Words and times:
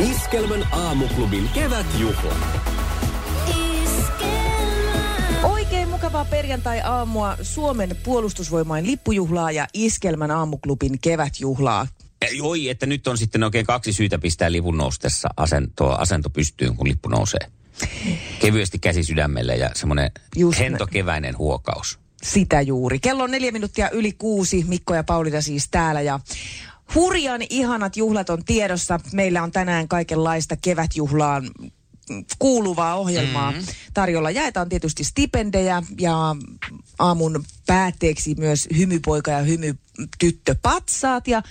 Iskelmän 0.00 0.68
aamuklubin 0.72 1.48
kevätjuhla. 1.48 2.34
Oikein 5.42 5.88
mukavaa 5.88 6.24
perjantai-aamua 6.24 7.36
Suomen 7.42 7.96
puolustusvoimain 8.04 8.86
lippujuhlaa 8.86 9.52
ja 9.52 9.66
Iskelmän 9.74 10.30
aamuklubin 10.30 11.00
kevätjuhlaa. 11.00 11.86
Ei, 12.22 12.40
Oi, 12.40 12.68
että 12.68 12.86
nyt 12.86 13.06
on 13.06 13.18
sitten 13.18 13.44
oikein 13.44 13.66
kaksi 13.66 13.92
syytä 13.92 14.18
pistää 14.18 14.52
lipun 14.52 14.76
noustessa 14.76 15.28
asento, 15.36 15.90
asento 15.90 16.30
pystyyn, 16.30 16.76
kun 16.76 16.88
lippu 16.88 17.08
nousee. 17.08 17.50
Kevyesti 18.38 18.78
käsi 18.78 19.04
sydämelle 19.04 19.56
ja 19.56 19.70
semmoinen 19.74 20.10
hentokeväinen 20.58 21.38
huokaus. 21.38 21.98
Sitä 22.22 22.60
juuri. 22.60 22.98
Kello 22.98 23.24
on 23.24 23.30
neljä 23.30 23.52
minuuttia 23.52 23.90
yli 23.90 24.12
kuusi. 24.12 24.64
Mikko 24.68 24.94
ja 24.94 25.04
Pauliina 25.04 25.40
siis 25.40 25.68
täällä 25.68 26.00
ja 26.00 26.20
hurjan 26.94 27.40
ihanat 27.50 27.96
juhlat 27.96 28.30
on 28.30 28.44
tiedossa. 28.44 29.00
Meillä 29.12 29.42
on 29.42 29.52
tänään 29.52 29.88
kaikenlaista 29.88 30.56
kevätjuhlaan 30.56 31.50
kuuluvaa 32.38 32.94
ohjelmaa 32.94 33.50
mm-hmm. 33.50 33.66
tarjolla. 33.94 34.30
Jaetaan 34.30 34.68
tietysti 34.68 35.04
stipendejä 35.04 35.82
ja 36.00 36.36
aamun 36.98 37.44
päätteeksi 37.66 38.34
myös 38.38 38.68
hymypoika 38.76 39.30
ja 39.30 39.38
hymytyttö 39.38 40.54
patsaat 40.62 41.28
ja 41.28 41.42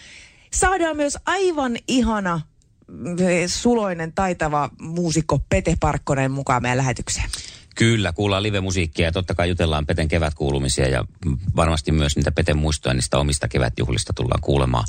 saadaan 0.53 0.95
myös 0.95 1.17
aivan 1.25 1.77
ihana 1.87 2.41
mm, 2.87 3.15
suloinen 3.47 4.13
taitava 4.13 4.69
muusikko 4.81 5.39
Pete 5.49 5.77
Parkkonen 5.79 6.31
mukaan 6.31 6.61
meidän 6.61 6.77
lähetykseen. 6.77 7.29
Kyllä, 7.75 8.13
kuullaan 8.13 8.43
live-musiikkia 8.43 9.05
ja 9.05 9.11
totta 9.11 9.35
kai 9.35 9.49
jutellaan 9.49 9.85
Peten 9.85 10.07
kevätkuulumisia 10.07 10.87
ja 10.87 11.05
varmasti 11.55 11.91
myös 11.91 12.15
niitä 12.15 12.31
Peten 12.31 12.57
muistoja 12.57 12.93
niistä 12.93 13.17
omista 13.17 13.47
kevätjuhlista 13.47 14.13
tullaan 14.13 14.41
kuulemaan. 14.41 14.85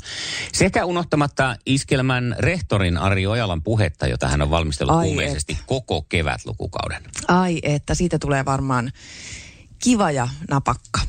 Sekä 0.53 0.85
unohtamatta 0.85 1.55
iskelmän 1.65 2.35
rehtorin 2.39 2.97
Ari 2.97 3.27
Ojalan 3.27 3.63
puhetta, 3.63 4.07
jota 4.07 4.27
hän 4.27 4.41
on 4.41 4.49
valmistellut 4.49 4.95
Ai 4.95 5.05
kuumeisesti 5.05 5.53
et. 5.53 5.59
koko 5.65 6.01
kevätlukukauden. 6.01 7.03
Ai 7.27 7.59
että, 7.63 7.95
siitä 7.95 8.19
tulee 8.19 8.45
varmaan 8.45 8.91
kiva 9.83 10.11
ja 10.11 10.27
napakka. 10.49 10.99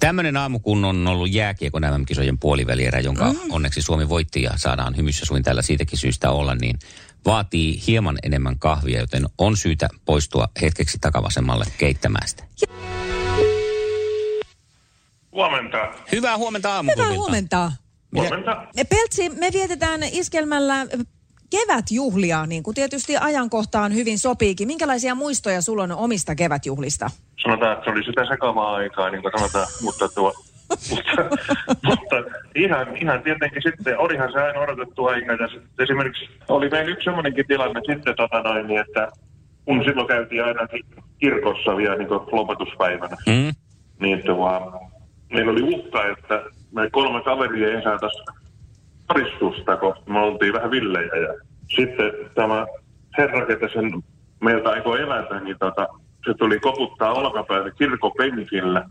Tämmöinen 0.00 0.36
aamu, 0.36 0.58
kun 0.58 0.84
on 0.84 1.06
ollut 1.06 1.32
jääkiekon 1.32 1.82
MM-kisojen 1.82 2.38
puolivälierä, 2.38 3.00
jonka 3.00 3.32
mm. 3.32 3.38
onneksi 3.50 3.82
Suomi 3.82 4.08
voitti 4.08 4.42
ja 4.42 4.50
saadaan 4.56 4.96
hymyssä 4.96 5.26
suin 5.26 5.42
tällä 5.42 5.62
siitäkin 5.62 5.98
syystä 5.98 6.30
olla, 6.30 6.54
niin 6.54 6.78
vaatii 7.26 7.82
hieman 7.86 8.18
enemmän 8.22 8.58
kahvia, 8.58 9.00
joten 9.00 9.26
on 9.38 9.56
syytä 9.56 9.88
poistua 10.04 10.48
hetkeksi 10.62 10.98
takavasemmalle 11.00 11.64
keittämään 11.78 12.28
sitä. 12.28 12.44
Huomenta. 15.32 15.78
Hyvää 16.12 16.36
huomenta 16.36 16.74
aamuklubilta. 16.74 17.08
Hyvää 17.08 17.18
huomenta. 17.18 17.72
Huomenta. 18.14 18.66
Me 18.76 18.84
Peltsi, 18.84 19.28
me 19.28 19.50
vietetään 19.52 20.00
iskelmällä 20.02 20.86
kevätjuhlia, 21.50 22.46
niin 22.46 22.62
kuin 22.62 22.74
tietysti 22.74 23.16
ajankohtaan 23.16 23.94
hyvin 23.94 24.18
sopiikin. 24.18 24.66
Minkälaisia 24.68 25.14
muistoja 25.14 25.60
sulla 25.62 25.82
on 25.82 25.92
omista 25.92 26.34
kevätjuhlista? 26.34 27.10
Sanotaan, 27.42 27.72
että 27.72 27.84
se 27.84 27.90
oli 27.90 28.04
sitä 28.04 28.24
sekavaa 28.26 28.74
aikaa, 28.74 29.10
niin 29.10 29.22
kuin 29.22 29.32
sanotaan, 29.38 29.66
mutta, 29.82 30.08
tuo, 30.08 30.32
mutta, 30.90 31.36
mutta 31.84 32.16
ihan, 32.54 32.96
ihan 32.96 33.22
tietenkin 33.22 33.62
sitten, 33.62 33.98
olihan 33.98 34.32
se 34.32 34.40
aina 34.42 34.60
odotettu 34.60 35.06
aika. 35.06 35.32
Ja 35.32 35.48
sitten 35.48 35.70
esimerkiksi 35.84 36.28
oli 36.48 36.68
meillä 36.68 36.90
yksi 36.90 37.04
semmoinenkin 37.04 37.46
tilanne 37.46 37.80
sitten, 37.86 38.16
tota 38.16 38.42
noin, 38.42 38.66
niin 38.66 38.80
että 38.80 39.08
kun 39.64 39.84
silloin 39.84 40.08
käytiin 40.08 40.44
aina 40.44 40.68
ki- 40.68 40.84
kirkossa 41.18 41.76
vielä 41.76 41.96
niin 41.96 42.08
kuin 42.08 42.20
lopetuspäivänä, 42.32 43.16
Mm? 43.26 43.54
niin 44.00 44.22
tuo, 44.26 44.80
meillä 45.32 45.52
oli 45.52 45.62
uhka, 45.62 46.06
että 46.06 46.42
me 46.72 46.90
kolme 46.90 47.22
kaveria 47.22 47.68
ei 47.76 47.82
saataisi 47.82 48.18
todistusta, 49.14 49.76
kun 49.76 49.94
me 50.06 50.18
oltiin 50.18 50.52
vähän 50.52 50.70
villejä. 50.70 51.16
Ja 51.16 51.34
sitten 51.76 52.12
tämä 52.34 52.66
herra, 53.18 53.46
ketä 53.46 53.68
sen 53.72 54.02
meiltä 54.40 54.70
aikoi 54.70 55.02
evätä, 55.02 55.40
niin 55.40 55.56
tota, 55.58 55.88
se 56.26 56.34
tuli 56.34 56.60
koputtaa 56.60 57.12
olkapäälle 57.12 57.70
kirkopenkillä, 57.78 58.88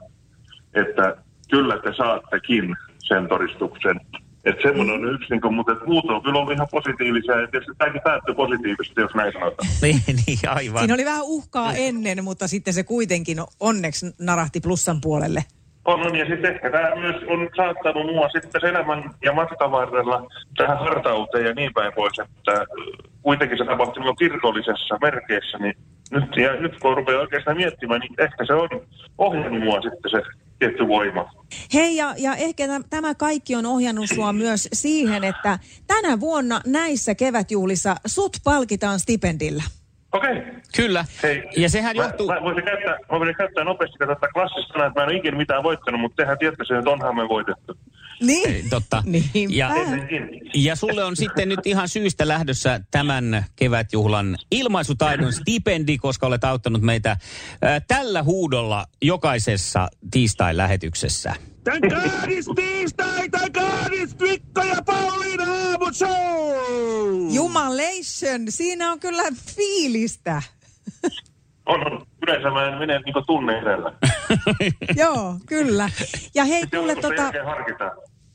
että 0.74 1.16
kyllä 1.52 1.78
te 1.78 1.94
saattekin 1.97 2.75
sen 3.00 3.28
todistuksen. 3.28 4.00
Että 4.46 4.62
semmoinen 4.62 4.96
on 4.96 5.13
yksi, 5.13 5.28
niin 5.29 5.41
kuin, 5.41 5.53
mutta 5.53 5.72
et 5.72 5.88
muut 5.88 6.06
on 6.06 6.24
kyllä 6.24 6.40
ollut 6.40 6.53
ihan 6.53 6.68
positiivisia, 6.72 7.41
ja 7.41 7.47
tietysti 7.47 7.74
tämäkin 7.78 8.02
päättyi 8.03 8.35
positiivisesti, 8.35 9.02
jos 9.02 9.16
näin 9.16 9.34
sanotaan. 9.34 9.69
Niin, 9.81 10.02
niin, 10.08 10.40
aivan. 10.47 10.79
Siinä 10.79 10.94
oli 10.94 11.06
vähän 11.06 11.24
uhkaa 11.24 11.74
ennen, 11.74 12.24
mutta 12.24 12.47
sitten 12.47 12.74
se 12.74 12.84
kuitenkin 12.84 13.38
onneksi 13.59 14.06
narahti 14.19 14.59
plussan 14.59 15.02
puolelle. 15.02 15.44
On, 15.90 16.16
ja 16.16 16.26
sitten 16.26 16.54
ehkä 16.54 16.72
tämä 16.72 16.96
myös 16.96 17.16
on 17.28 17.50
saattanut 17.56 18.06
mua 18.06 18.30
sitten 18.30 18.66
elämän 18.66 19.04
ja 19.24 19.34
matkan 19.34 19.72
varrella 19.72 20.28
tähän 20.58 20.80
hartauteen 20.80 21.46
ja 21.46 21.54
niin 21.54 21.74
päin 21.74 21.94
pois, 21.96 22.20
että 22.20 22.66
kuitenkin 23.22 23.58
se 23.58 23.66
tapahtui 23.66 24.04
minun 24.04 24.16
kirkollisessa 24.16 24.98
merkeissä, 25.02 25.58
niin 25.58 25.74
nyt, 26.12 26.38
ja 26.38 26.62
nyt 26.62 26.80
kun 26.80 26.98
rupeaa 26.98 27.22
oikeastaan 27.22 27.58
miettimään, 27.58 28.02
niin 28.02 28.14
ehkä 28.18 28.46
se 28.46 28.54
on 28.54 28.70
ohjannut 29.18 29.64
mua 29.64 29.82
sitten 29.82 30.12
se 30.12 30.22
tietty 30.60 30.88
voima. 30.88 31.32
Hei, 31.74 31.96
ja, 31.96 32.14
ja 32.18 32.36
ehkä 32.36 32.66
täm- 32.68 32.88
tämä 32.90 33.16
kaikki 33.16 33.56
on 33.56 33.66
ohjannut 33.66 34.10
sua 34.16 34.34
myös 34.34 34.70
siihen, 34.74 35.24
että 35.24 35.60
tänä 35.88 36.20
vuonna 36.20 36.62
näissä 36.66 37.16
kevätjuhlissa 37.16 37.96
sut 38.06 38.38
palkitaan 38.44 39.00
stipendillä. 39.00 39.64
Okei. 40.12 40.31
Okay. 40.31 40.62
Kyllä. 40.75 41.06
Hei, 41.24 41.44
ja 41.58 41.70
sehän 41.70 41.97
mä, 41.97 42.03
johtuu... 42.03 42.28
Mä 42.28 42.42
voisin 42.42 42.64
käyttää, 42.64 42.97
mä 43.12 43.20
voisin 43.20 43.36
käyttää 43.36 43.64
nopeasti 43.64 43.97
tätä 43.97 44.28
klassista 44.34 44.74
sanaa, 44.74 44.88
että 44.88 45.00
mä 45.00 45.03
en 45.03 45.09
ole 45.09 45.18
ikinä 45.18 45.38
mitään 45.38 45.64
voittanut, 45.64 46.02
mutta 46.02 46.24
tehän 46.24 46.38
tiedätte 46.38 46.66
sen, 46.68 46.78
että 46.78 46.90
onhan 46.90 47.16
me 47.16 47.30
voitettu. 47.30 47.78
Niin. 48.22 48.50
Ei, 48.50 48.64
Totta. 48.70 49.03
Niinpä. 49.34 49.56
Ja, 49.56 49.72
ja 50.56 50.75
sulle 50.75 51.03
on 51.03 51.16
sitten 51.16 51.50
nyt 51.50 51.59
ihan 51.66 51.90
syystä 51.90 52.28
lähdössä 52.28 52.80
tämän 52.92 53.46
kevätjuhlan 53.56 54.38
ilmaisutaidon 54.52 55.34
stipendi, 55.34 55.97
koska 55.97 56.28
olet 56.28 56.44
auttanut 56.44 56.81
meitä 56.81 57.18
ää, 57.62 57.80
tällä 57.88 58.24
huudolla 58.24 58.86
jokaisessa 59.02 59.88
tiistai-lähetyksessä. 60.12 61.34
Tän 61.69 61.90
kaadis 61.90 62.46
tiistai, 62.56 63.30
tän 63.30 63.52
kaadis 63.52 64.19
Mikko 64.19 64.63
ja 64.63 64.81
Pauliina 64.85 65.44
aamu 65.44 65.94
show! 65.94 67.34
Jumalation, 67.34 68.41
siinä 68.50 68.91
on 68.91 69.00
kyllä 69.00 69.24
fiilistä. 69.56 70.41
On, 71.66 71.94
on. 71.94 72.06
Yleensä 72.24 72.50
mä 72.50 72.68
en 72.68 72.78
mene 72.78 73.00
niin 73.00 73.25
tunne 73.28 73.59
edellä. 73.59 73.94
Joo, 75.03 75.35
kyllä. 75.46 75.90
Ja 76.35 76.46
hei, 76.46 76.68
kuule 76.68 76.96
tota, 76.96 77.31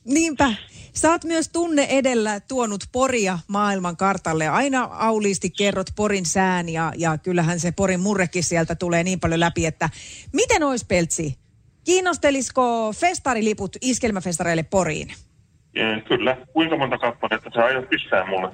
niinpä, 0.05 0.55
sä 0.93 1.11
oot 1.11 1.25
myös 1.25 1.49
tunne 1.49 1.87
edellä 1.91 2.41
tuonut 2.41 2.85
Poria 2.93 3.39
maailman 3.49 3.97
kartalle. 3.97 4.49
Aina 4.49 4.89
auliisti 4.93 5.51
kerrot 5.51 5.87
Porin 5.97 6.27
sään 6.27 6.69
ja, 6.69 6.93
ja 6.97 7.19
kyllähän 7.19 7.61
se 7.61 7.73
Porin 7.73 8.01
murrekin 8.01 8.45
sieltä 8.45 8.75
tulee 8.75 9.05
niin 9.05 9.21
paljon 9.21 9.41
läpi, 9.41 9.67
että 9.67 9.91
miten 10.33 10.63
ois 10.63 10.85
Peltsi? 10.85 11.44
Kiinnostelisiko 11.85 12.93
festariliput 12.93 13.77
iskelmäfestareille 13.81 14.63
Poriin? 14.63 15.09
Kyllä. 16.09 16.37
Kuinka 16.53 16.77
monta 16.77 16.99
kappaletta 16.99 17.51
sä 17.55 17.65
aiot 17.65 17.89
pistää 17.89 18.27
mulle? 18.27 18.51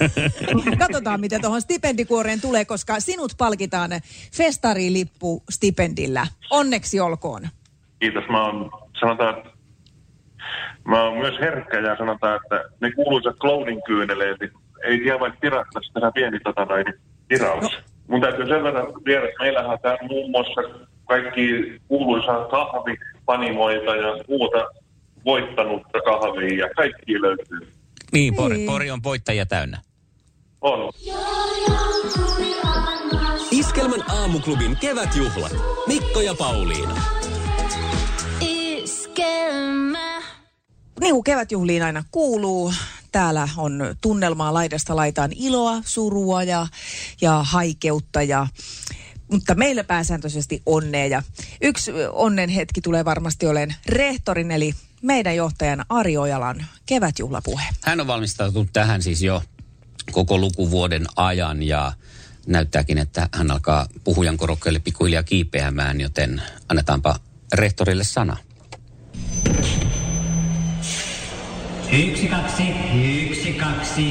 Katsotaan, 0.78 1.20
mitä 1.20 1.38
tuohon 1.38 1.60
stipendikuoreen 1.60 2.40
tulee, 2.40 2.64
koska 2.64 3.00
sinut 3.00 3.32
palkitaan 3.38 3.90
festarilippu 4.36 5.42
stipendillä. 5.50 6.26
Onneksi 6.50 7.00
olkoon. 7.00 7.42
Kiitos. 7.98 8.24
Mä 8.28 8.44
oon, 8.44 8.70
sanotaan, 9.00 9.38
että 9.38 9.50
mä 10.84 11.02
oon 11.02 11.18
myös 11.18 11.40
herkkä 11.40 11.78
ja 11.78 11.96
sanotaan, 11.96 12.40
että 12.42 12.64
ne 12.80 12.92
kuuluisat 12.92 13.36
clownin 13.36 13.82
kyyneleet, 13.86 14.40
niin 14.40 14.50
ei 14.84 14.98
tiedä 14.98 15.20
vaikka 15.20 15.40
tirattaisi 15.40 15.92
tehdä 15.92 16.12
pieni 16.12 16.40
tota 16.40 16.64
noin 16.64 16.86
tiraus. 17.28 17.62
No. 17.62 17.70
Mun 18.08 18.20
täytyy 18.20 18.46
sen 18.46 18.62
verran 18.62 18.86
viedä, 19.04 19.24
että 19.24 19.42
meillähän 19.42 19.70
on 19.70 20.08
muun 20.08 20.30
muassa 20.30 20.60
kaikki 21.04 21.78
kuuluisa 21.88 22.32
kahvipanimoita 22.50 23.96
ja 23.96 24.24
muuta 24.28 24.66
voittanutta 25.24 26.00
kahvia 26.04 26.66
ja 26.66 26.74
kaikki 26.76 27.22
löytyy. 27.22 27.72
Niin, 28.12 28.34
Pori, 28.34 28.56
Niin. 28.56 28.66
Pori 28.66 28.90
on 28.90 29.02
voittajia 29.02 29.46
täynnä. 29.46 29.80
On. 30.60 30.92
Iskelmän 33.50 34.10
aamuklubin 34.10 34.76
kevätjuhlat. 34.76 35.52
Mikko 35.86 36.20
ja 36.20 36.34
Pauliina. 36.34 36.94
Iskelmä. 38.40 40.22
Niin 41.00 41.14
kuin 41.14 41.24
kevätjuhliin 41.24 41.82
aina 41.82 42.04
kuuluu, 42.10 42.72
täällä 43.12 43.48
on 43.56 43.96
tunnelmaa 44.00 44.54
laidasta 44.54 44.96
laitaan 44.96 45.30
iloa, 45.36 45.76
surua 45.84 46.42
ja, 46.42 46.66
ja 47.20 47.42
haikeutta 47.42 48.22
ja 48.22 48.46
mutta 49.32 49.54
meillä 49.54 49.84
pääsääntöisesti 49.84 50.62
onnea. 50.66 51.06
Ja 51.06 51.22
yksi 51.60 51.92
onnen 52.12 52.50
hetki 52.50 52.80
tulee 52.80 53.04
varmasti 53.04 53.46
olen 53.46 53.74
rehtorin, 53.86 54.50
eli 54.50 54.74
meidän 55.02 55.36
johtajan 55.36 55.84
Ari 55.88 56.16
Ojalan 56.16 56.66
kevätjuhlapuhe. 56.86 57.64
Hän 57.80 58.00
on 58.00 58.06
valmistautunut 58.06 58.68
tähän 58.72 59.02
siis 59.02 59.22
jo 59.22 59.42
koko 60.12 60.38
lukuvuoden 60.38 61.06
ajan 61.16 61.62
ja 61.62 61.92
näyttääkin, 62.46 62.98
että 62.98 63.28
hän 63.32 63.50
alkaa 63.50 63.86
puhujan 64.04 64.36
korokkeelle 64.36 64.78
pikkuhiljaa 64.78 65.22
kiipeämään, 65.22 66.00
joten 66.00 66.42
annetaanpa 66.68 67.16
rehtorille 67.52 68.04
sana. 68.04 68.36
Yksi, 71.92 72.28
kaksi, 72.28 72.62
yksi, 73.30 73.52
kaksi, 73.52 74.10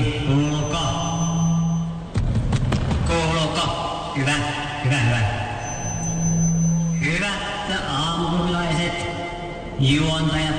juontajat, 9.82 10.56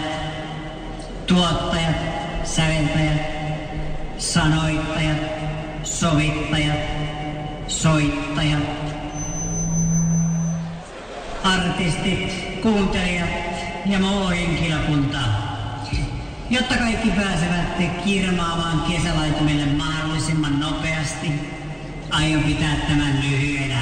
tuottajat, 1.26 1.96
säveltäjät, 2.44 3.22
sanoittajat, 4.18 5.18
sovittajat, 5.82 6.78
soittajat, 7.68 8.62
artistit, 11.44 12.60
kuuntelijat 12.62 13.28
ja 13.86 13.98
muu 13.98 14.28
henkilökunta. 14.28 15.18
Jotta 16.50 16.74
kaikki 16.76 17.10
pääsevät 17.10 18.02
kirmaamaan 18.04 18.80
kesälaitumille 18.80 19.66
mahdollisimman 19.66 20.60
nopeasti, 20.60 21.30
aion 22.10 22.42
pitää 22.42 22.76
tämän 22.88 23.20
lyhyenä. 23.22 23.78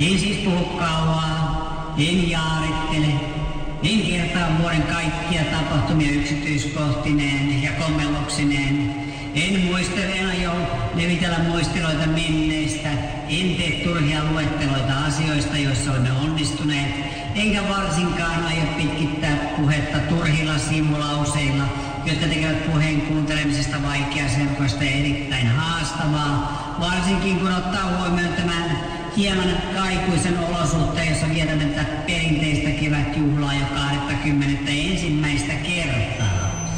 En 0.00 0.18
siis 0.18 0.36
puhu 0.36 0.64
kauaa, 0.64 1.94
en 1.98 2.30
jaarittele, 2.30 3.43
en 3.84 4.02
kertaa 4.02 4.58
vuoden 4.58 4.82
kaikkia 4.82 5.44
tapahtumia 5.44 6.10
yksityiskohtineen 6.10 7.62
ja 7.62 7.72
kommelluksineen. 7.72 9.04
En 9.34 9.60
muisteleena 9.60 10.34
jo 10.34 10.52
levitellä 10.94 11.38
muisteloita 11.38 12.06
menneistä, 12.06 12.90
en 13.28 13.54
tee 13.56 13.80
turhia 13.84 14.24
luetteloita 14.24 15.04
asioista, 15.04 15.56
joissa 15.56 15.90
olemme 15.90 16.12
onnistuneet, 16.12 16.90
enkä 17.34 17.68
varsinkaan 17.68 18.44
aio 18.44 18.64
pitkittää 18.76 19.36
puhetta 19.56 19.98
turhilla 19.98 20.58
simulauseilla, 20.58 21.64
jotka 22.06 22.26
tekevät 22.26 22.66
puheen 22.66 23.00
kuuntelemisesta 23.00 23.82
vaikeaselkoista 23.82 24.84
ja 24.84 24.90
erittäin 24.90 25.46
haastavaa, 25.46 26.76
varsinkin 26.80 27.38
kun 27.38 27.52
ottaa 27.52 27.96
huomioon 27.96 28.32
tämän 28.32 28.83
hieman 29.16 29.62
kaikuisen 29.74 30.38
olosuhteen, 30.38 31.08
jossa 31.08 31.28
vietämme 31.28 31.64
tätä 31.64 31.84
perinteistä 32.06 32.70
kevätjuhlaa 32.70 33.54
jo 33.54 33.66
20. 33.74 34.70
ensimmäistä 34.70 35.52
kertaa. 35.52 36.68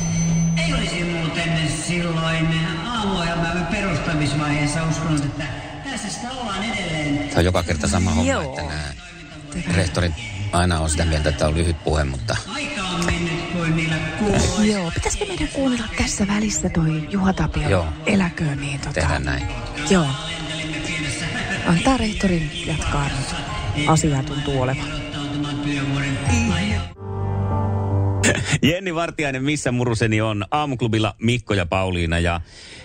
Ei 0.57 0.73
olisi 0.75 1.05
muuten 1.05 1.69
silloin 1.87 2.49
aamuohjelmamme 2.87 3.61
perustamisvaiheessa 3.71 4.85
uskonut, 4.85 5.25
että 5.25 5.45
tässä 5.91 6.09
sitä 6.09 6.31
ollaan 6.31 6.65
edelleen. 6.65 7.31
Se 7.33 7.39
on 7.39 7.45
joka 7.45 7.63
kerta 7.63 7.89
sama 7.89 8.11
homma, 8.11 8.33
Joo. 8.33 8.43
että 8.43 8.63
nämä 8.63 9.77
rehtorit 9.77 10.13
aina 10.53 10.81
on 10.81 10.91
sitä 10.91 11.05
mieltä, 11.05 11.29
että 11.29 11.47
on 11.47 11.55
lyhyt 11.55 11.85
puhe, 11.85 12.05
mutta 12.05 12.37
Aika 12.55 12.83
on 12.83 13.05
mennyt 13.05 13.51
kuin 13.53 13.77
niillä 13.77 13.97
kuuloilla. 14.19 14.65
Joo, 14.65 14.91
pitäisikö 14.91 15.27
meidän 15.27 15.49
kuunnella 15.49 15.87
tässä 15.99 16.27
välissä 16.27 16.69
toi 16.69 17.09
Juha 17.11 17.33
Tapio 17.33 17.69
Joo. 17.69 17.87
eläköön 18.07 18.61
niin 18.61 18.81
tota... 18.81 18.93
tehdään 18.93 19.25
näin. 19.25 19.47
Joo. 19.91 20.07
Antaa 21.67 21.97
rehtorin 21.97 22.51
jatkaa 22.67 23.09
nyt. 23.09 23.89
Asiaa 23.89 24.23
tuntuu 24.23 24.63
olevan. 24.63 24.87
Jenni 28.63 28.95
Vartiainen, 28.95 29.45
missä 29.45 29.73
muruseni 29.73 30.21
on 30.21 30.45
aamuklubilla 30.51 31.15
Mikko 31.23 31.55
ja 31.55 31.67
Pauliina 31.67 32.19
ja, 32.19 32.41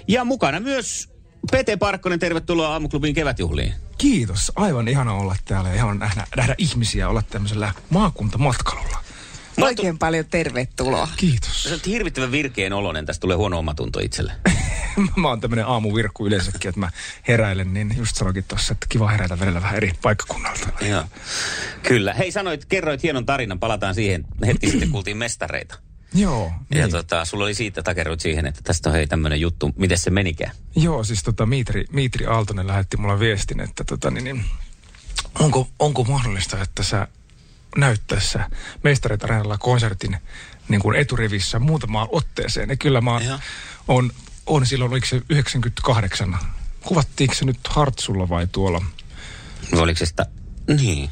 ja 0.07 0.25
mukana 0.25 0.59
myös 0.59 1.09
Pete 1.51 1.77
Parkkonen, 1.77 2.19
tervetuloa 2.19 2.69
aamuklubin 2.69 3.13
kevätjuhliin. 3.13 3.73
Kiitos. 3.97 4.51
Aivan 4.55 4.87
ihana 4.87 5.13
olla 5.13 5.35
täällä 5.45 5.69
ja 5.69 5.75
ihana 5.75 5.93
nähdä, 5.93 6.27
nähdä 6.37 6.55
ihmisiä 6.57 7.09
olla 7.09 7.21
tämmöisellä 7.29 7.71
maakuntamatkailulla. 7.89 8.97
Oikein 9.65 9.97
paljon 9.97 10.25
tervetuloa. 10.25 11.07
Kiitos. 11.17 11.63
Sä 11.63 11.69
oot 11.69 11.85
hirvittävän 11.85 12.31
virkeen 12.31 12.73
oloinen, 12.73 13.05
tästä 13.05 13.21
tulee 13.21 13.37
huono 13.37 13.59
omatunto 13.59 13.99
itselle. 13.99 14.33
mä 15.15 15.27
oon 15.27 15.41
tämmönen 15.41 15.65
aamuvirkku 15.65 16.27
yleensäkin, 16.27 16.69
että 16.69 16.79
mä 16.79 16.89
heräilen, 17.27 17.73
niin 17.73 17.93
just 17.97 18.15
sanoikin 18.15 18.43
tuossa, 18.47 18.73
että 18.73 18.85
kiva 18.89 19.07
herätä 19.07 19.39
välillä 19.39 19.61
vähän 19.61 19.77
eri 19.77 19.91
paikkakunnalta. 20.01 20.67
Joo. 20.81 21.03
Kyllä. 21.83 22.13
Hei, 22.13 22.31
sanoit, 22.31 22.65
kerroit 22.65 23.03
hienon 23.03 23.25
tarinan, 23.25 23.59
palataan 23.59 23.95
siihen. 23.95 24.25
Hetki 24.45 24.69
sitten 24.71 24.91
kuultiin 24.91 25.17
mestareita. 25.17 25.79
Joo, 26.13 26.51
Ja 26.69 26.81
niin. 26.81 26.91
tota, 26.91 27.25
sulla 27.25 27.43
oli 27.43 27.53
siitä 27.53 27.83
takeroit 27.83 28.19
siihen, 28.19 28.45
että 28.45 28.61
tästä 28.63 28.89
on 28.89 28.95
hei 28.95 29.07
tämmönen 29.07 29.41
juttu. 29.41 29.71
Miten 29.75 29.97
se 29.97 30.09
menikään? 30.09 30.55
Joo, 30.75 31.03
siis 31.03 31.23
tota 31.23 31.45
Miitri, 31.45 31.85
Miitri 31.91 32.25
Aaltonen 32.25 32.67
lähetti 32.67 32.97
mulle 32.97 33.19
viestin, 33.19 33.59
että 33.59 33.83
tota, 33.83 34.11
niin, 34.11 34.23
niin, 34.23 34.45
onko, 35.39 35.67
onko 35.79 36.03
mahdollista, 36.03 36.61
että 36.61 36.83
sä 36.83 37.07
näyttäessä 37.77 38.49
Mestarit 38.83 39.23
Areenalla 39.23 39.57
konsertin 39.57 40.17
niin 40.69 40.81
kuin 40.81 40.99
eturivissä 40.99 41.59
muutamaan 41.59 42.07
otteeseen. 42.11 42.69
Ja 42.69 42.75
kyllä 42.75 43.01
mä 43.01 43.21
on, 43.87 44.11
on 44.45 44.65
silloin, 44.65 44.91
oliko 44.91 45.05
se 45.05 45.21
98, 45.29 46.37
kuvattiinko 46.81 47.35
se 47.35 47.45
nyt 47.45 47.59
Hartsulla 47.67 48.29
vai 48.29 48.47
tuolla? 48.51 48.85
No, 49.71 49.81
Oliko 49.81 49.97
se 49.97 50.05
sitä? 50.05 50.25
Niin. 50.67 51.09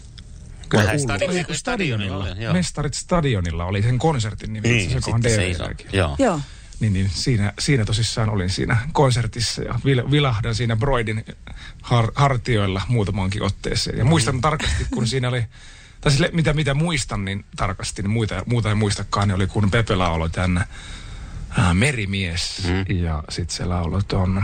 Kyllähän 0.69 0.99
Vai 1.07 1.55
stadionilla 1.55 2.15
oli, 2.15 2.43
joo. 2.43 2.53
Mestarit 2.53 2.93
Stadionilla 2.93 3.65
oli 3.65 3.81
sen 3.81 3.99
konsertin 3.99 4.53
nimi. 4.53 4.69
Niin, 4.69 4.89
se 4.89 5.01
sitten 5.01 5.31
se 5.31 5.49
iso. 5.49 5.63
DVD:lläkin. 5.63 5.87
Joo. 5.93 6.15
Joo. 6.19 6.39
Niin, 6.79 6.93
niin 6.93 7.09
siinä, 7.13 7.53
siinä 7.59 7.85
tosissaan 7.85 8.29
olin 8.29 8.49
siinä 8.49 8.77
konsertissa 8.93 9.61
ja 9.61 9.79
vil, 9.85 10.03
vilahdan 10.11 10.55
siinä 10.55 10.75
Broidin 10.75 11.25
har, 11.81 12.11
hartioilla 12.15 12.81
muutamankin 12.87 13.43
otteeseen. 13.43 13.97
Ja 13.97 14.05
muistan 14.05 14.41
tarkasti, 14.41 14.85
kun 14.93 15.07
siinä 15.07 15.29
oli, 15.29 15.43
tai 16.01 16.11
siis 16.11 16.19
le- 16.19 16.29
mitä, 16.33 16.53
mitä 16.53 16.73
muistan 16.73 17.25
niin 17.25 17.45
tarkasti, 17.55 18.01
niin 18.01 18.11
muita, 18.11 18.43
muuta 18.45 18.71
en 18.71 18.77
muistakaan, 18.77 19.27
niin 19.27 19.35
oli 19.35 19.47
kun 19.47 19.71
Pepe 19.71 19.95
lauloi 19.95 20.29
tämän 20.29 20.57
äh, 21.59 21.73
Merimies. 21.73 22.63
Mm. 22.67 22.95
Ja 22.97 23.23
sitten 23.29 23.57
se 23.57 23.65
lauloi 23.65 24.03
tuon 24.03 24.43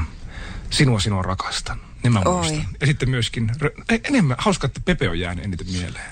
Sinua, 0.70 1.00
sinua 1.00 1.22
rakastan. 1.22 1.80
Niin 2.04 2.14
mä 2.14 2.22
Oi. 2.26 2.34
muistan. 2.34 2.68
Ja 2.82 2.88
sitten 2.88 3.10
myöskin, 3.10 3.52
enemmän, 4.04 4.38
hauska, 4.40 4.68
että 4.68 4.82
Pepe 4.86 5.10
on 5.10 5.20
jäänyt 5.20 5.46
eniten 5.46 5.68
mieleen. 5.72 6.12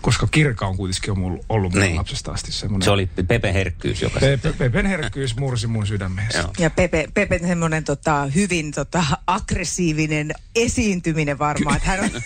Koska 0.00 0.26
Kirka 0.26 0.66
on 0.66 0.76
kuitenkin 0.76 1.10
ollut, 1.24 1.44
ollut 1.48 1.72
mun 1.72 1.82
Niin. 1.82 1.96
lapsesta 1.96 2.32
asti 2.32 2.52
semmoinen. 2.52 2.84
Se 2.84 2.90
oli 2.90 3.06
Pepe 3.28 3.52
Herkkyys, 3.54 4.02
joka 4.02 4.20
Pepe, 4.20 4.52
Pepen 4.52 4.86
herkkyys 4.86 5.36
mursi 5.36 5.66
mun 5.66 5.86
sydämeessä. 5.86 6.38
Joo. 6.38 6.50
Ja 6.58 6.70
Pepe, 6.70 7.08
Pepe 7.14 7.38
semmoinen 7.38 7.84
tota, 7.84 8.26
hyvin 8.34 8.72
tota, 8.72 9.04
aggressiivinen 9.26 10.32
esiintyminen 10.54 11.38
varmaan. 11.38 11.76
Että 11.76 11.88
hän 11.88 12.00
on, 12.00 12.10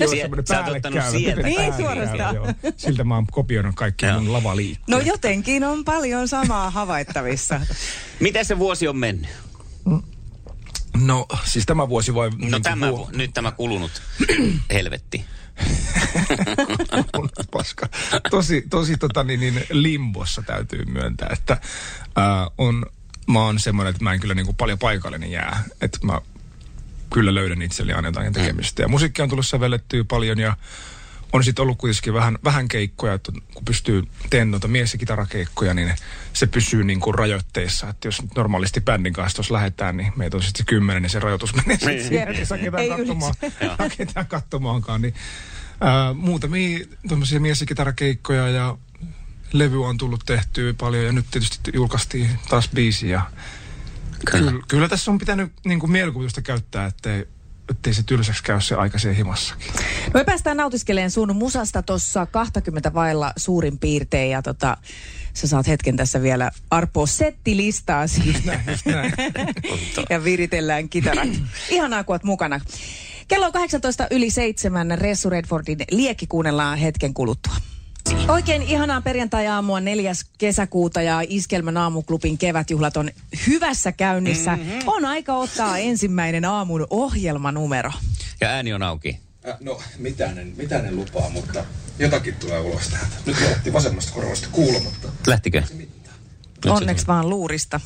Joo, 0.00 0.10
semmoinen 0.10 0.46
sä 0.46 0.58
oot 0.64 0.68
ottanut 0.76 0.82
päällekäyvä, 0.82 1.10
sieltä. 1.10 1.42
Niin, 1.42 1.72
suorastaan. 1.72 2.34
joo. 2.34 2.46
Siltä 2.76 3.04
mä 3.04 3.14
oon 3.14 3.26
kopioinut 3.26 3.74
kaikkia 3.74 4.08
Joo. 4.08 4.20
mun 4.20 4.32
lavaliikkeet. 4.32 4.88
no 4.88 4.98
jotenkin 5.00 5.64
on 5.64 5.84
paljon 5.84 6.28
samaa 6.28 6.70
havaittavissa. 6.70 7.60
Miten 8.20 8.44
se 8.44 8.58
vuosi 8.58 8.88
on 8.88 8.96
mennyt? 8.96 9.28
No, 10.96 11.26
siis 11.44 11.66
tämä 11.66 11.88
vuosi 11.88 12.14
vai... 12.14 12.30
No 12.38 12.60
tämä, 12.60 12.90
vu- 12.90 13.10
nyt 13.16 13.30
tämä 13.34 13.50
kulunut 13.52 14.02
helvetti. 14.72 15.24
paska. 17.52 17.88
Tosi, 18.30 18.62
tosi 18.70 18.96
tota, 18.96 19.24
niin, 19.24 19.40
niin, 19.40 19.66
limbossa 19.70 20.42
täytyy 20.42 20.84
myöntää, 20.84 21.28
että 21.32 21.60
ää, 22.16 22.50
on, 22.58 22.86
mä 23.26 23.40
oon 23.40 23.58
semmoinen, 23.58 23.90
että 23.90 24.04
mä 24.04 24.12
en 24.12 24.20
kyllä 24.20 24.34
niin 24.34 24.46
kuin 24.46 24.56
paljon 24.56 24.78
paikallinen 24.78 25.30
jää. 25.30 25.64
Että 25.80 25.98
mä 26.02 26.20
kyllä 27.12 27.34
löydän 27.34 27.62
itselleni 27.62 27.96
aina 27.96 28.08
jotain 28.08 28.32
tekemistä. 28.32 28.82
Ja 28.82 28.88
musiikkia 28.88 29.22
on 29.22 29.28
tullut 29.28 29.46
sävellettyä 29.46 30.04
paljon 30.04 30.38
ja 30.38 30.56
on 31.34 31.44
sitten 31.44 31.62
ollut 31.62 31.78
kuitenkin 31.78 32.14
vähän, 32.14 32.38
vähän 32.44 32.68
keikkoja, 32.68 33.14
että 33.14 33.32
kun 33.54 33.64
pystyy 33.64 34.02
teen 34.30 34.50
noita 34.50 34.68
mies- 34.68 34.92
ja 34.92 34.98
kitarakeikkoja, 34.98 35.74
niin 35.74 35.94
se 36.32 36.46
pysyy 36.46 36.84
niin 36.84 37.00
kuin 37.00 37.14
rajoitteissa. 37.14 37.88
Että 37.88 38.08
jos 38.08 38.22
nyt 38.22 38.34
normaalisti 38.36 38.80
bändin 38.80 39.12
kanssa 39.12 39.36
tuossa 39.36 39.54
lähdetään, 39.54 39.96
niin 39.96 40.12
meitä 40.16 40.36
on 40.36 40.42
sitten 40.42 40.66
kymmenen, 40.66 41.02
niin 41.02 41.10
se 41.10 41.18
rajoitus 41.20 41.54
menee 41.54 41.76
sitten 41.76 41.94
Niin. 41.96 42.08
siihen, 42.08 42.28
että 42.28 42.44
saa 42.44 42.58
ketään 42.58 42.82
Ei 42.82 42.88
katsomaan, 42.88 43.34
ketään 43.98 44.26
katsomaankaan. 44.26 45.02
Niin, 45.02 45.14
ää, 45.80 46.12
muutamia 46.12 46.86
tuommoisia 47.08 47.40
mies- 47.40 47.60
ja 47.60 47.66
kitarakeikkoja 47.66 48.48
ja 48.48 48.76
levy 49.52 49.84
on 49.84 49.98
tullut 49.98 50.22
tehtyä 50.26 50.74
paljon 50.74 51.04
ja 51.04 51.12
nyt 51.12 51.26
tietysti 51.30 51.70
julkaistiin 51.74 52.30
taas 52.48 52.68
biisi 52.74 53.08
ja 53.08 53.22
Kyllä. 54.30 54.50
Kyllä, 54.50 54.64
kyllä 54.68 54.88
tässä 54.88 55.10
on 55.10 55.18
pitänyt 55.18 55.52
niin 55.64 55.80
kuin 55.80 55.92
mielikuvitusta 55.92 56.42
käyttää, 56.42 56.86
ettei 56.86 57.26
ettei 57.70 57.94
se 57.94 58.02
tylsäksi 58.02 58.42
käy 58.42 58.60
se 58.60 58.74
aika 58.74 58.98
siellä 58.98 59.16
himassakin. 59.16 59.72
No 60.04 60.20
me 60.20 60.24
päästään 60.24 60.56
nautiskeleen 60.56 61.10
sun 61.10 61.36
musasta 61.36 61.82
tuossa 61.82 62.26
20 62.26 62.94
vailla 62.94 63.32
suurin 63.36 63.78
piirtein 63.78 64.30
ja 64.30 64.42
tota, 64.42 64.76
sä 65.34 65.46
saat 65.46 65.68
hetken 65.68 65.96
tässä 65.96 66.22
vielä 66.22 66.50
arpoa 66.70 67.06
settilistaasi 67.06 68.22
Just 68.26 68.44
näin. 68.44 68.60
ja 70.10 70.24
viritellään 70.24 70.88
kitarat. 70.88 71.28
Ihanaa, 71.70 72.04
kun 72.04 72.14
oot 72.14 72.24
mukana. 72.24 72.60
Kello 73.28 73.46
on 73.46 73.52
18 73.52 74.06
yli 74.10 74.30
seitsemän. 74.30 74.98
Ressu 74.98 75.30
Redfordin 75.30 75.78
liekki 75.90 76.26
kuunnellaan 76.26 76.78
hetken 76.78 77.14
kuluttua. 77.14 77.54
Oikein 78.28 78.62
ihanaa 78.62 79.00
perjantai-aamua 79.00 79.80
4. 79.80 80.12
kesäkuuta 80.38 81.02
ja 81.02 81.22
Iskelmän 81.28 81.76
aamuklubin 81.76 82.38
kevätjuhlat 82.38 82.96
on 82.96 83.10
hyvässä 83.46 83.92
käynnissä. 83.92 84.56
Mm-hmm. 84.56 84.80
On 84.86 85.04
aika 85.04 85.34
ottaa 85.34 85.78
ensimmäinen 85.78 86.44
aamun 86.44 86.86
ohjelmanumero. 86.90 87.92
Ja 88.40 88.48
ääni 88.48 88.72
on 88.72 88.82
auki. 88.82 89.18
Äh, 89.48 89.56
No, 89.60 89.82
mitään 89.98 90.38
en, 90.38 90.52
mitään 90.56 90.86
en 90.86 90.96
lupaa, 90.96 91.30
mutta 91.30 91.64
jotakin 91.98 92.34
tulee 92.34 92.58
ulos 92.60 92.88
täältä. 92.88 93.16
Nyt 93.26 93.36
lähti 93.40 93.72
vasemmasta 93.72 94.12
korvasta 94.12 94.48
kuulo, 94.52 94.80
mutta 94.80 95.08
Lähtikö? 95.26 95.62
mitään. 95.72 96.16
se 96.64 96.70
Onneksi 96.70 97.06
vaan 97.06 97.28
luurista. 97.30 97.80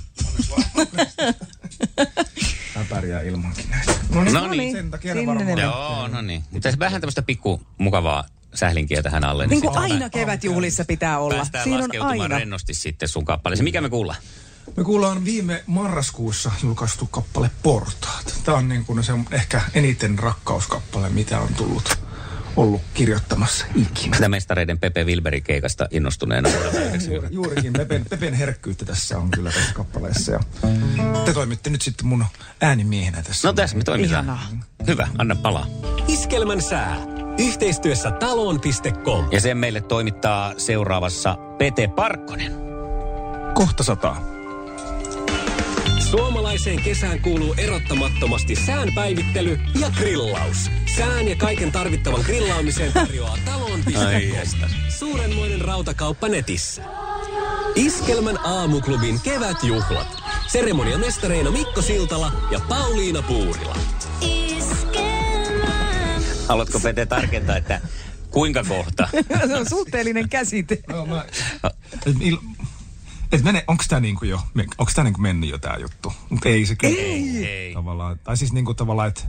Mä 2.76 2.84
pärjää 2.90 3.20
ilmankin 3.20 3.70
näistä. 3.70 3.92
No 4.14 4.22
niin, 4.24 4.34
No 4.34 4.46
niin. 4.48 4.72
sen 4.76 4.90
takia 4.90 5.14
varmaan. 5.26 5.58
Joo, 5.58 6.08
no 6.08 6.20
niin. 6.22 6.44
Mutta 6.50 6.68
vähän 6.78 7.00
tämmöistä 7.00 7.22
pikku 7.22 7.62
mukavaa 7.78 8.24
sählinkiä 8.54 9.02
tähän 9.02 9.24
alle. 9.24 9.46
Niin 9.46 9.60
kuin 9.60 9.72
sitten 9.74 9.92
aina 9.92 10.10
kevätjuhlissa 10.10 10.84
pitää 10.84 11.18
olla. 11.18 11.34
Päästään 11.36 11.64
Siinä 11.64 11.76
on 11.76 11.82
laskeutumaan 11.82 12.20
aina. 12.20 12.38
rennosti 12.38 12.74
sitten 12.74 13.08
sun 13.08 13.24
kappaleeseen. 13.24 13.64
Mikä 13.64 13.80
me 13.80 13.88
kuullaan? 13.90 14.18
Me 14.76 14.84
kuullaan 14.84 15.24
viime 15.24 15.64
marraskuussa 15.66 16.52
julkaistu 16.62 17.06
kappale 17.06 17.50
Portaat. 17.62 18.40
Tämä 18.44 18.58
on 18.58 18.68
niin 18.68 18.84
kuin 18.84 19.04
se 19.04 19.12
ehkä 19.30 19.60
eniten 19.74 20.18
rakkauskappale, 20.18 21.08
mitä 21.08 21.40
on 21.40 21.54
tullut 21.54 21.98
ollut 22.56 22.82
kirjoittamassa 22.94 23.66
ikinä. 23.74 24.16
Sitä 24.16 24.28
mestareiden 24.28 24.78
Pepe 24.78 25.04
Wilberin 25.04 25.42
keikasta 25.42 25.88
innostuneena 25.90 26.48
vuodelta 26.52 26.80
90. 26.80 27.14
Juuri, 27.14 27.28
juurikin 27.34 27.72
Pepen, 27.72 28.04
Pepen 28.10 28.34
herkkyyttä 28.34 28.84
tässä 28.84 29.18
on 29.18 29.30
kyllä 29.30 29.50
tässä 29.52 29.74
kappaleessa. 29.74 30.32
Ja 30.32 30.40
te 31.24 31.32
toimitte 31.32 31.70
nyt 31.70 31.82
sitten 31.82 32.06
mun 32.06 32.24
äänimiehenä 32.60 33.22
tässä. 33.22 33.48
No 33.48 33.52
tässä 33.52 33.76
me 33.76 33.84
toimitaan. 33.84 34.24
Ihanaa. 34.24 34.46
Hyvä, 34.86 35.08
anna 35.18 35.34
palaa. 35.34 35.66
Iskelmän 36.08 36.62
sää. 36.62 36.96
Yhteistyössä 37.38 38.10
taloon.com. 38.10 39.28
Ja 39.32 39.40
sen 39.40 39.58
meille 39.58 39.80
toimittaa 39.80 40.54
seuraavassa 40.56 41.36
Pete 41.58 41.88
Parkkonen. 41.88 42.52
Kohta 43.54 43.82
sataa. 43.82 44.37
Suomalaiseen 46.10 46.82
kesään 46.82 47.20
kuuluu 47.20 47.54
erottamattomasti 47.58 48.56
säänpäivittely 48.56 49.58
ja 49.80 49.90
grillaus. 49.98 50.70
Sään 50.96 51.28
ja 51.28 51.36
kaiken 51.36 51.72
tarvittavan 51.72 52.20
grillaamiseen 52.26 52.92
tarjoaa 52.92 53.38
jestas. 54.38 54.70
Suurenmoinen 54.98 55.60
rautakauppa 55.60 56.28
netissä. 56.28 56.82
Iskelmän 57.74 58.38
aamuklubin 58.46 59.20
kevätjuhlat. 59.20 60.22
Seremoniamestareina 60.46 61.50
Mikko 61.50 61.82
Siltala 61.82 62.32
ja 62.50 62.60
Pauliina 62.68 63.22
Puurila. 63.22 63.76
Haluatko 66.48 66.80
Pete 66.80 67.06
tarkentaa, 67.06 67.56
että 67.56 67.80
kuinka 68.30 68.64
kohta? 68.68 69.08
Se 69.48 69.56
on 69.56 69.68
suhteellinen 69.68 70.28
käsite. 70.28 70.78
No, 70.88 71.06
mä, 71.06 71.24
il, 72.20 72.36
et 73.32 73.42
mene, 73.42 73.64
onko 73.66 73.84
tämä 73.88 74.00
niinku 74.00 74.24
jo, 74.24 74.40
onko 74.78 74.92
tämä 74.94 75.04
niinku 75.04 75.20
mennyt 75.20 75.50
jo 75.50 75.58
tämä 75.58 75.76
juttu? 75.76 76.12
Mutta 76.30 76.48
ei 76.48 76.66
se 76.66 76.76
kyllä. 76.76 76.98
Ei, 76.98 77.46
ei. 77.46 77.74
Tavallaan, 77.74 78.18
tai 78.18 78.36
siis 78.36 78.52
niinku 78.52 78.74
tavallaan, 78.74 79.08
että 79.08 79.22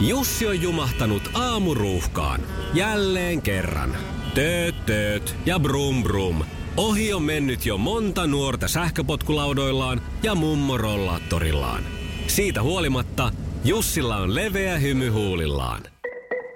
Jussi 0.00 0.46
on 0.46 0.62
jumahtanut 0.62 1.30
aamuruuhkaan. 1.34 2.40
Jälleen 2.74 3.42
kerran. 3.42 3.96
Tööt, 4.34 4.86
tööt 4.86 5.36
ja 5.46 5.58
brum 5.58 6.02
brum. 6.02 6.44
Ohi 6.76 7.12
on 7.12 7.22
mennyt 7.22 7.66
jo 7.66 7.78
monta 7.78 8.26
nuorta 8.26 8.68
sähköpotkulaudoillaan 8.68 10.00
ja 10.22 10.34
mummorollaattorillaan. 10.34 11.82
Siitä 12.26 12.62
huolimatta 12.62 13.32
Jussilla 13.64 14.16
on 14.16 14.34
leveä 14.34 14.78
hymy 14.78 15.08
huulillaan. 15.08 15.82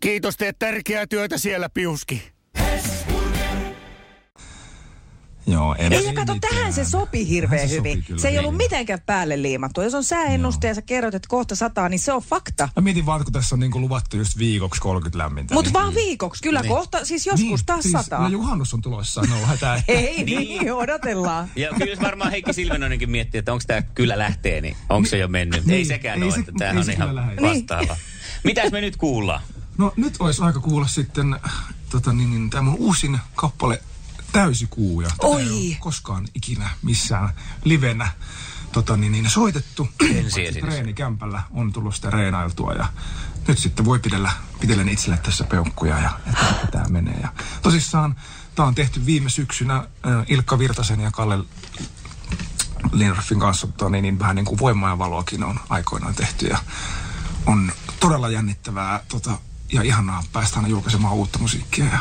Kiitos, 0.00 0.36
teet 0.36 0.58
tärkeää 0.58 1.06
työtä 1.06 1.38
siellä, 1.38 1.68
Piuski. 1.68 2.22
joo. 5.46 5.74
En, 5.78 5.92
Ei, 5.92 6.04
ja 6.04 6.12
kato, 6.12 6.36
tähän 6.50 6.72
se 6.72 6.84
sopi 6.84 7.28
hirveän 7.28 7.50
Tähän 7.58 7.68
se 7.68 7.76
hyvin. 7.76 7.92
sopi 7.96 8.06
kyllä 8.06 8.20
se 8.20 8.28
ei 8.28 8.38
ollut 8.38 8.52
hyvin. 8.52 8.64
mitenkään 8.64 9.00
päälle 9.06 9.42
liimattu. 9.42 9.82
Jos 9.82 9.94
on 9.94 10.04
sääennuste 10.04 10.68
ja 10.68 10.74
sä 10.74 10.82
kerrot, 10.82 11.14
että 11.14 11.28
kohta 11.28 11.54
sataa, 11.54 11.88
niin 11.88 11.98
se 12.00 12.12
on 12.12 12.22
fakta. 12.22 12.68
Mä 12.76 12.82
mietin 12.82 13.06
vaan, 13.06 13.24
kun 13.24 13.32
tässä 13.32 13.54
on 13.54 13.60
niinku 13.60 13.80
luvattu 13.80 14.16
just 14.16 14.38
viikoksi 14.38 14.80
30 14.80 15.18
lämmintä. 15.18 15.54
Mutta 15.54 15.68
niin, 15.68 15.74
vaan 15.74 15.94
viikoksi. 15.94 16.42
Kyllä 16.42 16.62
kohta, 16.68 17.04
siis 17.04 17.26
joskus 17.26 17.62
taas 17.66 17.82
siis, 17.82 17.92
sataa. 17.92 18.22
No 18.22 18.28
juhannus 18.28 18.74
on 18.74 18.82
tulossa, 18.82 19.22
no 19.30 19.40
lähdetään. 19.42 19.82
Ei 19.88 20.24
niin, 20.24 20.72
odotellaan. 20.72 21.50
Ja 21.56 21.68
kyllä 21.78 21.96
se 21.96 22.02
varmaan 22.02 22.30
Heikki 22.30 22.52
Silvenonenkin 22.52 23.10
miettii, 23.10 23.38
että 23.38 23.52
onko 23.52 23.64
tämä 23.66 23.82
kyllä 23.82 24.18
lähtee, 24.18 24.60
niin 24.60 24.76
onko 24.88 25.08
se 25.08 25.18
jo 25.18 25.28
mennyt. 25.28 25.64
Niin, 25.64 25.76
ei 25.76 25.84
sekään 25.84 26.18
ei 26.18 26.24
ole, 26.24 26.32
se- 26.34 26.40
että 26.40 26.52
tämähän 26.58 26.78
on 26.78 26.84
se 26.84 26.92
ihan 26.92 27.16
lähde. 27.16 27.42
vastaava. 27.42 27.96
Mitäs 28.44 28.72
me 28.72 28.80
nyt 28.80 28.96
kuullaan? 28.96 29.40
No 29.78 29.92
nyt 29.96 30.16
olisi 30.18 30.42
aika 30.42 30.60
kuulla 30.60 30.86
sitten 30.86 31.40
tota, 31.90 32.12
niin, 32.12 32.30
niin, 32.30 32.50
tämä 32.50 32.62
mun 32.62 32.76
uusin 32.78 33.18
kappale 33.34 33.82
Täysikuu. 34.32 35.00
Ja 35.00 35.08
tätä 35.08 35.26
Oi. 35.26 35.42
ei 35.42 35.68
ole 35.70 35.76
koskaan 35.80 36.28
ikinä 36.34 36.70
missään 36.82 37.28
livenä 37.64 38.10
tota, 38.72 38.96
niin, 38.96 39.12
niin, 39.12 39.30
soitettu. 39.30 39.88
Ensiesitys. 40.14 40.68
Treenikämpällä 40.68 41.42
on 41.50 41.72
tullut 41.72 41.94
sitä 41.94 42.10
reenailtua 42.10 42.72
ja 42.72 42.88
nyt 43.48 43.58
sitten 43.58 43.84
voi 43.84 43.98
pidellä, 43.98 44.32
pidellä 44.60 44.90
itselle 44.90 45.16
tässä 45.16 45.44
peukkuja 45.44 45.98
ja 45.98 46.20
että 46.26 46.68
tämä 46.72 46.84
menee. 46.88 47.20
Ja 47.22 47.32
tosissaan 47.62 48.16
tämä 48.54 48.68
on 48.68 48.74
tehty 48.74 49.06
viime 49.06 49.30
syksynä 49.30 49.76
äh, 49.76 49.86
Ilkka 50.28 50.58
Virtasen 50.58 51.00
ja 51.00 51.10
Kalle 51.10 51.38
Lindorffin 52.92 53.40
kanssa 53.40 53.66
tota, 53.66 53.90
niin, 53.90 54.02
niin 54.02 54.18
vähän 54.18 54.36
niin 54.36 54.46
kuin 54.46 54.58
voimaa 54.58 54.90
ja 54.90 54.98
valoakin 54.98 55.44
on 55.44 55.60
aikoinaan 55.68 56.14
tehty 56.14 56.46
ja 56.46 56.58
on 57.46 57.72
todella 58.00 58.28
jännittävää 58.28 59.00
tota, 59.08 59.38
ja 59.72 59.82
ihanaa 59.82 60.22
päästä 60.32 60.56
aina 60.56 60.68
julkaisemaan 60.68 61.14
uutta 61.14 61.38
musiikkia. 61.38 61.84
Ja 61.84 61.98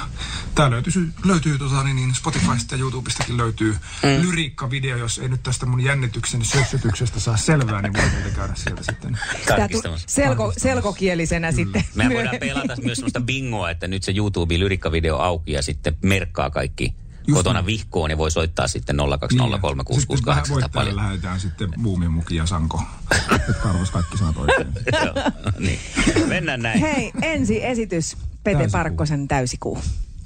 tää 0.56 0.72
löytyy, 0.72 1.14
löytyy 1.26 1.58
tota, 1.58 1.84
niin, 1.84 1.96
niin 1.96 2.16
Spotifysta 2.16 2.76
ja 2.76 2.82
YouTubestakin 2.82 3.38
löytyy 3.38 3.72
mm. 3.72 4.28
lyriikkavideo, 4.28 4.98
jos 4.98 5.20
ei 5.20 5.30
nyt 5.30 5.44
tästä 5.44 5.66
mun 5.66 5.82
jännityksen 5.82 6.46
sössytyksestä 6.46 7.20
saa 7.20 7.38
selvää, 7.38 7.82
niin 7.82 7.94
voi 7.94 8.32
käydä 8.36 8.54
sieltä 8.56 8.84
sitten. 8.84 9.20
Tarkistamassa. 9.48 10.06
selko, 10.10 10.54
selkokielisenä 10.58 11.52
sitten. 11.52 11.84
Mehän 11.96 12.14
voidaan 12.14 12.38
pelata 12.40 12.76
myös 12.84 12.96
sellaista 12.96 13.22
bingoa, 13.22 13.70
että 13.70 13.88
nyt 13.88 14.04
se 14.04 14.12
YouTube-lyrikkavideo 14.12 15.18
auki 15.18 15.52
ja 15.52 15.62
sitten 15.62 15.98
merkkaa 16.04 16.50
kaikki 16.50 16.96
Just 17.28 17.38
kotona 17.40 17.66
vihkoon 17.66 18.10
ja 18.12 18.18
voi 18.18 18.32
soittaa 18.32 18.68
sitten 18.68 18.98
Niin, 18.98 19.10
ja 19.12 19.18
0203668 19.18 20.00
Sitten 20.00 20.26
vähän 20.26 20.44
voittajalle 20.50 20.70
paljon. 20.74 20.96
lähdetään 20.96 21.40
sitten 21.40 21.70
Muumimuki 21.78 22.36
ja 22.36 22.46
Sanko, 22.46 22.82
jotka 23.48 23.70
arvos 23.70 23.92
kaikki 23.92 24.18
sanat 24.18 24.38
oikein. 24.38 24.68
Joo, 25.06 25.14
niin. 25.60 25.80
Mennään 26.28 26.62
näin. 26.62 26.80
Hei, 26.80 27.12
ensi 27.22 27.66
esitys. 27.66 28.18
Pete 28.44 28.58
Täysikuu. 28.58 28.72
Parkkosen 28.72 29.28
täysikuu. 29.28 29.80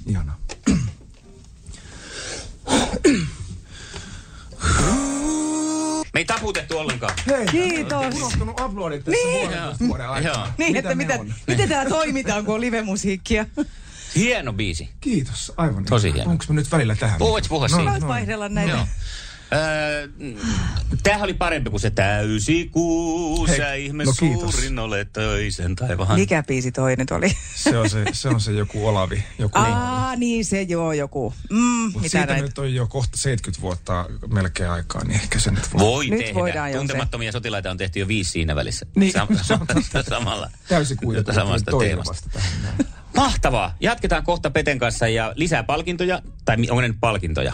Ihanaa. 0.06 0.36
Me 6.14 6.20
ei 6.20 6.24
taputettu 6.24 6.78
ollenkaan. 6.78 7.14
Hei, 7.26 7.46
Kiitos. 7.46 8.14
unohtunut 8.14 8.60
uploadit 8.60 9.04
tässä 9.04 9.26
Niin. 9.26 9.48
aikana. 9.48 10.18
Joo. 10.20 10.46
Niin, 10.58 10.72
Mitä 10.72 10.78
että 10.78 11.20
on? 11.20 11.34
miten 11.46 11.68
täällä 11.68 11.90
toimitaan, 11.90 12.44
kun 12.44 12.54
on 12.54 12.60
livemusiikkia. 12.60 13.46
Hieno 14.14 14.52
biisi. 14.52 14.88
Kiitos, 15.00 15.52
aivan. 15.56 15.84
Tosi 15.84 16.06
ihana. 16.08 16.16
hieno. 16.18 16.30
Onko 16.30 16.44
me 16.48 16.54
nyt 16.54 16.72
välillä 16.72 16.96
tähän? 16.96 17.18
Voit 17.18 17.48
puhua 17.48 17.68
No, 17.68 17.76
siitä. 17.76 17.90
Voit 17.90 18.06
vaihdella 18.08 18.48
näitä. 18.48 18.72
Joo. 18.72 18.86
Öö, 19.54 20.08
tämähän 21.02 21.24
oli 21.24 21.34
parempi 21.34 21.70
kuin 21.70 21.80
se 21.80 21.90
täysi 21.90 22.68
kuu, 22.72 23.46
Hei, 23.48 23.56
sä 23.56 23.74
ihme 23.74 24.04
no 24.04 24.12
kiitos. 24.18 24.50
suurin 24.54 24.78
olet 24.78 25.12
toisen 25.12 25.76
taivaan. 25.76 26.20
Mikä 26.20 26.42
biisi 26.42 26.72
toi 26.72 26.96
nyt 26.96 27.10
oli? 27.10 27.36
Se 27.54 27.78
on 27.78 27.90
se, 27.90 28.04
se, 28.12 28.28
on 28.28 28.40
se 28.40 28.52
joku 28.52 28.86
Olavi. 28.88 29.24
Joku, 29.38 29.58
Aa, 29.58 30.16
niin 30.16 30.44
se 30.44 30.62
joo 30.62 30.92
joku. 30.92 31.34
Mm, 31.50 31.58
Mutta 31.58 31.98
mitä 31.98 32.08
siitä 32.10 32.26
näitä? 32.26 32.42
nyt 32.42 32.58
on 32.58 32.74
jo 32.74 32.86
kohta 32.86 33.16
70 33.18 33.62
vuotta 33.62 34.06
melkein 34.32 34.70
aikaa, 34.70 35.04
niin 35.04 35.20
ehkä 35.20 35.38
se 35.38 35.50
nyt 35.50 35.72
voi. 35.72 35.80
Voi 35.80 36.06
Nyt 36.10 36.18
tehdä. 36.18 36.34
voidaan 36.34 36.70
jo 36.70 36.74
se. 36.74 36.78
Tuntemattomia 36.78 37.32
sotilaita 37.32 37.70
on 37.70 37.76
tehty 37.78 38.00
jo 38.00 38.08
viisi 38.08 38.30
siinä 38.30 38.56
välissä. 38.56 38.86
Niin, 38.96 39.12
Sam- 39.16 39.38
se 39.44 39.54
on 39.54 39.66
totta. 39.66 40.02
samalla. 40.10 40.50
Täysi 40.68 40.96
kuitenkin 40.96 41.34
samasta 41.34 41.72
teemasta. 41.80 42.30
Mahtavaa. 43.16 43.74
Jatketaan 43.80 44.24
kohta 44.24 44.50
Peten 44.50 44.78
kanssa 44.78 45.08
ja 45.08 45.32
lisää 45.36 45.62
palkintoja. 45.62 46.22
Tai 46.44 46.56
onko 46.70 46.80
ne 46.80 46.88
nyt 46.88 46.96
palkintoja? 47.00 47.52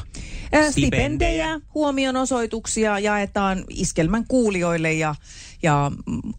Ä, 0.55 0.71
Stipendejä, 0.71 1.61
huomionosoituksia 1.75 2.99
jaetaan 2.99 3.65
iskelmän 3.71 4.25
kuulijoille 4.29 4.93
ja, 4.93 5.15
ja 5.63 5.93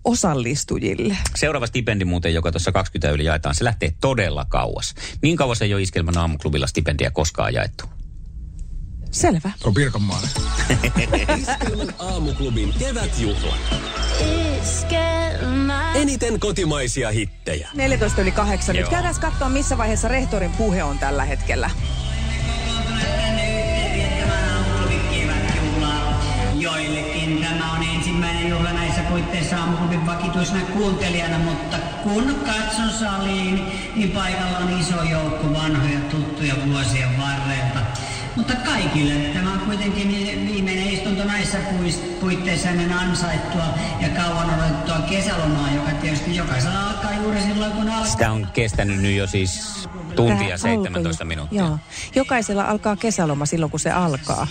osallistujille. 0.05 1.17
Seuraava 1.35 1.67
stipendi 1.67 2.05
muuten, 2.05 2.33
joka 2.33 2.51
tuossa 2.51 2.71
20 2.71 3.11
yli 3.11 3.25
jaetaan, 3.25 3.55
se 3.55 3.63
lähtee 3.63 3.93
todella 4.01 4.45
kauas. 4.45 4.95
Niin 5.21 5.37
kauas 5.37 5.61
ei 5.61 5.73
ole 5.73 5.81
Iskelmän 5.81 6.17
aamuklubilla 6.17 6.67
stipendiä 6.67 7.11
koskaan 7.11 7.53
jaettu. 7.53 7.83
Selvä. 9.11 9.51
Se 9.57 9.67
on 9.67 9.73
Pirkanmaalle. 9.73 10.27
Iskelmän 11.39 11.95
aamuklubin 11.99 12.73
kevätjuhla. 12.79 13.55
Eniten 15.93 16.39
kotimaisia 16.39 17.11
hittejä. 17.11 17.69
14 17.73 18.21
yli 18.21 18.31
8. 18.31 18.75
Nyt 18.75 18.89
käydään 18.89 19.15
katsoa, 19.21 19.49
missä 19.49 19.77
vaiheessa 19.77 20.07
rehtorin 20.07 20.51
puhe 20.51 20.83
on 20.83 20.99
tällä 20.99 21.25
hetkellä. 21.25 21.69
Joillekin 26.55 27.45
tämä 27.49 27.73
on 27.73 27.83
ensimmäinen 27.95 28.49
juhla 28.49 28.71
näissä 28.71 29.01
puitteissa 29.01 29.57
aamuklubin 29.57 30.05
vakituisena 30.05 30.61
kuuntelijana, 30.61 31.39
mutta 31.39 31.77
kun 32.03 32.35
katson 32.45 32.89
saliin, 32.89 33.61
niin 33.95 34.11
paikalla 34.11 34.57
on 34.57 34.79
iso 34.79 35.03
joukko 35.03 35.53
vanhoja 35.53 35.99
tuttuja 35.99 36.55
vuosien 36.65 37.17
varrelta. 37.17 37.68
Mutta 38.39 38.55
kaikille 38.55 39.13
tämä 39.13 39.53
on 39.53 39.59
kuitenkin 39.59 40.11
viimeinen 40.47 40.87
istunto 40.87 41.23
näissä 41.23 41.57
puitteissa 42.19 42.69
ennen 42.69 42.93
ansaittua 42.93 43.63
ja 44.01 44.09
kauan 44.09 44.59
odotettua 44.59 44.99
kesälomaa, 45.09 45.71
joka 45.75 45.91
tietysti 45.91 46.35
jokaisella 46.35 46.87
alkaa 46.87 47.13
juuri 47.13 47.41
silloin, 47.41 47.71
kun 47.71 47.89
alkaa. 47.89 48.05
Sitä 48.05 48.31
on 48.31 48.47
kestänyt 48.53 48.99
nyt 49.01 49.15
jo 49.15 49.27
siis 49.27 49.79
tuntia 50.15 50.47
Tää 50.47 50.57
17 50.57 51.23
alkoi- 51.23 51.27
minuuttia. 51.27 51.61
Joo. 51.61 51.79
Jokaisella 52.15 52.63
alkaa 52.63 52.95
kesäloma 52.95 53.45
silloin, 53.45 53.71
kun 53.71 53.79
se 53.79 53.91
alkaa. 53.91 54.47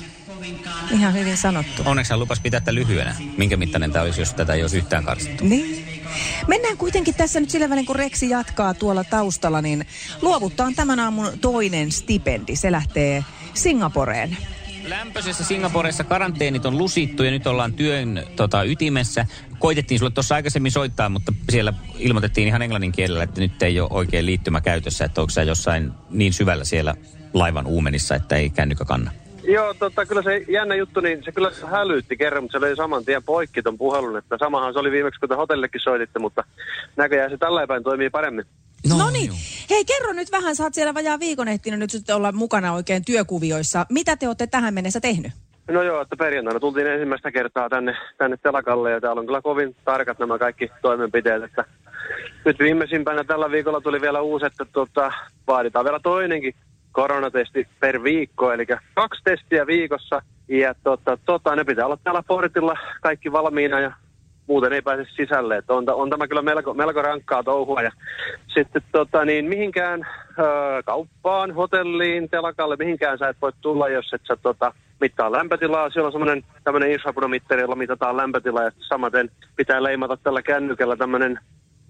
Ihan 0.91 1.15
hyvin 1.15 1.37
sanottu. 1.37 1.83
Onneksi 1.85 2.13
hän 2.13 2.21
lupas 2.21 2.41
pitää 2.41 2.61
tätä 2.61 2.75
lyhyenä. 2.75 3.17
Minkä 3.37 3.57
mittainen 3.57 3.93
tämä 3.93 4.05
olisi, 4.05 4.21
jos 4.21 4.35
tätä 4.35 4.55
ei 4.55 4.63
olisi 4.63 4.79
yhtään 4.79 5.05
karsittu? 5.05 5.45
Niin. 5.45 6.01
Mennään 6.47 6.77
kuitenkin 6.77 7.15
tässä 7.15 7.41
nyt 7.41 7.51
sillä 7.51 7.71
välin, 7.71 7.87
kun 7.87 7.97
Reksi 7.97 8.31
jatkaa 8.31 8.75
tuolla 8.75 9.05
taustalla, 9.05 9.63
niin 9.63 9.87
luovuttaa 10.23 10.69
tämän 10.77 11.01
aamun 11.01 11.39
toinen 11.41 11.93
stipendi. 11.93 12.57
Se 12.57 12.73
lähtee 12.73 13.25
Singaporeen. 13.59 14.37
Lämpöisessä 14.89 15.45
Singaporessa 15.45 16.05
karanteenit 16.05 16.67
on 16.67 16.79
lusittu 16.79 17.23
ja 17.23 17.31
nyt 17.31 17.47
ollaan 17.47 17.73
työn 17.73 18.23
tota, 18.37 18.63
ytimessä. 18.63 19.27
Koitettiin 19.59 19.99
sulle 19.99 20.11
tuossa 20.11 20.35
aikaisemmin 20.35 20.73
soittaa, 20.73 21.09
mutta 21.09 21.33
siellä 21.51 21.73
ilmoitettiin 21.99 22.49
ihan 22.49 22.63
englannin 22.63 22.93
kielellä, 22.93 23.23
että 23.23 23.41
nyt 23.41 23.63
ei 23.63 23.81
ole 23.81 23.89
oikein 23.93 24.27
liittymä 24.27 24.61
käytössä. 24.61 25.05
Että 25.05 25.21
onko 25.21 25.31
sä 25.31 25.43
jossain 25.43 25.93
niin 26.11 26.33
syvällä 26.33 26.65
siellä 26.65 26.95
laivan 27.35 27.67
uumenissa, 27.67 28.15
että 28.15 28.37
ei 28.37 28.51
kännykkä 28.51 28.85
kanna? 28.85 29.11
Joo, 29.49 29.75
tota, 29.75 30.07
kyllä 30.07 30.23
se 30.23 30.45
jännä 30.49 30.75
juttu, 30.75 31.01
niin 31.01 31.25
se 31.25 31.33
kyllä 31.33 31.51
hälytti 31.71 32.17
kerran, 32.17 32.45
mutta 32.45 32.59
se 32.59 32.61
löi 32.61 32.77
saman 32.77 33.05
tien 33.05 33.23
poikki 33.23 33.63
ton 33.63 33.79
puhelun. 33.79 34.17
Että 34.17 34.39
samahan 34.39 34.73
se 34.73 34.79
oli 34.79 34.91
viimeksi, 34.91 35.21
kun 35.21 35.29
te 35.29 35.35
hotellillekin 35.35 35.81
soititte, 35.81 36.19
mutta 36.19 36.45
näköjään 36.97 37.31
se 37.31 37.37
tällä 37.37 37.67
päin 37.67 37.83
toimii 37.83 38.11
paremmin. 38.11 38.45
No 38.97 39.11
niin. 39.11 39.31
Hei, 39.71 39.85
kerro 39.85 40.13
nyt 40.13 40.33
vähän, 40.33 40.57
sä 40.57 40.65
oot 40.65 40.75
siellä 40.75 40.95
vajaa 40.95 41.21
viikon 41.21 41.49
ehtinyt 41.49 41.79
nyt 41.79 41.91
sitten 41.91 42.17
olla 42.17 42.33
mukana 42.33 42.73
oikein 42.73 43.05
työkuvioissa. 43.05 43.87
Mitä 43.91 44.17
te 44.17 44.27
olette 44.27 44.47
tähän 44.47 44.75
mennessä 44.75 45.01
tehnyt? 45.01 45.33
No 45.71 45.83
joo, 45.83 46.01
että 46.01 46.17
perjantaina 46.17 46.61
tultiin 46.61 46.87
ensimmäistä 46.87 47.33
kertaa 47.33 47.69
tänne, 47.69 47.97
tänne 48.19 48.37
telakalle 48.37 48.91
ja 48.91 49.01
täällä 49.01 49.21
on 49.21 49.27
kyllä 49.27 49.43
kovin 49.43 49.77
tarkat 49.85 50.19
nämä 50.19 50.39
kaikki 50.39 50.71
toimenpiteet, 50.83 51.43
että 51.43 51.65
nyt 52.45 52.59
viimeisimpänä 52.59 53.25
tällä 53.25 53.51
viikolla 53.51 53.81
tuli 53.81 54.01
vielä 54.01 54.21
uusi, 54.21 54.47
että 54.47 54.65
tota, 54.65 55.13
vaaditaan 55.47 55.85
vielä 55.85 56.01
toinenkin 56.01 56.55
koronatesti 56.93 57.69
per 57.81 58.03
viikko, 58.03 58.53
eli 58.53 58.67
kaksi 58.95 59.23
testiä 59.25 59.67
viikossa 59.67 60.23
ja 60.49 60.75
tota, 60.85 61.19
tota, 61.25 61.57
ne 61.57 61.65
pitää 61.65 61.87
olla 61.87 61.99
täällä 62.05 62.23
portilla 62.23 62.75
kaikki 63.03 63.33
valmiina 63.33 63.81
ja 63.81 63.93
muuten 64.49 64.73
ei 64.73 64.83
pääse 64.83 65.07
sisälle. 65.17 65.57
Että 65.57 65.75
on, 65.75 65.85
on 65.89 66.11
tämä 66.11 66.29
kyllä 66.29 66.43
melko, 66.43 66.75
melko 66.75 67.03
rankkaa 67.03 67.43
touhua. 67.43 67.83
Ja 67.83 67.91
sitten 68.55 68.83
tota, 68.93 69.25
niin 69.25 69.45
mihinkään 69.45 70.07
ö, 70.39 70.43
kauppaan, 70.85 71.55
hotelliin, 71.55 72.29
telakalle, 72.29 72.77
mihinkään 72.77 73.19
sä 73.19 73.29
et 73.29 73.37
voi 73.43 73.53
tulla, 73.61 73.89
jos 73.89 74.13
et 74.13 74.23
sä 74.29 74.37
tota, 74.37 74.73
mittaa 75.01 75.33
lämpötilaa. 75.33 75.91
Siellä 75.91 76.07
on 76.07 76.13
semmoinen 76.13 76.45
tämmöinen 76.65 76.93
infrapudomitteri, 76.93 77.61
jolla 77.61 77.77
mitataan 77.77 78.17
lämpötilaa 78.17 78.65
ja 78.65 78.71
samaten 78.89 79.31
pitää 79.57 79.83
leimata 79.83 80.17
tällä 80.17 80.43
kännykällä 80.43 80.97
tämmöinen 80.97 81.39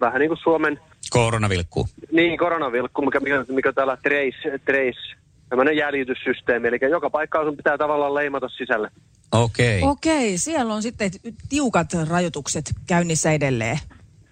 vähän 0.00 0.20
niin 0.20 0.28
kuin 0.28 0.38
Suomen 0.38 0.80
Koronavilkku. 1.10 1.86
niin, 2.12 2.38
koronavilkku, 2.38 3.02
mikä, 3.02 3.20
mikä, 3.20 3.44
mikä 3.48 3.72
täällä 3.72 3.96
trace, 3.96 4.58
trace, 4.64 5.16
tämmöinen 5.48 5.76
jäljityssysteemi. 5.76 6.68
Eli 6.68 6.78
joka 6.90 7.10
paikkaan 7.10 7.46
sun 7.46 7.56
pitää 7.56 7.78
tavallaan 7.78 8.14
leimata 8.14 8.48
sisälle. 8.48 8.90
Okei. 9.32 9.78
Okay. 9.78 9.90
Okei, 9.90 10.38
siellä 10.38 10.74
on 10.74 10.82
sitten 10.82 11.10
tiukat 11.48 11.88
rajoitukset 12.08 12.64
käynnissä 12.86 13.32
edelleen. 13.32 13.78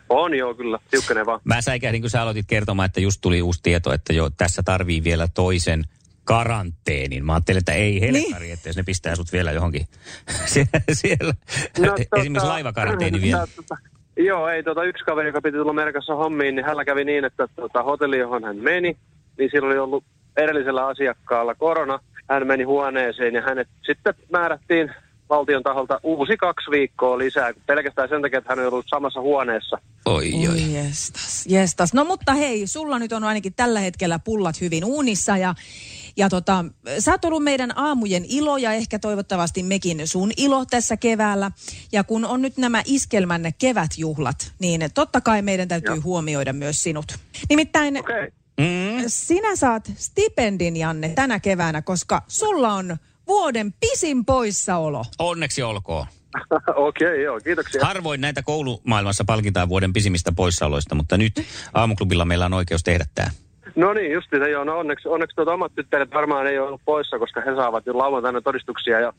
On 0.08 0.34
joo, 0.34 0.54
kyllä. 0.54 0.78
Tiukkenee 0.90 1.26
vaan. 1.26 1.40
Mä 1.44 1.60
säikähdin, 1.60 2.00
kun 2.00 2.10
sä 2.10 2.22
aloitit 2.22 2.46
kertomaan, 2.48 2.86
että 2.86 3.00
just 3.00 3.20
tuli 3.20 3.42
uusi 3.42 3.60
tieto, 3.62 3.92
että 3.92 4.12
jo 4.12 4.30
tässä 4.30 4.62
tarvii 4.62 5.04
vielä 5.04 5.28
toisen 5.34 5.84
karanteenin. 6.24 7.24
Mä 7.24 7.32
ajattelin, 7.32 7.58
että 7.58 7.72
ei 7.72 8.00
helkkari, 8.00 8.44
niin. 8.44 8.54
että 8.54 8.68
jos 8.68 8.76
ne 8.76 8.82
pistää 8.82 9.16
sut 9.16 9.32
vielä 9.32 9.52
johonkin 9.52 9.86
siellä, 10.52 10.80
siellä. 10.92 11.34
No, 11.78 11.94
esimerkiksi 12.20 12.48
laivakaranteeni 12.48 13.22
vielä. 13.22 13.46
Tota, 13.56 13.76
joo, 14.16 14.48
ei 14.48 14.62
tota, 14.62 14.84
yksi 14.84 15.04
kaveri, 15.04 15.28
joka 15.28 15.42
piti 15.42 15.56
tulla 15.56 15.72
merkassa 15.72 16.14
hommiin, 16.14 16.56
niin 16.56 16.64
hänellä 16.64 16.84
kävi 16.84 17.04
niin, 17.04 17.24
että 17.24 17.48
tota, 17.56 17.82
hotelli, 17.82 18.18
johon 18.18 18.44
hän 18.44 18.56
meni, 18.56 18.96
niin 19.38 19.50
sillä 19.50 19.68
oli 19.68 19.78
ollut 19.78 20.04
edellisellä 20.36 20.86
asiakkaalla 20.86 21.54
korona. 21.54 21.98
Hän 22.28 22.46
meni 22.46 22.64
huoneeseen 22.64 23.34
ja 23.34 23.42
hänet 23.42 23.68
sitten 23.86 24.14
määrättiin 24.32 24.90
valtion 25.30 25.62
taholta 25.62 26.00
uusi 26.02 26.36
kaksi 26.36 26.70
viikkoa 26.70 27.18
lisää, 27.18 27.52
pelkästään 27.66 28.08
sen 28.08 28.22
takia, 28.22 28.38
että 28.38 28.50
hän 28.50 28.66
on 28.66 28.72
ollut 28.72 28.86
samassa 28.88 29.20
huoneessa. 29.20 29.78
Oi, 30.04 30.32
oi. 30.34 30.48
Oi 30.48 30.74
jestas, 30.74 31.46
jestas. 31.48 31.94
No 31.94 32.04
mutta 32.04 32.34
hei, 32.34 32.66
sulla 32.66 32.98
nyt 32.98 33.12
on 33.12 33.24
ainakin 33.24 33.54
tällä 33.54 33.80
hetkellä 33.80 34.18
pullat 34.18 34.60
hyvin 34.60 34.84
uunissa 34.84 35.36
ja, 35.36 35.54
ja 36.16 36.28
tota, 36.28 36.64
sä 36.98 37.12
oot 37.12 37.24
ollut 37.24 37.44
meidän 37.44 37.78
aamujen 37.78 38.24
ilo 38.28 38.56
ja 38.56 38.72
ehkä 38.72 38.98
toivottavasti 38.98 39.62
mekin 39.62 40.08
sun 40.08 40.30
ilo 40.36 40.64
tässä 40.70 40.96
keväällä. 40.96 41.50
Ja 41.92 42.04
kun 42.04 42.24
on 42.24 42.42
nyt 42.42 42.56
nämä 42.56 42.82
iskelmänne 42.84 43.52
kevätjuhlat, 43.58 44.52
niin 44.58 44.80
totta 44.94 45.20
kai 45.20 45.42
meidän 45.42 45.68
täytyy 45.68 45.94
Joo. 45.94 46.02
huomioida 46.04 46.52
myös 46.52 46.82
sinut. 46.82 47.06
Nimittäin. 47.48 47.98
Okay. 47.98 48.30
Mm. 48.60 49.02
sinä 49.06 49.56
saat 49.56 49.92
stipendin, 49.94 50.76
Janne, 50.76 51.08
tänä 51.08 51.40
keväänä, 51.40 51.82
koska 51.82 52.22
sulla 52.28 52.72
on 52.72 52.96
vuoden 53.26 53.74
pisin 53.80 54.24
poissaolo. 54.24 55.04
Onneksi 55.18 55.62
olkoon. 55.62 56.06
Okei, 56.76 57.08
okay, 57.08 57.20
joo, 57.22 57.40
kiitoksia. 57.40 57.84
Harvoin 57.84 58.20
näitä 58.20 58.42
koulumaailmassa 58.42 59.24
palkitaan 59.24 59.68
vuoden 59.68 59.92
pisimmistä 59.92 60.32
poissaoloista, 60.32 60.94
mutta 60.94 61.16
nyt 61.16 61.32
aamuklubilla 61.74 62.24
meillä 62.24 62.46
on 62.46 62.54
oikeus 62.54 62.82
tehdä 62.84 63.04
tämä. 63.14 63.30
No 63.76 63.92
niin, 63.92 64.12
justiinsa 64.12 64.48
joo. 64.48 64.64
No 64.64 64.78
onneksi, 64.78 65.08
onneksi 65.08 65.36
tuota 65.36 65.52
omat 65.52 65.74
tyttäret 65.74 66.10
varmaan 66.14 66.46
ei 66.46 66.58
ole 66.58 66.68
ollut 66.68 66.80
poissa, 66.84 67.18
koska 67.18 67.40
he 67.40 67.54
saavat 67.54 67.86
jo 67.86 67.98
lauantaina 67.98 68.40
todistuksia 68.40 69.00
ja 69.00 69.12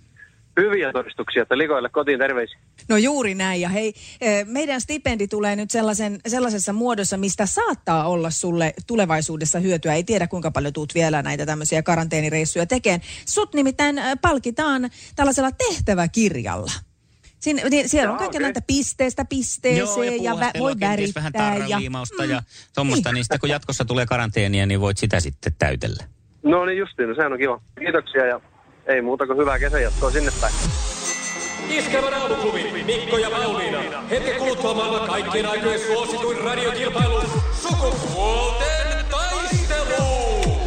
hyviä 0.58 0.92
todistuksia, 0.94 1.42
että 1.42 1.58
likoille 1.58 1.90
kotiin 1.90 2.20
terveisiä. 2.20 2.60
No 2.90 2.98
juuri 2.98 3.36
näin. 3.36 3.62
Ja 3.62 3.70
hei, 3.70 3.94
eh, 4.22 4.46
meidän 4.46 4.82
stipendi 4.82 5.28
tulee 5.28 5.56
nyt 5.56 5.72
sellaisen, 5.72 6.20
sellaisessa 6.28 6.74
muodossa, 6.74 7.18
mistä 7.18 7.46
saattaa 7.46 8.08
olla 8.08 8.30
sulle 8.30 8.74
tulevaisuudessa 8.88 9.60
hyötyä. 9.60 9.94
Ei 9.94 10.04
tiedä, 10.04 10.28
kuinka 10.28 10.52
paljon 10.52 10.74
tuut 10.74 10.96
vielä 10.96 11.22
näitä 11.22 11.46
tämmöisiä 11.46 11.84
karanteenireissuja 11.84 12.66
tekemään. 12.66 13.02
Sut 13.26 13.54
nimittäin 13.54 13.98
eh, 13.98 14.18
palkitaan 14.22 14.90
tällaisella 15.16 15.52
tehtäväkirjalla. 15.52 16.72
Siin, 17.40 17.62
niin 17.70 17.90
siellä 17.90 18.10
on 18.10 18.14
Jaa, 18.14 18.18
kaiken 18.20 18.40
okei. 18.40 18.42
näitä 18.42 18.62
pisteestä 18.68 19.26
pisteeseen 19.26 20.24
ja, 20.24 20.40
vä, 20.40 20.52
voi 20.60 20.76
kenties 20.76 21.16
vähän 21.16 21.34
värittää. 21.34 21.68
Ja, 21.68 22.36
ja 22.36 22.42
tuommoista, 22.76 23.12
niin 23.12 23.24
sitten 23.24 23.40
kun 23.40 23.50
jatkossa 23.50 23.86
tulee 23.86 24.06
karanteenia, 24.06 24.66
niin 24.66 24.82
voit 24.82 24.98
sitä 24.98 25.20
sitten 25.20 25.54
täytellä. 25.60 26.04
No 26.44 26.66
niin 26.66 26.78
justiin, 26.78 27.10
no 27.10 27.16
sehän 27.16 27.34
on 27.34 27.40
kiva. 27.40 27.62
Kiitoksia 27.80 28.26
ja 28.26 28.42
ei 28.88 29.02
muuta 29.02 29.28
kuin 29.28 29.38
hyvää 29.38 29.60
kesänjatkoa 29.60 30.12
sinne 30.12 30.32
päin. 30.42 30.54
Iskelmän 31.70 32.14
aamuklubi, 32.14 32.84
Mikko 32.86 33.18
ja 33.18 33.30
Pauliina. 33.30 34.02
Hetken 34.10 34.36
kuluttua 34.36 34.74
maailman 34.74 35.08
kaikkien 35.08 35.46
aikojen 35.46 35.80
suosituin 35.80 36.38
radiokilpailu. 36.38 37.22
Sukupuolten 37.62 39.06
taistelu! 39.12 40.58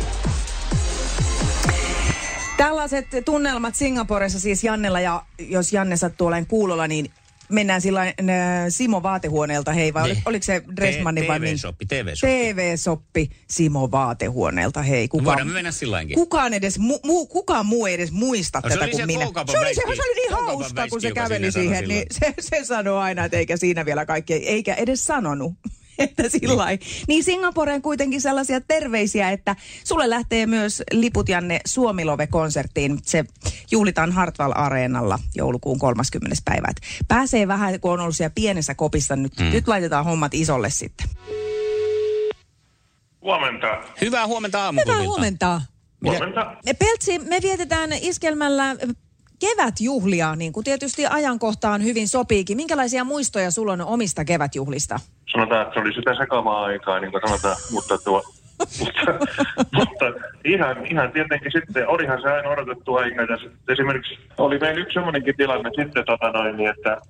Tällaiset 2.56 3.06
tunnelmat 3.24 3.74
Singaporessa 3.74 4.40
siis 4.40 4.64
Jannella 4.64 5.00
ja 5.00 5.22
jos 5.38 5.72
Janne 5.72 5.96
sattuu 5.96 6.26
olemaan 6.26 6.46
kuulolla, 6.46 6.87
niin 6.87 7.11
mennään 7.50 7.80
sillä 7.80 8.02
äh, 8.02 8.12
Simo 8.68 9.02
vaatehuoneelta, 9.02 9.72
hei 9.72 9.94
vai 9.94 10.08
Niin. 10.08 10.22
oliko 10.24 10.42
se 10.42 10.62
Dressmannin 10.76 11.28
vai 11.28 11.38
niin? 11.38 11.56
TV-soppi, 11.56 11.86
TV-soppi. 11.86 12.52
TV-soppi 12.54 13.30
Simo 13.50 13.90
vaatehuoneelta, 13.90 14.82
hei. 14.82 15.08
Kuka, 15.08 15.24
Voidaan 15.24 15.46
me 15.48 15.52
mennä 15.52 15.70
kukaan, 16.14 16.54
edes, 16.54 16.78
mu, 16.78 16.98
mu, 17.04 17.26
kukaan 17.26 17.66
muu 17.66 17.86
ei 17.86 17.94
edes 17.94 18.12
muista 18.12 18.60
No 18.64 18.68
tätä 18.68 18.84
kuin 18.88 18.96
se 18.96 19.06
minä. 19.06 19.24
Se 19.50 19.58
oli, 19.58 19.74
se, 19.74 19.80
se 19.80 20.02
oli 20.02 20.14
niin 20.14 20.32
hauska, 20.32 20.88
kun 20.88 21.00
se 21.00 21.12
käveli 21.12 21.52
siihen, 21.52 21.88
niin 21.88 22.06
se, 22.10 22.34
se 22.40 22.64
sanoi 22.64 22.98
aina, 22.98 23.24
että 23.24 23.36
eikä 23.36 23.56
siinä 23.56 23.84
vielä 23.84 24.06
kaikki, 24.06 24.34
eikä 24.34 24.74
edes 24.74 25.04
sanonut. 25.04 25.52
Että 26.00 26.28
sillä 26.28 26.66
niin. 26.66 26.80
niin 27.08 27.24
Singaporeen 27.24 27.82
kuitenkin 27.82 28.20
sellaisia 28.20 28.60
terveisiä, 28.60 29.30
että 29.30 29.56
sulle 29.84 30.10
lähtee 30.10 30.46
myös 30.46 30.82
liput 30.92 31.28
Janne 31.28 31.60
Suomilove-konserttiin. 31.66 32.98
Se 33.02 33.24
juhlitaan 33.70 34.12
Hartwall 34.12 34.52
Areenalla 34.54 35.18
joulukuun 35.34 35.78
30. 35.78 36.36
päivä. 36.44 36.66
Et 36.70 37.06
pääsee 37.08 37.48
vähän, 37.48 37.80
kun 37.80 37.92
on 37.92 38.00
ollut 38.00 38.16
siellä 38.16 38.32
pienessä 38.34 38.74
kopissa. 38.74 39.16
Nyt, 39.16 39.32
mm. 39.38 39.44
nyt 39.44 39.68
laitetaan 39.68 40.04
hommat 40.04 40.34
isolle 40.34 40.70
sitten. 40.70 41.06
Huomenta. 43.22 43.66
Hyvää 44.00 44.26
huomenta 44.26 44.58
Hyvää 44.58 44.66
aamuklubilta. 44.66 45.08
huomenta. 45.08 45.60
Huomenta. 46.04 46.56
Peltsi, 46.78 47.18
me 47.18 47.38
vietetään 47.42 47.92
iskelmällä 47.92 48.76
kevätjuhlia, 49.40 50.36
niin 50.36 50.52
kuin 50.52 50.64
tietysti 50.64 51.06
ajankohtaan 51.06 51.84
hyvin 51.84 52.08
sopiikin. 52.08 52.56
Minkälaisia 52.56 53.04
muistoja 53.04 53.50
sulla 53.50 53.72
on 53.72 53.80
omista 53.80 54.24
kevätjuhlista? 54.24 55.00
Sanotaan, 55.33 55.62
että 55.62 55.75
se 55.75 55.81
oli 55.81 55.93
sitä 55.95 56.14
sekavaa 56.14 56.64
aikaa, 56.64 57.01
niin 57.01 57.11
kuin 57.11 57.23
sanotaan, 57.27 57.57
mutta 57.73 57.99
tuo... 58.05 58.23
mutta, 58.81 59.27
mutta 59.75 60.07
ihan, 60.45 60.87
ihan 60.87 61.12
tietenkin 61.12 61.53
sitten, 61.53 61.88
olihan 61.88 62.23
se 62.23 62.29
aina 62.33 62.49
odotettu 62.49 62.97
aika. 62.97 63.23
Ja 63.23 63.37
sitten 63.37 63.73
esimerkiksi 63.73 64.19
oli 64.38 64.59
meillä 64.59 64.81
yksi 64.81 64.95
semmoinenkin 64.95 65.37
tilanne 65.37 65.71
sitten, 65.77 66.05
tota 66.05 66.31
noin, 66.33 66.57
niin 66.57 66.71
että 66.71 67.01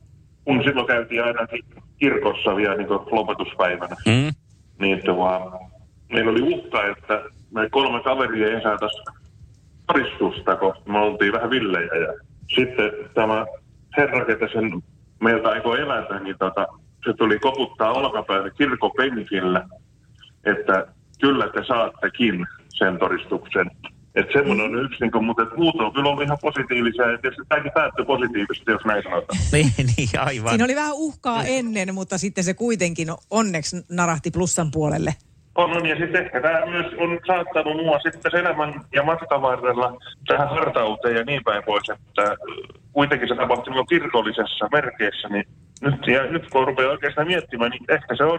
kun 0.44 0.62
silloin 0.64 0.86
käytiin 0.86 1.24
aina 1.24 1.46
ki- 1.46 1.64
kirkossa 1.98 2.56
vielä 2.56 2.76
niin 2.76 2.88
lopetuspäivänä, 2.90 3.96
Mm. 4.06 4.30
niin 4.80 5.02
tuo, 5.04 5.60
meillä 6.12 6.30
oli 6.30 6.42
uhka, 6.42 6.86
että 6.86 7.22
me 7.54 7.70
kolme 7.70 8.02
kaveria 8.02 8.48
ei 8.56 8.62
saataisi 8.62 9.02
todistusta, 9.86 10.56
kun 10.56 10.74
me 10.86 10.98
oltiin 10.98 11.32
vähän 11.32 11.50
villejä. 11.50 11.94
Ja 11.94 12.14
sitten 12.54 12.92
tämä 13.14 13.46
herra, 13.96 14.24
ketä 14.24 14.48
sen 14.52 14.70
meiltä 15.20 15.48
aikoi 15.48 15.80
elätä, 15.80 16.18
niin 16.20 16.36
tota, 16.38 16.66
se 17.04 17.12
tuli 17.18 17.38
koputtaa 17.38 17.92
olkapäälle 17.92 18.50
kirkopenkillä, 18.50 19.68
että 20.44 20.86
kyllä 21.20 21.48
te 21.48 21.64
saattekin 21.68 22.46
sen 22.68 22.98
todistuksen. 22.98 23.70
Että 24.14 24.32
semmoinen 24.32 24.66
on 24.66 24.84
yksi, 24.84 25.00
niin 25.00 25.10
kuin, 25.10 25.24
mutta 25.24 25.42
et 25.42 25.56
muut 25.56 25.74
on 25.74 25.92
kyllä 25.92 26.08
ollut 26.08 26.24
ihan 26.24 26.38
positiivisia, 26.42 27.10
ja 27.10 27.18
tietysti 27.18 27.42
tämäkin 27.48 27.72
päättyi 27.74 28.04
positiivisesti, 28.04 28.70
jos 28.70 28.84
näin 28.84 29.02
sanotaan. 29.02 29.38
Niin, 29.52 29.72
niin, 29.96 30.08
aivan. 30.18 30.48
Siinä 30.48 30.64
oli 30.64 30.74
vähän 30.74 30.94
uhkaa 30.94 31.44
ennen, 31.44 31.94
mutta 31.94 32.18
sitten 32.18 32.44
se 32.44 32.54
kuitenkin 32.54 33.08
onneksi 33.30 33.76
narahti 33.90 34.30
plussan 34.30 34.70
puolelle. 34.70 35.14
On, 35.54 35.76
on, 35.76 35.86
ja 35.86 35.96
sitten 35.96 36.24
ehkä 36.24 36.40
tämä 36.40 36.66
myös 36.66 36.86
on 36.98 37.20
saattanut 37.26 37.76
mua 37.76 37.98
sitten 37.98 38.36
elämän 38.36 38.80
ja 38.94 39.02
matkan 39.02 39.42
varrella 39.42 39.98
tähän 40.26 40.48
hartauteen 40.48 41.16
ja 41.16 41.24
niin 41.24 41.44
päin 41.44 41.62
pois, 41.66 41.90
että 41.90 42.36
kuitenkin 42.92 43.28
se 43.28 43.34
tapahtui 43.34 43.72
minun 43.72 43.86
kirkollisessa 43.86 44.68
merkeissä, 44.72 45.28
niin 45.28 45.44
nyt, 45.80 46.06
ja 46.06 46.26
nyt 46.26 46.50
kun 46.50 46.66
rupeaa 46.66 46.90
oikeastaan 46.90 47.26
miettimään, 47.26 47.70
niin 47.70 47.84
ehkä 47.88 48.16
se 48.16 48.24
on 48.24 48.38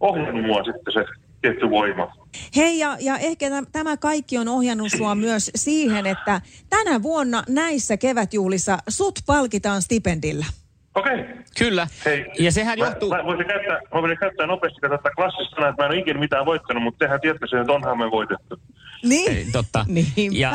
ohjannut 0.00 0.46
mua 0.46 0.64
sitten 0.64 0.92
se 0.92 1.04
tietty 1.42 1.70
voima. 1.70 2.12
Hei, 2.56 2.78
ja, 2.78 2.96
ja 3.00 3.18
ehkä 3.18 3.48
täm- 3.48 3.68
tämä 3.72 3.96
kaikki 3.96 4.38
on 4.38 4.48
ohjannut 4.48 4.88
sua 4.96 5.14
myös 5.26 5.50
siihen, 5.54 6.06
että 6.06 6.40
tänä 6.70 7.02
vuonna 7.02 7.42
näissä 7.48 7.96
kevätjuhlissa 7.96 8.78
sut 8.88 9.18
palkitaan 9.26 9.82
stipendillä. 9.82 10.46
Okei. 10.94 11.20
Okay. 11.20 11.34
Kyllä. 11.58 11.86
Hei, 12.04 12.26
ja 12.38 12.52
sehän 12.52 12.78
mä, 12.78 12.84
johtuu... 12.84 13.10
Mä 13.10 13.24
voisin 13.24 13.46
käyttää, 13.46 13.80
mä 13.94 14.02
voisin 14.02 14.18
käyttää 14.18 14.46
nopeasti 14.46 14.80
tätä 14.80 15.10
klassista 15.16 15.54
sanaa, 15.54 15.70
että 15.70 15.82
mä 15.82 15.86
en 15.86 15.92
ole 15.92 16.00
ikinä 16.00 16.20
mitään 16.20 16.46
voittanut, 16.46 16.82
mutta 16.82 16.98
tehän 16.98 17.20
tiedätte 17.20 17.46
sen, 17.46 17.60
että 17.60 17.72
onhan 17.72 17.98
me 17.98 18.10
voitettu. 18.10 18.60
Niin? 19.02 19.32
Ei, 19.32 19.46
Totta. 19.52 19.86
Niinpä. 19.88 20.38
Ja, 20.38 20.52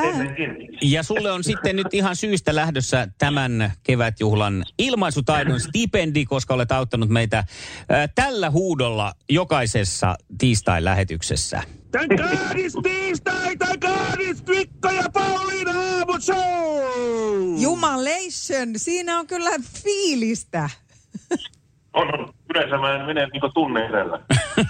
ja 0.81 1.03
sulle 1.03 1.31
on 1.31 1.43
sitten 1.43 1.75
nyt 1.75 1.93
ihan 1.93 2.15
syystä 2.15 2.55
lähdössä 2.55 3.07
tämän 3.17 3.73
kevätjuhlan 3.83 4.65
ilmaisutaidon 4.79 5.59
stipendi, 5.59 6.25
koska 6.25 6.53
olet 6.53 6.71
auttanut 6.71 7.09
meitä 7.09 7.43
tällä 8.15 8.51
huudolla 8.51 9.13
jokaisessa 9.29 10.15
tiistai-lähetyksessä. 10.37 11.61
Tän 11.91 12.07
kaadis 12.17 12.73
tiistai, 12.83 13.57
tän 13.57 13.79
kaadis 13.79 14.45
Mikko 14.47 14.89
ja 14.89 15.03
Pauliina 15.13 15.71
aamushow! 15.71 17.61
Jumalation, 17.61 18.73
siinä 18.77 19.19
on 19.19 19.27
kyllä 19.27 19.49
fiilistä. 19.83 20.69
On, 21.93 22.19
on. 22.19 22.33
Yleensä 22.49 22.77
mä 22.77 22.95
en 22.95 23.05
mene 23.05 23.27
niin 23.27 23.41
tunne 23.53 23.85
edellä. 23.85 24.19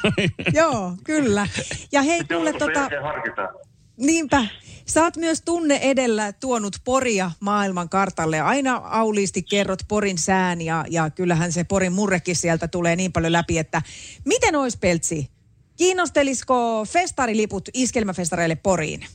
Joo, 0.59 0.93
kyllä. 1.03 1.47
Ja 1.91 2.01
hei, 2.01 2.23
kuule 2.23 2.51
sen 2.51 2.59
tota, 2.59 2.89
harkitaan. 3.01 3.49
Niinpä, 3.97 4.45
sä 4.85 5.03
oot 5.03 5.17
myös 5.17 5.41
tunne 5.41 5.75
edellä 5.75 6.33
tuonut 6.33 6.75
Poria 6.85 7.31
maailman 7.39 7.89
kartalle. 7.89 8.41
Aina 8.41 8.75
auliisti 8.75 9.43
kerrot 9.43 9.79
Porin 9.87 10.17
sään 10.17 10.61
ja, 10.61 10.85
ja 10.89 11.09
kyllähän 11.09 11.51
se 11.51 11.63
Porin 11.63 11.93
murrekin 11.93 12.35
sieltä 12.35 12.67
tulee 12.67 12.95
niin 12.95 13.11
paljon 13.11 13.31
läpi, 13.31 13.57
että 13.57 13.81
miten 14.25 14.55
ois 14.55 14.77
Peltsi? 14.77 15.29
Kiinnostelisiko 15.77 16.85
festariliput 16.85 17.69
iskelmäfestareille 17.73 18.55
Poriin? 18.55 19.05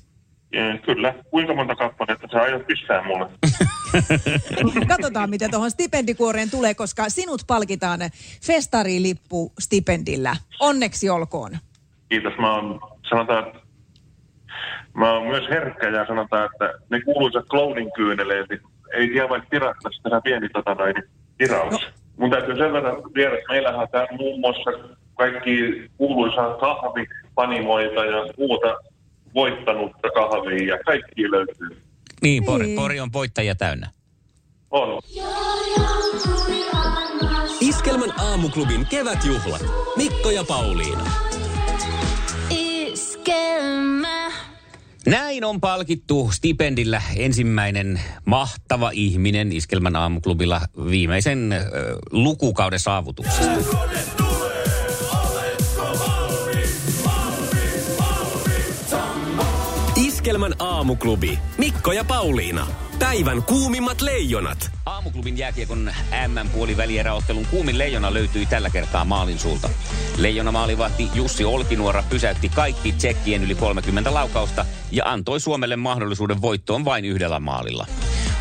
Kyllä. 0.86 1.14
Kuinka 1.30 1.54
monta 1.54 1.76
kappaletta 1.76 2.28
sä 2.32 2.38
aiot 2.38 2.66
pistää 2.66 3.06
mulle? 3.06 3.28
Katsotaan, 4.88 5.30
mitä 5.30 5.48
tuohon 5.48 5.70
stipendikuoreen 5.70 6.50
tulee, 6.50 6.74
koska 6.74 7.08
sinut 7.08 7.42
palkitaan 7.46 8.00
festarilippu 8.46 9.52
stipendillä. 9.58 10.36
Onneksi 10.60 11.10
olkoon. 11.10 11.58
Kiitos. 12.08 12.32
Mä 12.38 12.54
oon, 12.54 12.80
sanotaan, 13.08 13.46
että 13.46 13.61
mä 14.94 15.12
oon 15.12 15.26
myös 15.26 15.50
herkkä 15.50 15.88
ja 15.88 16.06
sanotaan, 16.06 16.48
että 16.52 16.78
ne 16.90 17.00
kuuluisat 17.00 17.46
clownin 17.46 17.92
kyyneleet, 17.92 18.48
niin 18.48 18.60
ei 18.94 19.08
tiedä 19.08 19.28
vaikka 19.28 19.48
tirattaisi 19.50 20.02
tähän 20.02 20.22
pieni 20.22 20.48
tota 20.48 20.74
noin, 20.74 20.94
tiraus. 21.38 21.72
No. 21.72 21.78
Mun 22.16 22.30
täytyy 22.30 22.56
sen 22.56 22.72
verran 22.72 22.96
viedä, 23.14 23.34
että 23.34 23.52
meillähän 23.52 23.80
on 23.80 23.88
täällä 23.92 24.16
muun 24.16 24.40
muassa 24.40 24.70
kaikki 25.14 25.86
kuuluisaa 25.96 26.54
kahvipanimoita 26.54 28.04
ja 28.04 28.26
muuta 28.38 28.76
voittanutta 29.34 30.08
kahvia 30.14 30.74
ja 30.74 30.78
kaikki 30.84 31.30
löytyy. 31.30 31.82
Niin, 32.22 32.44
Pori, 32.44 32.66
Niin. 32.66 32.76
Pori 32.76 33.00
on 33.00 33.12
voittajia 33.12 33.54
täynnä. 33.54 33.90
On. 34.70 35.00
Iskelmän 37.60 38.20
aamuklubin 38.20 38.86
kevätjuhlat. 38.90 39.62
Mikko 39.96 40.30
ja 40.30 40.44
Pauliina. 40.48 41.31
Näin 45.06 45.44
on 45.44 45.60
palkittu 45.60 46.30
stipendillä 46.32 47.02
ensimmäinen 47.16 48.00
mahtava 48.24 48.90
ihminen 48.92 49.52
Iskelmän 49.52 49.96
aamuklubilla 49.96 50.60
viimeisen 50.90 51.52
äh, 51.52 51.60
lukukauden 52.10 52.80
saavutuksesta. 52.80 53.52
Iskelmän 59.96 60.54
aamuklubi. 60.58 61.38
Mikko 61.58 61.92
ja 61.92 62.04
Pauliina. 62.04 62.66
Päivän 63.02 63.42
kuumimmat 63.42 64.00
leijonat. 64.00 64.70
Aamuklubin 64.86 65.38
jääkiekon 65.38 65.90
MM-puolivälieräottelun 66.28 67.46
kuumin 67.50 67.78
leijona 67.78 68.14
löytyi 68.14 68.46
tällä 68.46 68.70
kertaa 68.70 69.04
maalin 69.04 69.38
suulta. 69.38 69.70
Leijona 70.18 70.52
maalivahti 70.52 71.08
Jussi 71.14 71.44
Olkinuora 71.44 72.04
pysäytti 72.10 72.48
kaikki 72.48 72.92
tsekkien 72.92 73.44
yli 73.44 73.54
30 73.54 74.14
laukausta 74.14 74.66
ja 74.90 75.04
antoi 75.04 75.40
Suomelle 75.40 75.76
mahdollisuuden 75.76 76.42
voittoon 76.42 76.84
vain 76.84 77.04
yhdellä 77.04 77.40
maalilla. 77.40 77.86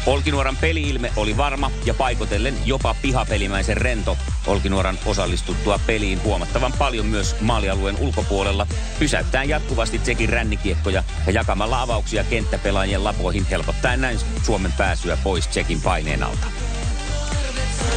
Olkinuoran 0.05 0.57
peliilme 0.57 1.11
oli 1.15 1.37
varma 1.37 1.71
ja 1.85 1.93
paikotellen 1.93 2.57
jopa 2.65 2.95
pihapelimäisen 3.01 3.77
rento. 3.77 4.17
Olkinuoran 4.47 4.99
osallistuttua 5.05 5.79
peliin 5.87 6.23
huomattavan 6.23 6.73
paljon 6.73 7.05
myös 7.05 7.35
maalialueen 7.41 7.97
ulkopuolella, 7.99 8.67
pysäyttäen 8.99 9.49
jatkuvasti 9.49 9.99
tsekin 9.99 10.29
rännikiekkoja 10.29 11.03
ja 11.27 11.31
jakamalla 11.31 11.81
avauksia 11.81 12.23
kenttäpelaajien 12.23 13.03
lapoihin 13.03 13.45
helpottaen 13.45 14.01
näin 14.01 14.19
Suomen 14.43 14.71
pääsyä 14.77 15.17
pois 15.23 15.47
tsekin 15.47 15.81
paineen 15.81 16.23
alta. 16.23 16.47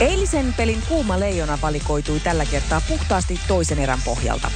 Eilisen 0.00 0.54
pelin 0.54 0.82
kuuma 0.88 1.20
leijona 1.20 1.58
valikoitui 1.62 2.20
tällä 2.20 2.46
kertaa 2.46 2.80
puhtaasti 2.88 3.40
toisen 3.48 3.78
erän 3.78 4.02
pohjalta. 4.04 4.50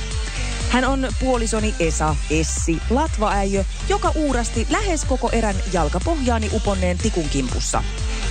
Hän 0.68 0.84
on 0.84 1.08
puolisoni 1.20 1.74
Esa 1.80 2.16
Essi, 2.30 2.78
latvaäijö, 2.90 3.64
joka 3.88 4.12
uurasti 4.14 4.66
lähes 4.70 5.04
koko 5.04 5.28
erän 5.32 5.56
jalkapohjaani 5.72 6.50
uponneen 6.52 6.98
tikun 6.98 7.28
kimpussa. 7.28 7.84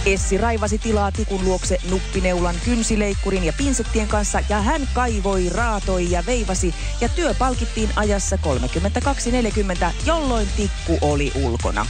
Essi 0.06 0.38
raivasi 0.38 0.78
tilaa 0.78 1.12
tikun 1.12 1.46
luokse 1.46 1.78
nuppineulan, 1.90 2.56
kynsileikkurin 2.66 3.44
ja 3.44 3.54
pinsettien 3.58 4.08
kanssa 4.08 4.40
ja 4.50 4.62
hän 4.62 4.88
kaivoi, 4.94 5.50
raatoi 5.50 6.12
ja 6.12 6.24
veivasi 6.26 6.76
ja 7.02 7.10
työ 7.10 7.34
palkittiin 7.34 7.90
ajassa 7.96 8.36
32.40, 8.36 9.94
jolloin 10.06 10.48
tikku 10.58 10.98
oli 11.02 11.32
ulkona. 11.36 11.86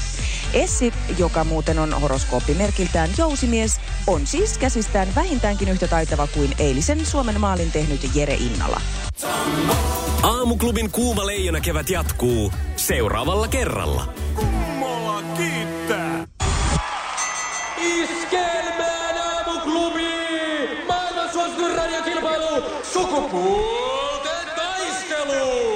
Essi, 0.54 0.94
joka 1.18 1.44
muuten 1.44 1.80
on 1.80 2.02
horoskooppimerkiltään 2.02 3.10
jousimies, 3.18 3.80
on 4.08 4.28
siis 4.28 4.58
käsistään 4.58 5.08
vähintäänkin 5.16 5.70
yhtä 5.70 5.88
taitava 5.88 6.28
kuin 6.28 6.56
eilisen 6.60 7.06
Suomen 7.06 7.40
maalin 7.40 7.72
tehnyt 7.72 8.16
Jere 8.16 8.34
Innala. 8.34 8.82
Aamuklubin 10.24 10.92
kuuma 10.92 11.26
leijona 11.26 11.60
kevät 11.62 11.90
jatkuu 11.90 12.52
seuraavalla 12.76 13.48
kerralla. 13.48 14.08
Kummola 14.36 15.24
kiittää. 15.38 16.28
Iskelmään 17.78 19.18
aamuklubi! 19.18 20.08
Maailman 20.88 21.32
suosituin 21.34 21.76
radiokilpailu! 21.78 22.64
Sukupuolten 22.94 24.48
taistelu! 24.56 25.68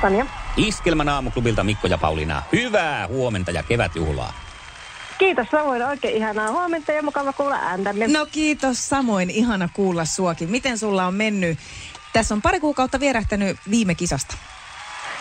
Tanja. 0.00 0.26
Iskelmän 0.56 1.08
aamuklubilta 1.08 1.64
Mikko 1.64 1.86
ja 1.86 1.98
Pauliina. 1.98 2.42
Hyvää 2.52 3.06
huomenta 3.06 3.50
ja 3.50 3.62
kevätjuhlaa. 3.62 4.32
Kiitos 5.18 5.48
samoin, 5.50 5.82
oikein 5.82 6.16
ihanaa 6.16 6.50
huomenta 6.50 6.92
ja 6.92 7.02
mukava 7.02 7.32
kuulla 7.32 7.56
ääntämme. 7.56 8.08
No 8.08 8.26
kiitos 8.26 8.88
samoin, 8.88 9.30
ihana 9.30 9.68
kuulla 9.72 10.04
suokin. 10.04 10.50
Miten 10.50 10.78
sulla 10.78 11.06
on 11.06 11.14
mennyt? 11.14 11.58
Tässä 12.12 12.34
on 12.34 12.42
pari 12.42 12.60
kuukautta 12.60 13.00
vierähtänyt 13.00 13.56
viime 13.70 13.94
kisasta. 13.94 14.36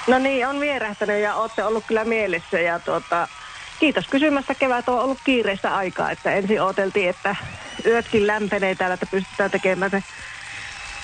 No 0.08 0.20
niin, 0.20 0.48
on 0.48 0.60
vierähtänyt 0.60 1.22
ja 1.22 1.36
olette 1.36 1.64
ollut 1.64 1.84
kyllä 1.88 2.06
mielessä 2.06 2.60
ja 2.60 2.80
tuota, 2.80 3.28
kiitos 3.80 4.08
kysymästä. 4.08 4.56
Kevät 4.56 4.90
on 4.90 5.00
ollut 5.00 5.18
kiireistä 5.24 5.76
aikaa, 5.76 6.12
että 6.12 6.32
ensin 6.32 6.62
odoteltiin, 6.62 7.10
että 7.10 7.36
yötkin 7.86 8.28
lämpenee 8.28 8.76
täällä, 8.76 8.94
että 8.94 9.06
pystytään 9.06 9.52
tekemään 9.52 9.92
se 9.92 10.04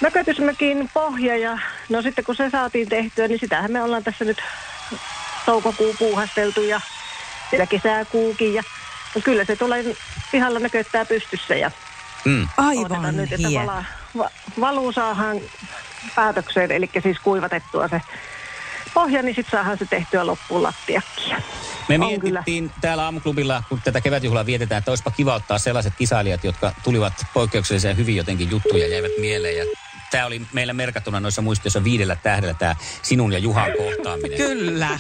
mökötysmökin 0.02 0.90
pohja 0.94 1.38
ja 1.38 1.58
no 1.90 2.02
sitten 2.02 2.26
kun 2.26 2.36
se 2.36 2.50
saatiin 2.50 2.90
tehtyä, 2.90 3.28
niin 3.28 3.40
sitähän 3.40 3.72
me 3.72 3.84
ollaan 3.84 4.04
tässä 4.04 4.26
nyt 4.26 4.38
toukokuu 5.46 5.96
puuhasteltu 6.00 6.62
ja 6.62 6.82
vielä 7.52 7.66
kesäkuukin 7.66 8.54
ja 8.54 8.64
kyllä 9.24 9.46
se 9.46 9.56
tulee 9.56 9.96
pihalla 10.32 10.60
näköttää 10.60 11.06
pystyssä 11.06 11.56
ja 11.56 11.72
Mm. 12.26 12.48
Aivan 12.58 13.16
nyt, 13.16 13.34
että 13.34 13.48
hieno. 13.48 13.66
vala, 13.66 13.86
va, 14.18 14.30
valuu 14.60 14.92
saadaan 14.92 15.38
päätökseen, 16.16 16.72
eli 16.72 16.90
siis 17.04 17.20
kuivatettua 17.20 17.88
se 17.88 18.02
pohja, 18.94 19.22
niin 19.24 19.36
sitten 19.36 19.52
saadaan 19.52 19.78
se 19.78 19.86
tehtyä 19.86 20.26
loppuun 20.28 20.64
lattiakki. 20.64 21.34
Me 21.90 21.96
On 21.96 22.00
mietittiin 22.00 22.72
täällä 22.82 23.04
aamuklubilla, 23.04 23.64
kun 23.70 23.82
tätä 23.84 24.02
kevätjuhlaa 24.02 24.46
vietetään, 24.46 24.80
että 24.80 24.92
olisipa 24.92 25.12
kiva 25.12 25.36
ottaa 25.36 25.58
sellaiset 25.58 25.94
kisailijat, 25.98 26.44
jotka 26.44 26.74
tulivat 26.84 27.14
poikkeuksellisen 27.34 27.98
hyvin 27.98 28.16
jotenkin 28.16 28.50
juttuja 28.50 28.88
ja 28.88 28.92
jäivät 28.94 29.12
mieleen. 29.20 29.58
Ja 29.58 29.66
tämä 30.12 30.26
oli 30.26 30.42
meillä 30.54 30.74
merkattuna 30.74 31.20
noissa 31.20 31.42
muistioissa 31.42 31.84
viidellä 31.84 32.16
tähdellä 32.16 32.54
tämä 32.54 32.76
sinun 33.02 33.34
ja 33.34 33.40
Juhan 33.40 33.72
kohtaaminen. 33.78 34.38
Kyllä, 34.38 35.00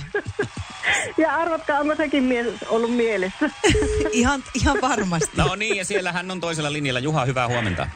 Ja 1.17 1.35
arvatkaa, 1.35 1.79
onko 1.79 1.95
sekin 1.95 2.23
mie- 2.23 2.53
ollut 2.67 2.95
mielessä. 2.95 3.49
ihan, 4.11 4.43
ihan 4.53 4.77
varmasti. 4.81 5.31
No 5.35 5.55
niin, 5.55 5.77
ja 5.77 5.85
siellä 5.85 6.11
hän 6.11 6.31
on 6.31 6.39
toisella 6.41 6.73
linjalla. 6.73 6.99
Juha, 6.99 7.25
hyvää 7.25 7.47
huomenta. 7.47 7.87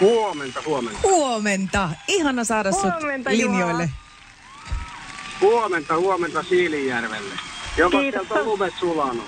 Huomenta, 0.00 0.62
huomenta. 0.66 0.98
Huomenta. 1.02 1.88
Ihana 2.08 2.44
saada 2.44 2.72
sut 2.72 2.82
Huomenta, 2.82 3.30
linjoille. 3.30 3.82
Juha. 3.82 3.96
Huomenta, 5.40 5.96
huomenta 5.96 6.42
Siilinjärvelle. 6.42 7.34
Joka 7.76 7.98
sieltä 8.00 8.34
on 8.34 8.44
lumet 8.46 8.74
sulanut. 8.80 9.24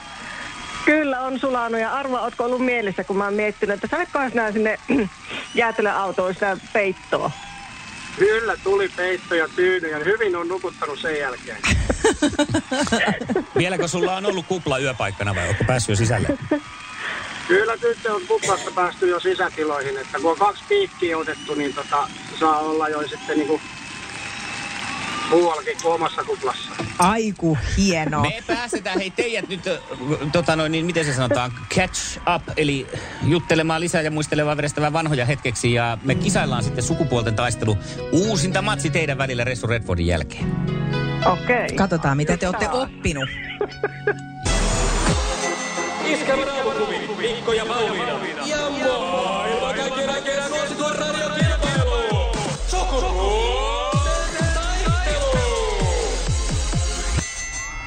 Kyllä 0.84 1.20
on 1.20 1.40
sulanut 1.40 1.80
ja 1.80 1.92
arva, 1.92 2.20
ootko 2.20 2.44
ollut 2.44 2.64
mielessä, 2.64 3.04
kun 3.04 3.16
mä 3.16 3.24
oon 3.24 3.34
miettinyt, 3.34 3.84
että 3.84 3.96
saatko 3.96 4.18
sinä 4.30 4.52
sinne 4.52 4.78
jäätelöautoon 5.54 6.34
sitä 6.34 6.56
peittoa? 6.72 7.30
Kyllä 8.18 8.56
tuli 8.64 8.88
peitto 8.96 9.34
ja 9.34 9.48
tyyny 9.56 9.90
ja 9.90 9.98
hyvin 9.98 10.36
on 10.36 10.48
nukuttanut 10.48 10.98
sen 10.98 11.18
jälkeen. 11.18 11.58
Vieläkö 13.58 13.88
sulla 13.88 14.16
on 14.16 14.26
ollut 14.26 14.46
kupla 14.46 14.78
yöpaikkana 14.78 15.34
vai 15.34 15.48
onko 15.48 15.64
päässyt 15.64 15.88
jo 15.88 15.96
sisälle? 15.96 16.28
Kyllä 17.48 17.76
tyttö 17.76 18.14
on 18.14 18.22
kuplasta 18.28 18.70
päästy 18.70 19.08
jo 19.08 19.20
sisätiloihin, 19.20 19.96
että 19.96 20.18
kun 20.20 20.30
on 20.30 20.38
kaksi 20.38 20.64
piikkiä 20.68 21.18
otettu, 21.18 21.54
niin 21.54 21.74
tota, 21.74 22.08
saa 22.38 22.58
olla 22.58 22.88
jo 22.88 23.08
sitten 23.08 23.38
niinku 23.38 23.60
muuallakin 25.30 25.76
kuin 25.82 25.94
omassa 25.94 26.24
kuplassa. 26.24 26.70
Aiku 26.98 27.58
hieno. 27.76 28.22
Me 28.22 28.42
pääsetään, 28.46 28.98
hei 28.98 29.10
teidät 29.10 29.48
nyt, 29.48 29.60
tota 30.32 30.56
noin, 30.56 30.72
niin 30.72 30.86
miten 30.86 31.04
se 31.04 31.14
sanotaan, 31.14 31.52
catch 31.74 32.18
up, 32.34 32.42
eli 32.56 32.86
juttelemaan 33.22 33.80
lisää 33.80 34.02
ja 34.02 34.10
muistelemaan 34.10 34.56
vedestävän 34.56 34.92
vanhoja 34.92 35.24
hetkeksi. 35.24 35.72
Ja 35.72 35.98
me 36.02 36.14
kisaillaan 36.14 36.64
sitten 36.64 36.84
sukupuolten 36.84 37.36
taistelu 37.36 37.78
uusinta 38.12 38.62
matsi 38.62 38.90
teidän 38.90 39.18
välillä 39.18 39.44
Ressu 39.44 39.66
Redfordin 39.66 40.06
jälkeen. 40.06 40.56
Okei. 41.26 41.64
Okay. 41.64 41.76
Katsotaan, 41.76 42.16
mitä 42.16 42.36
te 42.36 42.48
olette 42.48 42.68
oppinut. 42.68 43.28
Aamuklubi, 46.64 46.98
Mikko 47.16 47.52
ja 47.52 47.66
Pauliina. 47.66 48.12
Ja 48.46 48.70
maailman 48.70 49.23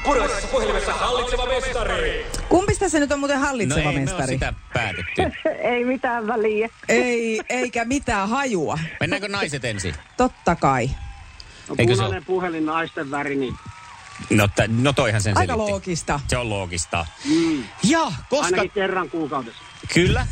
Puraisessa 0.08 0.48
puhelimessa 0.48 0.92
hallitseva 0.92 1.46
mestari. 1.46 2.26
Kumpista 2.48 2.88
se 2.88 3.00
nyt 3.00 3.12
on 3.12 3.18
muuten 3.18 3.40
No 3.40 3.46
hallitseva 3.46 3.78
ei 3.80 3.84
me 3.84 3.90
ole 3.90 4.00
mestari? 4.00 4.32
sitä 4.32 4.52
päätetty. 4.74 5.22
Ei 5.72 5.84
mitään 5.84 6.26
väliä. 6.26 6.68
Ei, 6.88 7.40
eikä 7.48 7.84
mitään 7.84 8.28
hajua. 8.28 8.78
Mennäänkö 9.00 9.28
naiset 9.28 9.64
ensin? 9.64 9.94
Totta 10.16 10.56
kai. 10.56 10.90
No, 11.68 11.74
Eikö 11.78 11.92
se 11.92 11.96
punainen 11.96 12.24
puhelin, 12.24 12.66
naisten 12.66 13.10
väri, 13.10 13.36
niin 13.36 13.54
No, 14.30 14.48
t- 14.48 14.68
no 14.68 14.92
toihan 14.92 15.20
sen 15.22 15.38
Aika 15.38 15.52
selitti. 15.54 15.70
loogista. 15.72 16.20
Se 16.28 16.36
on 16.36 16.48
loogista. 16.50 17.06
mm, 17.24 17.64
Ja 17.82 18.12
koska... 18.30 18.46
ainakin 18.46 18.70
kerran 18.70 19.10
kuukaudessa. 19.10 19.62
Kyllä. 19.94 20.26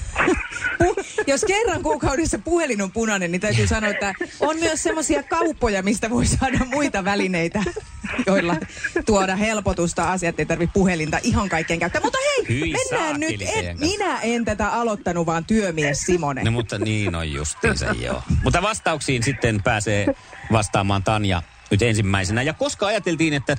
Jos 1.27 1.45
kerran 1.45 1.83
kuukaudessa 1.83 2.39
puhelin 2.39 2.83
on 2.83 2.93
punainen, 2.93 3.33
niin 3.33 3.41
täytyy 3.41 3.67
sanoa, 3.67 3.91
että 3.91 4.15
on 4.41 4.57
myös 4.61 4.83
semmoisia 4.83 5.23
kauppoja, 5.23 5.83
mistä 5.83 6.11
voi 6.11 6.27
saada 6.27 6.59
muita 6.65 7.05
välineitä, 7.05 7.63
joilla 8.27 8.57
tuoda 9.07 9.37
helpotusta. 9.37 10.13
Asiat 10.13 10.41
ei 10.41 10.47
tarvitse 10.47 10.73
puhelinta 10.75 11.19
ihan 11.23 11.49
kaikkeen 11.49 11.81
käyttää. 11.81 12.01
Mutta 12.03 12.19
hei, 12.37 12.49
Hyi 12.49 12.73
mennään 12.73 13.21
nyt. 13.21 13.43
En, 13.43 13.79
minä 13.81 14.21
en 14.21 14.45
tätä 14.45 14.69
aloittanut, 14.69 15.27
vaan 15.27 15.45
työmies 15.45 15.99
Simone. 15.99 16.45
No 16.45 16.51
mutta 16.51 16.79
niin 16.79 17.15
on 17.15 17.33
justiinsa, 17.33 17.95
joo. 18.01 18.23
Mutta 18.45 18.63
vastauksiin 18.63 19.23
sitten 19.23 19.63
pääsee 19.63 20.07
vastaamaan 20.53 21.03
Tanja 21.03 21.43
nyt 21.71 21.83
ensimmäisenä. 21.83 22.43
Ja 22.43 22.53
koska 22.53 22.87
ajateltiin, 22.87 23.33
että 23.33 23.53
äh, 23.53 23.59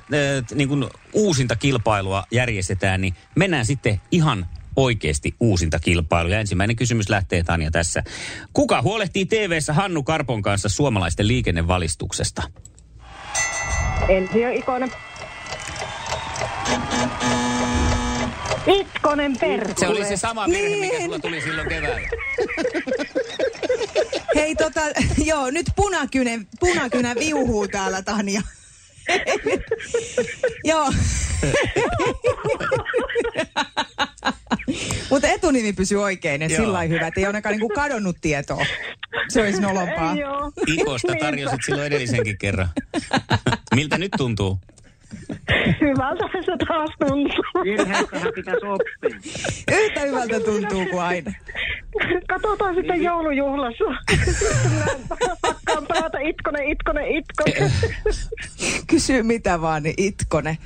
niin 0.54 0.68
kun 0.68 0.90
uusinta 1.12 1.56
kilpailua 1.56 2.24
järjestetään, 2.30 3.00
niin 3.00 3.14
mennään 3.34 3.66
sitten 3.66 4.00
ihan 4.10 4.46
oikeasti 4.78 5.34
uusinta 5.40 5.78
kilpailu. 5.78 6.28
Ja 6.28 6.40
ensimmäinen 6.40 6.76
kysymys 6.76 7.08
lähtee 7.08 7.42
Tanja 7.42 7.70
tässä. 7.70 8.02
Kuka 8.52 8.82
huolehtii 8.82 9.26
TV-ssä 9.26 9.72
Hannu 9.72 10.02
Karpon 10.02 10.42
kanssa 10.42 10.68
suomalaisten 10.68 11.28
liikennevalistuksesta? 11.28 12.42
Ensi 14.08 14.44
on 14.44 14.52
Ikonen. 14.52 14.92
Itkonen 18.66 19.36
Perttu. 19.40 19.80
Se 19.80 19.88
oli 19.88 20.04
se 20.04 20.16
sama 20.16 20.46
virhe, 20.46 20.76
mikä 20.76 20.92
Niin. 20.92 21.04
sulla 21.04 21.18
tuli 21.18 21.40
silloin 21.40 21.68
keväällä. 21.68 22.08
Hei 24.34 24.54
tota, 24.54 24.80
joo, 25.30 25.50
nyt 25.50 25.66
punakynä, 25.76 26.30
punakynä 26.60 27.14
viuhuu 27.14 27.68
täällä 27.68 28.02
Tanja. 28.02 28.42
Joo. 30.64 30.92
Mutta 35.10 35.28
etunimi 35.28 35.72
pysyy 35.72 36.02
oikein 36.02 36.42
ja 36.42 36.48
Joo. 36.48 36.56
sillä 36.56 36.72
lailla 36.72 36.94
hyvä, 36.94 37.06
että 37.06 37.20
ei 37.20 37.26
ainakaan 37.26 37.52
niinku 37.52 37.68
kadonnut 37.68 38.16
tietoa. 38.20 38.66
Se 39.28 39.40
olisi 39.42 39.60
nolompaa. 39.60 40.14
Ikosta 40.66 41.12
tarjosit 41.20 41.60
silloin 41.66 41.86
edellisenkin 41.86 42.38
kerran. 42.38 42.68
Miltä 43.74 43.98
nyt 43.98 44.12
tuntuu? 44.16 44.58
Hyvältä 45.80 46.24
se 46.44 46.52
taas 46.68 46.90
tuntuu. 47.08 47.64
Virheestähän 47.64 48.32
pitäisi 48.34 48.66
oppia. 48.66 49.20
Yhtä 49.72 50.00
hyvältä 50.00 50.40
tuntuu 50.40 50.84
kuin 50.90 51.02
aina. 51.02 51.32
Katsotaan 52.28 52.74
sitten 52.74 53.02
joulujuhlassa. 53.02 53.84
Sitten 54.24 54.70
minä 54.70 54.86
pakkaan 55.42 55.86
pelata 55.86 56.18
Itkonen, 56.18 56.68
Itkonen, 56.68 57.04
Itkonen. 57.06 57.72
Kysy 58.86 59.22
mitä 59.22 59.60
vaan, 59.60 59.82
niin 59.82 59.94
itkone. 59.96 60.58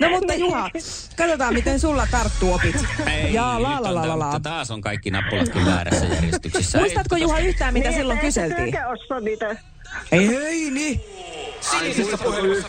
No 0.00 0.10
mutta 0.10 0.34
Juha, 0.34 0.70
katsotaan 1.16 1.54
miten 1.54 1.80
sulla 1.80 2.06
tarttuu 2.10 2.52
opit. 2.52 2.76
Ei, 3.06 3.34
ja 3.34 3.62
la 3.62 3.82
la 3.82 3.94
la 3.94 3.94
la 3.94 4.02
ta- 4.02 4.18
la. 4.18 4.40
Taas 4.40 4.70
on 4.70 4.80
kaikki 4.80 5.10
nappulatkin 5.10 5.66
väärässä 5.66 6.06
järjestyksessä. 6.06 6.78
Muistatko 6.78 7.16
Juha 7.16 7.38
yhtään 7.38 7.74
mitä 7.74 7.88
Niin, 7.88 7.98
silloin 7.98 8.18
kyseltiin? 8.18 8.60
Eikä 8.64 8.88
osaa 8.88 9.20
niitä. 9.20 9.56
Ei, 10.12 10.36
ei 10.36 10.70
niin. 10.70 11.00
Sinisessä 11.60 12.18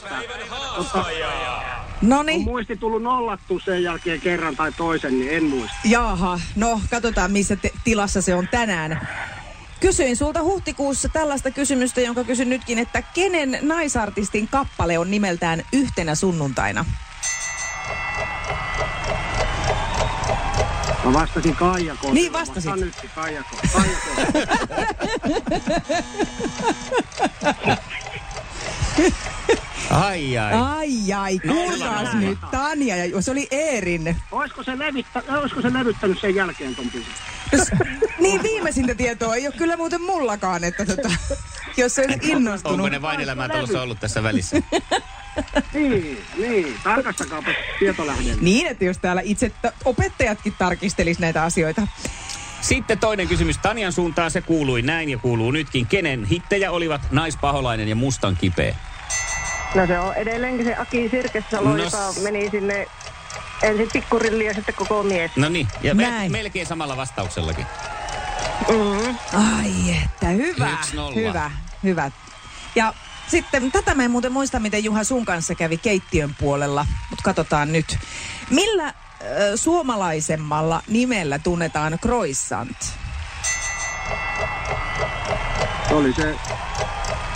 päivän 0.10 0.50
haastaja. 0.50 1.62
No 2.02 2.20
On 2.20 2.26
niin. 2.26 2.42
muisti 2.42 2.78
tullut 2.78 3.04
nollattu 3.04 3.60
sen 3.60 3.84
jälkeen 3.84 4.22
kerran 4.22 4.56
tai 4.56 4.72
toisen, 4.72 5.20
niin 5.20 5.32
en 5.32 5.44
muista. 5.44 5.78
Jaha, 5.84 6.40
no 6.56 6.82
katsotaan 6.90 7.32
missä 7.32 7.56
te- 7.56 7.72
tilassa 7.84 8.22
se 8.22 8.36
on 8.36 8.48
tänään. 8.52 9.08
Kysyin 9.80 10.18
sulta 10.18 10.44
huhtikuussa 10.44 11.10
tällaista 11.10 11.52
kysymystä, 11.52 12.02
jonka 12.02 12.24
kysyn 12.24 12.50
nytkin, 12.50 12.80
että 12.80 13.02
kenen 13.02 13.58
naisartistin 13.62 14.48
kappale 14.48 14.98
on 15.00 15.12
nimeltään 15.12 15.64
Yhtenä 15.74 16.16
sunnuntaina? 16.16 16.86
Mä 21.04 21.14
vastasin 21.14 21.56
Kaija 21.56 21.94
Koskela. 21.94 22.14
Niin 22.14 22.34
vastasit. 22.34 22.72
Vastaan 22.72 22.80
nyt 22.80 22.96
Kaija 23.16 23.42
Ko- 23.42 23.70
Kaija 23.74 23.98
Koskela. 24.06 24.52
Ai 29.90 30.38
ai. 30.38 30.54
Ai 30.54 31.14
ai, 31.14 31.40
kuulkaas 31.40 32.14
nyt 32.14 32.40
Tanja, 32.52 33.06
ja 33.06 33.22
se 33.22 33.32
oli 33.32 33.48
Eerin. 33.52 34.18
Olisiko 34.32 34.64
se, 34.64 34.80
levittä, 34.80 35.24
olisiko 35.30 35.62
se 35.62 35.74
levyttänyt 35.74 36.20
sen 36.20 36.36
jälkeen 36.36 36.76
ton 36.76 36.86
biisin? 36.92 37.14
Niin 38.20 38.44
viimeisintä 38.44 38.96
tietoa 38.96 39.36
ei 39.36 39.48
ole 39.48 39.56
kyllä 39.58 39.78
muuten 39.78 40.02
mullakaan, 40.02 40.64
että 40.64 40.86
tota, 40.86 41.10
jos 41.78 41.96
se 41.96 42.02
olisi 42.02 42.32
innostunut. 42.32 42.80
Onko 42.80 42.90
ne 42.90 43.02
vain 43.02 43.20
elämätalossa 43.22 43.82
ollut 43.82 44.00
tässä 44.00 44.24
välissä? 44.24 44.58
Niin, 45.74 46.24
niin. 46.38 46.76
Tarkastakaapa 46.84 47.52
tietolähden. 47.80 48.38
Niin, 48.42 48.68
että 48.68 48.86
jos 48.86 48.98
täällä 48.98 49.22
itse 49.26 49.50
t- 49.50 49.76
opettajatkin 49.86 50.54
tarkistelis 50.58 51.20
näitä 51.20 51.44
asioita. 51.44 51.88
Sitten 52.62 53.00
toinen 53.00 53.28
kysymys 53.28 53.58
Tanjan 53.58 53.92
suuntaan. 53.94 54.32
Se 54.32 54.42
kuului 54.42 54.82
näin 54.82 55.10
ja 55.10 55.18
kuuluu 55.18 55.52
nytkin. 55.52 55.88
Kenen 55.88 56.26
hittejä 56.26 56.72
olivat 56.72 57.02
Naispaholainen 57.12 57.88
ja 57.88 57.96
Mustan 57.96 58.38
kipeä? 58.42 58.76
No 59.76 59.88
se 59.88 60.00
on 60.00 60.14
edelleenkin 60.16 60.66
se 60.66 60.76
Aki 60.76 61.10
Sirkessalo, 61.10 61.70
No 61.70 61.84
joka 61.84 62.14
meni 62.24 62.50
sinne 62.50 62.88
ensin 63.62 63.90
pikkurilli 63.94 64.46
ja 64.46 64.54
sitten 64.54 64.76
koko 64.76 65.04
mies. 65.04 65.32
No 65.36 65.50
niin, 65.50 65.68
ja 65.82 65.96
me, 65.96 66.30
melkein 66.30 66.66
samalla 66.66 66.98
vastauksellakin. 66.98 67.66
Mm. 68.70 69.16
Ai 69.34 69.72
että, 70.06 70.28
hyvä, 70.28 70.70
Yksi 70.74 70.96
nolla. 70.96 71.16
hyvä, 71.16 71.52
hyvä. 71.84 72.12
Ja 72.76 72.94
sitten, 73.32 73.72
tätä 73.72 73.96
mä 73.96 74.04
en 74.04 74.12
muuten 74.12 74.32
muista, 74.32 74.60
miten 74.60 74.84
Juha 74.84 75.04
sun 75.04 75.26
kanssa 75.26 75.56
kävi 75.56 75.78
keittiön 75.78 76.36
puolella, 76.40 76.86
mutta 77.10 77.24
katsotaan 77.24 77.72
nyt. 77.72 77.98
Millä 78.50 78.86
äh, 78.86 78.94
suomalaisemmalla 79.56 80.84
nimellä 80.88 81.40
tunnetaan 81.40 82.00
croissant? 82.02 82.78
Oli 85.92 86.14
se, 86.14 86.36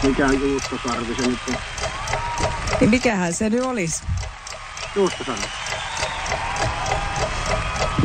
mikä 0.04 0.28
juustosarvi 0.28 1.16
se 1.16 1.28
nyt. 1.28 1.40
Niin 2.80 2.90
mikähän 2.90 3.34
se 3.34 3.50
nyt 3.50 3.64
olisi? 3.64 4.04
Juustosarvi. 4.96 5.65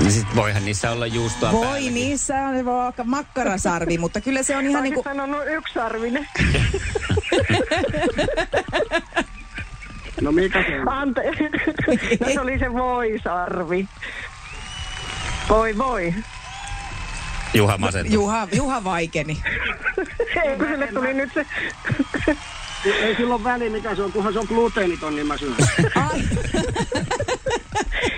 Niin 0.00 0.12
sit 0.12 0.26
voihan 0.36 0.64
niissä 0.64 0.90
olla 0.90 1.06
juustoa 1.06 1.52
Voi 1.52 1.60
päälläkin. 1.62 1.94
niissä 1.94 2.34
on 2.36 2.64
vaikka 2.64 3.04
makkarasarvi, 3.04 3.98
mutta 3.98 4.20
kyllä 4.20 4.42
se 4.42 4.56
on 4.56 4.66
ihan 4.66 4.82
Niin 4.82 4.92
niinku... 4.92 5.02
sanonut 5.10 5.42
yksarvinen. 5.46 6.28
No 10.20 10.32
mikä 10.32 10.62
se 10.68 10.80
on? 10.80 10.88
Anteeksi. 10.88 11.42
No 12.20 12.26
se 12.34 12.40
oli 12.40 12.58
se 12.58 12.72
voisarvi. 12.72 13.88
Voi 15.48 15.78
voi. 15.78 16.14
Juha 17.54 17.78
masentuu. 17.78 18.12
Juha, 18.14 18.48
Juha 18.52 18.84
vaikeni. 18.84 19.42
Ei, 20.44 20.56
kun 20.58 20.66
sille 20.68 20.86
tuli 20.86 21.14
nyt 21.14 21.30
se... 21.34 21.46
Ei 22.84 23.16
silloin 23.16 23.44
väliä 23.44 23.70
mikä 23.70 23.94
se 23.96 24.02
on, 24.02 24.12
kunhan 24.12 24.32
se 24.32 24.38
on 24.38 24.46
gluteeniton, 24.48 25.14
niin 25.14 25.26
mä 25.26 25.36
syön. 25.36 25.56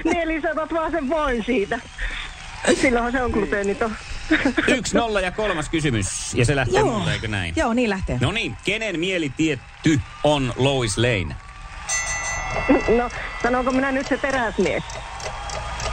Niin, 0.04 0.18
eli 0.18 0.40
sä 0.40 0.50
otat 0.50 0.72
vaan 0.72 0.90
sen 0.90 1.08
voin 1.08 1.44
siitä. 1.44 1.80
Silloinhan 2.80 3.12
se 3.12 3.22
on 3.22 3.30
gluteeniton. 3.30 3.96
Yksi, 4.68 4.96
nolla 4.96 5.20
ja 5.20 5.30
kolmas 5.30 5.68
kysymys. 5.68 6.34
Ja 6.34 6.44
se 6.44 6.56
lähtee 6.56 6.80
Joo. 6.80 6.98
mulle, 6.98 7.12
eikö 7.12 7.28
näin? 7.28 7.54
joo, 7.56 7.72
niin 7.72 7.90
lähtee. 7.90 8.18
No 8.20 8.32
niin, 8.32 8.56
kenen 8.64 9.00
mieli 9.00 9.32
tietty 9.36 10.00
on 10.24 10.52
Lois 10.56 10.98
Lane? 10.98 11.36
No, 12.96 13.10
sanonko 13.42 13.72
minä 13.72 13.92
nyt 13.92 14.06
se 14.06 14.16
teräsmies? 14.16 14.82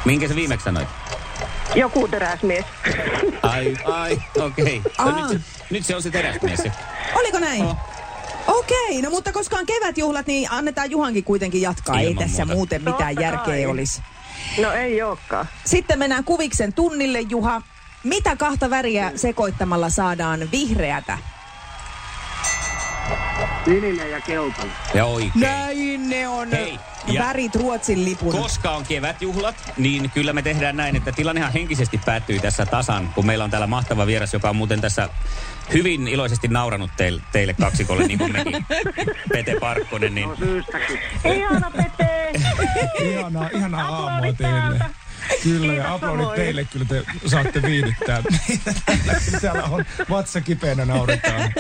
Minkä 0.05 0.27
sä 0.27 0.35
viimeksi 0.35 0.63
sanoit? 0.63 0.87
Joku 1.75 2.07
teräsmies. 2.07 2.65
Ai, 3.43 3.77
ai, 3.85 4.21
okei. 4.37 4.81
Okay. 4.97 5.11
No, 5.11 5.27
nyt, 5.27 5.41
se, 5.41 5.63
nyt 5.69 5.85
se 5.85 5.95
on 5.95 6.01
se 6.01 6.11
teräsmies. 6.11 6.59
Se. 6.59 6.71
Oliko 7.15 7.39
näin? 7.39 7.61
Oh. 7.61 7.88
Okei, 8.47 9.01
no 9.01 9.09
mutta 9.09 9.31
koska 9.31 9.55
on 9.57 9.65
kevätjuhlat, 9.65 10.27
niin 10.27 10.51
annetaan 10.51 10.91
Juhankin 10.91 11.23
kuitenkin 11.23 11.61
jatkaa. 11.61 11.99
Ilman 11.99 12.07
Ei 12.23 12.27
tässä 12.27 12.45
muuta. 12.45 12.55
muuten 12.55 12.81
mitään 12.83 13.15
Totta 13.15 13.21
järkeä 13.21 13.43
kai. 13.45 13.65
olisi. 13.65 14.01
No 14.61 14.71
ei 14.71 15.01
olekaan. 15.01 15.45
Sitten 15.65 15.99
mennään 15.99 16.23
kuviksen 16.23 16.73
tunnille, 16.73 17.19
Juha. 17.21 17.61
Mitä 18.03 18.35
kahta 18.35 18.69
väriä 18.69 19.11
sekoittamalla 19.15 19.89
saadaan 19.89 20.51
vihreätä? 20.51 21.17
Sininen 23.65 24.11
ja 24.11 24.21
keltainen. 24.21 24.73
Ja 24.93 25.05
oikein. 25.05 25.31
Näin 25.35 26.09
ne 26.09 26.27
on. 26.27 26.51
Hei, 26.51 26.79
ja- 27.07 27.23
Värit 27.23 27.55
Ruotsin 27.55 28.05
lipun. 28.05 28.31
Koska 28.31 28.71
on 28.71 28.85
kevätjuhlat, 28.85 29.55
niin 29.77 30.09
kyllä 30.11 30.33
me 30.33 30.41
tehdään 30.41 30.77
näin, 30.77 30.95
että 30.95 31.11
tilannehan 31.11 31.53
henkisesti 31.53 31.99
päättyy 32.05 32.39
tässä 32.39 32.65
tasan, 32.65 33.09
kun 33.15 33.25
meillä 33.25 33.43
on 33.43 33.49
täällä 33.51 33.67
mahtava 33.67 34.05
vieras, 34.07 34.33
joka 34.33 34.49
on 34.49 34.55
muuten 34.55 34.81
tässä 34.81 35.09
hyvin 35.73 36.07
iloisesti 36.07 36.47
nauranut 36.47 36.91
teille, 36.97 37.21
teille 37.31 37.53
kaksikolle, 37.53 38.07
niin 38.07 38.19
kuin 38.19 38.31
mekin, 38.31 38.65
Pete 39.33 39.55
Parkkonen, 39.59 40.15
niin 40.15 40.29
No 40.29 40.35
syystäkin. 40.35 40.99
Ihana 41.25 41.71
Pete! 41.71 42.31
Ihanaa, 43.11 43.49
ihanaa 43.53 43.87
aamua 43.87 44.21
teille. 44.21 44.37
täältä. 44.37 44.85
Kyllä, 45.43 45.73
ja 45.73 45.93
aplodit 45.93 46.35
teille, 46.35 46.65
kyllä 46.65 46.85
te 46.85 47.03
saatte 47.25 47.61
viihdyttää. 47.61 48.23
Täällä 49.41 49.63
on 49.63 49.85
vatsa 50.09 50.41
kipeänä 50.41 50.85
nauretaan. 50.85 51.51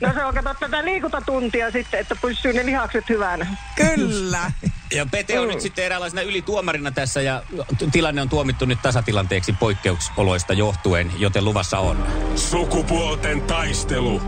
No 0.00 0.12
se 0.14 0.24
on, 0.24 0.34
kato 0.34 0.54
tätä 0.60 0.84
liikuntatuntia 0.84 1.70
sitten, 1.70 2.00
että 2.00 2.16
pysyy 2.22 2.52
ne 2.52 2.66
lihakset 2.66 3.08
hyvänä. 3.08 3.46
Kyllä. 3.76 4.52
Ja 4.92 5.06
Pete 5.06 5.40
on 5.40 5.48
nyt 5.48 5.60
sitten 5.60 5.84
eräänlaisena 5.84 6.22
ylituomarina 6.22 6.90
tässä 6.90 7.22
ja 7.22 7.42
t- 7.78 7.92
tilanne 7.92 8.22
on 8.22 8.28
tuomittu 8.28 8.64
nyt 8.64 8.82
tasatilanteeksi 8.82 9.52
poikkeusoloista 9.52 10.52
johtuen, 10.52 11.12
joten 11.18 11.44
luvassa 11.44 11.78
on. 11.78 12.06
Sukupuolten 12.36 13.42
taistelu. 13.42 14.22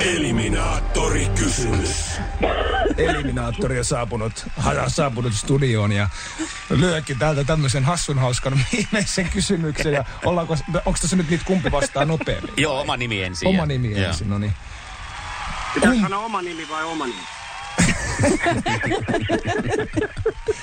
Eliminaattori 0.00 1.28
kysymys. 1.34 2.20
Eliminaattori 2.96 3.78
on 3.78 3.84
saapunut, 3.84 4.46
saapunut 4.88 5.32
studioon 5.34 5.92
ja 5.92 6.08
lyökin 6.70 7.18
täältä 7.18 7.44
tämmöisen 7.44 7.84
hassun 7.84 8.18
hauskan 8.18 8.60
viimeisen 8.72 9.28
kysymyksen. 9.30 9.92
Ja 9.92 10.04
ollaanko, 10.24 10.56
onko 10.84 10.98
tässä 11.00 11.16
nyt 11.16 11.30
niitä 11.30 11.44
kumpi 11.44 11.72
vastaa 11.72 12.04
nopeammin? 12.04 12.52
Joo, 12.56 12.80
oma 12.80 12.96
nimi 12.96 13.22
ensin. 13.22 13.48
Oma 13.48 13.62
ja- 13.62 13.66
nimi 13.66 13.90
joo. 13.98 14.08
ensin, 14.08 14.30
no 14.30 14.38
niin. 14.38 14.52
Pitääkö 15.74 16.00
sanoa 16.00 16.24
oma 16.24 16.42
nimi 16.42 16.68
vai 16.68 16.84
oma 16.84 17.06
nimi? 17.06 17.20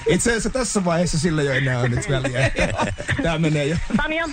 Itse 0.08 0.30
asiassa 0.30 0.50
tässä 0.50 0.86
vaiheessa 0.86 1.20
sillä 1.20 1.44
jo 1.44 1.52
enää 1.54 1.80
on 1.80 1.92
nyt 1.92 2.10
väliä. 2.10 2.52
Tää 3.24 3.38
menee 3.38 3.66
jo. 3.66 3.78
Tanja, 3.98 4.30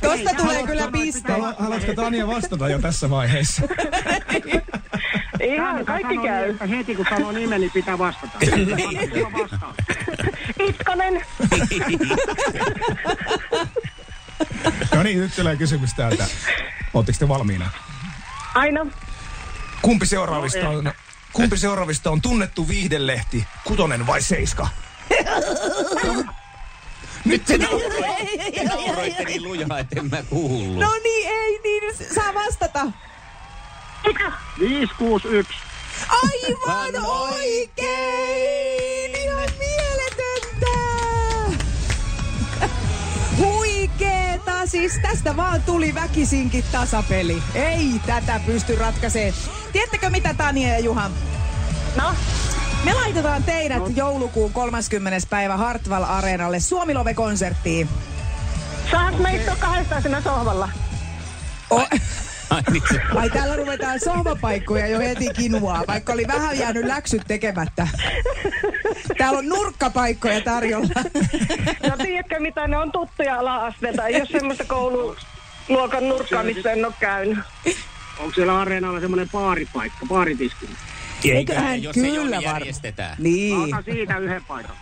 Tosta 0.00 0.34
tulee 0.36 0.62
kyllä 0.66 0.88
piste. 0.92 1.32
Halu- 1.32 1.54
Haluatko 1.58 1.94
Tanja 1.94 2.26
vastata 2.26 2.68
jo 2.68 2.78
tässä 2.78 3.10
vaiheessa? 3.10 3.62
Ihan 5.40 5.84
kaikki 5.84 6.18
käy. 6.18 6.50
että 6.50 6.66
heti 6.66 6.94
kun 6.94 7.06
sanoo 7.10 7.32
nimeni, 7.32 7.58
niin 7.60 7.70
pitää 7.70 7.98
vastata. 7.98 8.38
Itkonen. 10.60 11.22
No 14.94 15.02
niin, 15.02 15.20
nyt 15.20 15.36
tulee 15.36 15.56
kysymys 15.56 15.94
täältä. 15.94 16.26
Oletteko 16.94 17.18
te 17.18 17.28
valmiina? 17.28 17.70
Aina. 18.54 18.86
Kumpi 19.82 20.06
seuraavista 20.06 20.68
on, 20.68 20.92
kumpi 21.32 21.56
seuraavista 21.56 22.10
on 22.10 22.22
tunnettu 22.22 22.68
viihdelehti, 22.68 23.46
kutonen 23.64 24.06
vai 24.06 24.22
seiska? 24.22 24.68
Nyt 27.24 27.44
te 27.44 27.58
nauroitte, 27.58 28.50
te 28.54 28.64
nauroitte 28.64 29.24
niin 29.24 29.42
lujaa, 29.44 29.78
että 29.78 30.00
en 30.00 30.10
mä 30.10 30.22
kuullut. 30.22 30.78
No 30.78 30.92
niin, 31.02 31.28
ei 31.28 31.60
niin, 31.64 31.94
saa 32.14 32.34
vastata. 32.34 32.86
561. 34.58 35.54
Aivan 36.08 37.04
oikein! 37.06 37.86
Ihan 39.16 39.48
mieletöntä! 39.58 40.76
Huikeeta! 43.36 44.66
Siis 44.66 44.92
tästä 45.02 45.36
vaan 45.36 45.62
tuli 45.62 45.94
väkisinkin 45.94 46.64
tasapeli. 46.72 47.42
Ei 47.54 48.00
tätä 48.06 48.40
pysty 48.46 48.76
ratkaisemaan. 48.76 49.34
Tiedättekö 49.72 50.10
mitä 50.10 50.34
Tania 50.34 50.68
ja 50.68 50.78
Juha? 50.78 51.10
No, 51.96 52.14
Me 52.84 52.94
laitetaan 52.94 53.42
teidät 53.44 53.82
joulukuun 53.96 54.52
30. 54.52 55.26
päivä 55.30 55.56
Hartwall 55.56 56.04
Areenalle 56.04 56.60
Suomilove-konserttiin. 56.60 57.88
saanko 58.90 59.22
me 59.22 59.36
istua 59.36 59.56
kahdestaan 59.56 60.02
siinä 60.02 60.20
sohvalla? 60.20 60.68
O- 61.70 61.88
Ai 62.50 62.62
niin 62.72 62.82
Ai 63.20 63.30
täällä 63.30 63.56
ruvetaan 63.56 64.00
sohvapaikkoja 64.00 64.86
jo 64.86 64.98
heti 64.98 65.28
kinuaa, 65.36 65.84
vaikka 65.88 66.12
oli 66.12 66.26
vähän 66.26 66.58
jäänyt 66.58 66.84
läksyt 66.84 67.22
tekemättä. 67.28 67.88
Täällä 69.18 69.38
on 69.38 69.48
nurkkapaikkoja 69.48 70.40
tarjolla. 70.40 70.88
No 71.90 71.96
tiedätkö 71.96 72.40
mitä, 72.40 72.68
ne 72.68 72.76
on 72.78 72.92
tuttuja 72.92 73.38
ala-asteelta. 73.38 74.06
Ei 74.06 74.16
ole 74.16 74.26
semmoista 74.32 74.64
koululuokan 74.64 76.08
nurkkaa, 76.08 76.42
missä 76.42 76.72
en 76.72 76.84
ole 76.84 76.94
käynyt. 77.00 77.38
Onko 78.18 78.34
siellä 78.34 78.60
areenalla 78.60 79.00
semmoinen 79.00 79.28
baaripaikka, 79.32 80.06
baaritiski? 80.06 80.68
Eiköhän 81.24 81.82
jos 81.82 81.94
kyllä 81.94 82.08
ole, 82.20 82.30
niin 82.30 82.32
var- 82.34 82.42
järjestetään. 82.42 83.16
Niin. 83.18 83.74
Ota 83.74 83.82
siitä 83.84 84.18
yhden 84.18 84.44
paikan. 84.44 84.76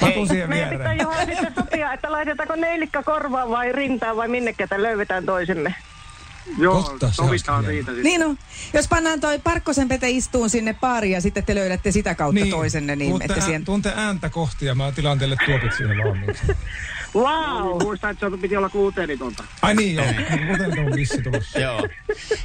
Patu 0.00 0.26
siihen 0.26 0.48
Meidän 0.48 0.68
pitää. 0.70 0.94
Juha 0.94 1.24
sitten 1.26 1.52
sopia, 1.54 1.92
että 1.92 2.12
laitetaanko 2.12 2.56
neilikka 2.56 3.02
korvaan 3.02 3.50
vai 3.50 3.72
rintaan 3.72 4.16
vai 4.16 4.28
minnekä, 4.28 4.64
että 4.64 4.82
löydetään 4.82 5.24
toisemme. 5.24 5.74
Joo, 6.58 6.82
Totta, 6.82 7.08
se 7.08 7.14
sovitaan 7.14 7.64
siitä 7.64 7.86
sitten. 7.86 8.04
Niin 8.04 8.24
on. 8.24 8.38
Jos 8.72 8.88
pannaan 8.88 9.20
toi 9.20 9.38
Parkkosen 9.38 9.88
Pete 9.88 10.10
istuun 10.10 10.50
sinne 10.50 10.74
baariin 10.74 11.12
ja 11.12 11.20
sitten 11.20 11.44
te 11.44 11.54
löydätte 11.54 11.92
sitä 11.92 12.14
kautta 12.14 12.46
toisenne, 12.50 12.96
niin 12.96 13.10
tuunte, 13.10 13.24
että 13.24 13.34
ää, 13.34 13.44
siihen... 13.44 13.64
tuunte 13.64 13.92
ääntä 13.96 14.30
kohti 14.30 14.66
ja 14.66 14.74
mä 14.74 14.92
tilaan 14.92 15.18
teille 15.18 15.36
tuopit 15.46 15.72
siihen 15.72 15.98
valmiiksi. 15.98 16.42
Wow! 17.14 17.82
Muista, 17.82 18.10
että 18.10 18.30
se 18.30 18.36
piti 18.36 18.56
olla 18.56 18.68
gluteenitonta. 18.68 19.44
Ai 19.62 19.74
niin 19.74 19.94
joo, 19.96 20.06
kuten 20.50 20.86
on 20.86 20.92
vissi 20.96 21.22
tulossa. 21.22 21.58
Joo. 21.58 21.88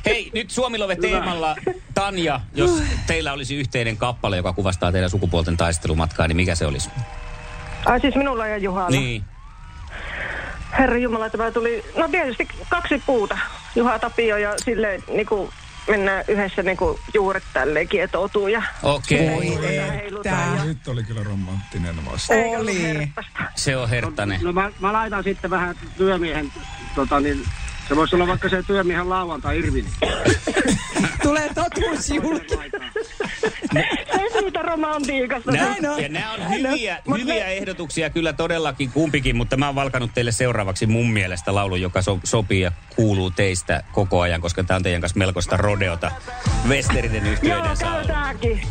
Hei, 0.06 0.32
nyt 0.34 0.52
Suomilove 0.52 0.96
teemalla. 0.96 1.56
Tanja, 1.94 2.42
jos 2.56 2.82
teillä 3.08 3.34
olisi 3.34 3.56
yhteinen 3.56 3.98
kappale, 3.98 4.38
joka 4.38 4.54
kuvastaa 4.54 4.92
teidän 4.92 5.10
sukupuolten 5.10 5.58
taistelumatkaa, 5.58 6.28
niin 6.28 6.36
mikä 6.36 6.56
se 6.56 6.66
olisi? 6.66 6.90
Ai 7.86 8.00
siis 8.00 8.16
minulla 8.16 8.48
ja 8.48 8.58
Juhalla. 8.58 8.90
Niin. 8.90 9.24
Herra 10.72 10.98
Jumala, 10.98 11.30
tämä 11.30 11.52
tuli, 11.52 11.84
no 11.98 12.08
tietysti 12.08 12.48
kaksi 12.70 13.02
puuta. 13.06 13.38
Juha 13.76 14.00
Tapio 14.00 14.38
ja 14.38 14.54
sille 14.66 15.02
niinku 15.08 15.50
mennään 15.88 16.24
yhdessä 16.28 16.64
niinku 16.64 17.00
juuret 17.14 17.44
tälleen 17.54 17.88
kietoutuu 17.88 18.48
ja 18.48 18.64
Okei. 18.84 19.58
Ja... 20.24 20.66
Nyt 20.66 20.88
oli 20.88 21.04
kyllä 21.04 21.24
romanttinen 21.24 22.06
vasta. 22.06 22.34
Oli. 22.58 23.12
Se 23.56 23.78
on 23.78 23.90
herttainen. 23.90 24.40
No 24.44 24.54
mä, 24.54 24.72
mä 24.80 24.94
laitan 24.94 25.24
sitten 25.24 25.50
vähän 25.50 25.76
työmiehen, 25.98 26.52
tota 26.96 27.20
niin, 27.20 27.46
se 27.88 27.96
voisi 27.96 28.16
olla 28.16 28.28
vaikka 28.28 28.50
se 28.50 28.64
työmiehen 28.64 29.10
lauantai 29.10 29.60
Irvini. 29.60 29.90
Tulee 31.24 31.50
totuus 31.54 32.10
julki. 32.10 32.56
Se 34.16 34.40
siitä 34.40 34.62
romantiikasta. 34.62 35.52
Näin 35.52 35.90
on. 35.90 36.02
ja 36.04 36.10
nämä 36.10 36.32
on 36.34 36.50
hyviä, 36.50 36.98
hyviä 37.18 37.34
me- 37.46 37.58
ehdotuksia 37.58 38.10
kyllä 38.10 38.34
todellakin 38.34 38.92
kumpikin, 38.92 39.36
mutta 39.36 39.58
mä 39.58 39.66
oon 39.66 39.76
valkannut 39.76 40.12
teille 40.14 40.32
seuraavaksi 40.32 40.86
mun 40.86 41.10
mielestä 41.10 41.56
laulu, 41.56 41.76
joka 41.76 42.02
so, 42.02 42.20
sopii 42.24 42.62
ja 42.62 42.72
kuuluu 42.96 43.32
teistä 43.32 43.84
koko 43.92 44.22
ajan, 44.22 44.42
koska 44.42 44.64
tää 44.64 44.76
on 44.78 44.84
teidän 44.84 45.02
kanssa 45.02 45.20
melkoista 45.20 45.58
rodeota. 45.58 46.12
Westerinen 46.68 47.38
sauna. 47.74 48.04
tääkin. 48.08 48.62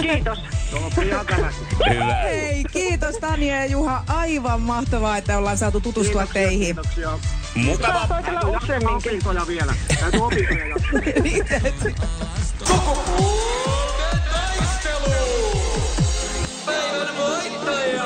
Kiitos. 0.00 0.38
Hyvä. 1.90 2.14
Hei, 2.14 2.64
kiitos 2.72 3.16
Tanja 3.16 3.56
ja 3.56 3.66
Juha. 3.66 4.04
Aivan 4.06 4.60
mahtavaa, 4.60 5.16
että 5.16 5.38
ollaan 5.38 5.58
saatu 5.58 5.80
tutustua 5.80 6.26
teihin. 6.26 6.58
Kiitoksia. 6.76 7.18
Mukava. 7.54 8.08
Opintoja 8.96 9.46
vielä. 9.46 9.74
Täytyy 10.00 10.20
opintoja 10.20 10.66
jatkaa. 10.66 11.00
Niin 11.00 11.14
täytyy. 11.22 11.37
Sukupuolten 12.64 14.20
taistelu! 14.32 15.14
Päivän 16.66 17.08
voittaja! 17.18 18.04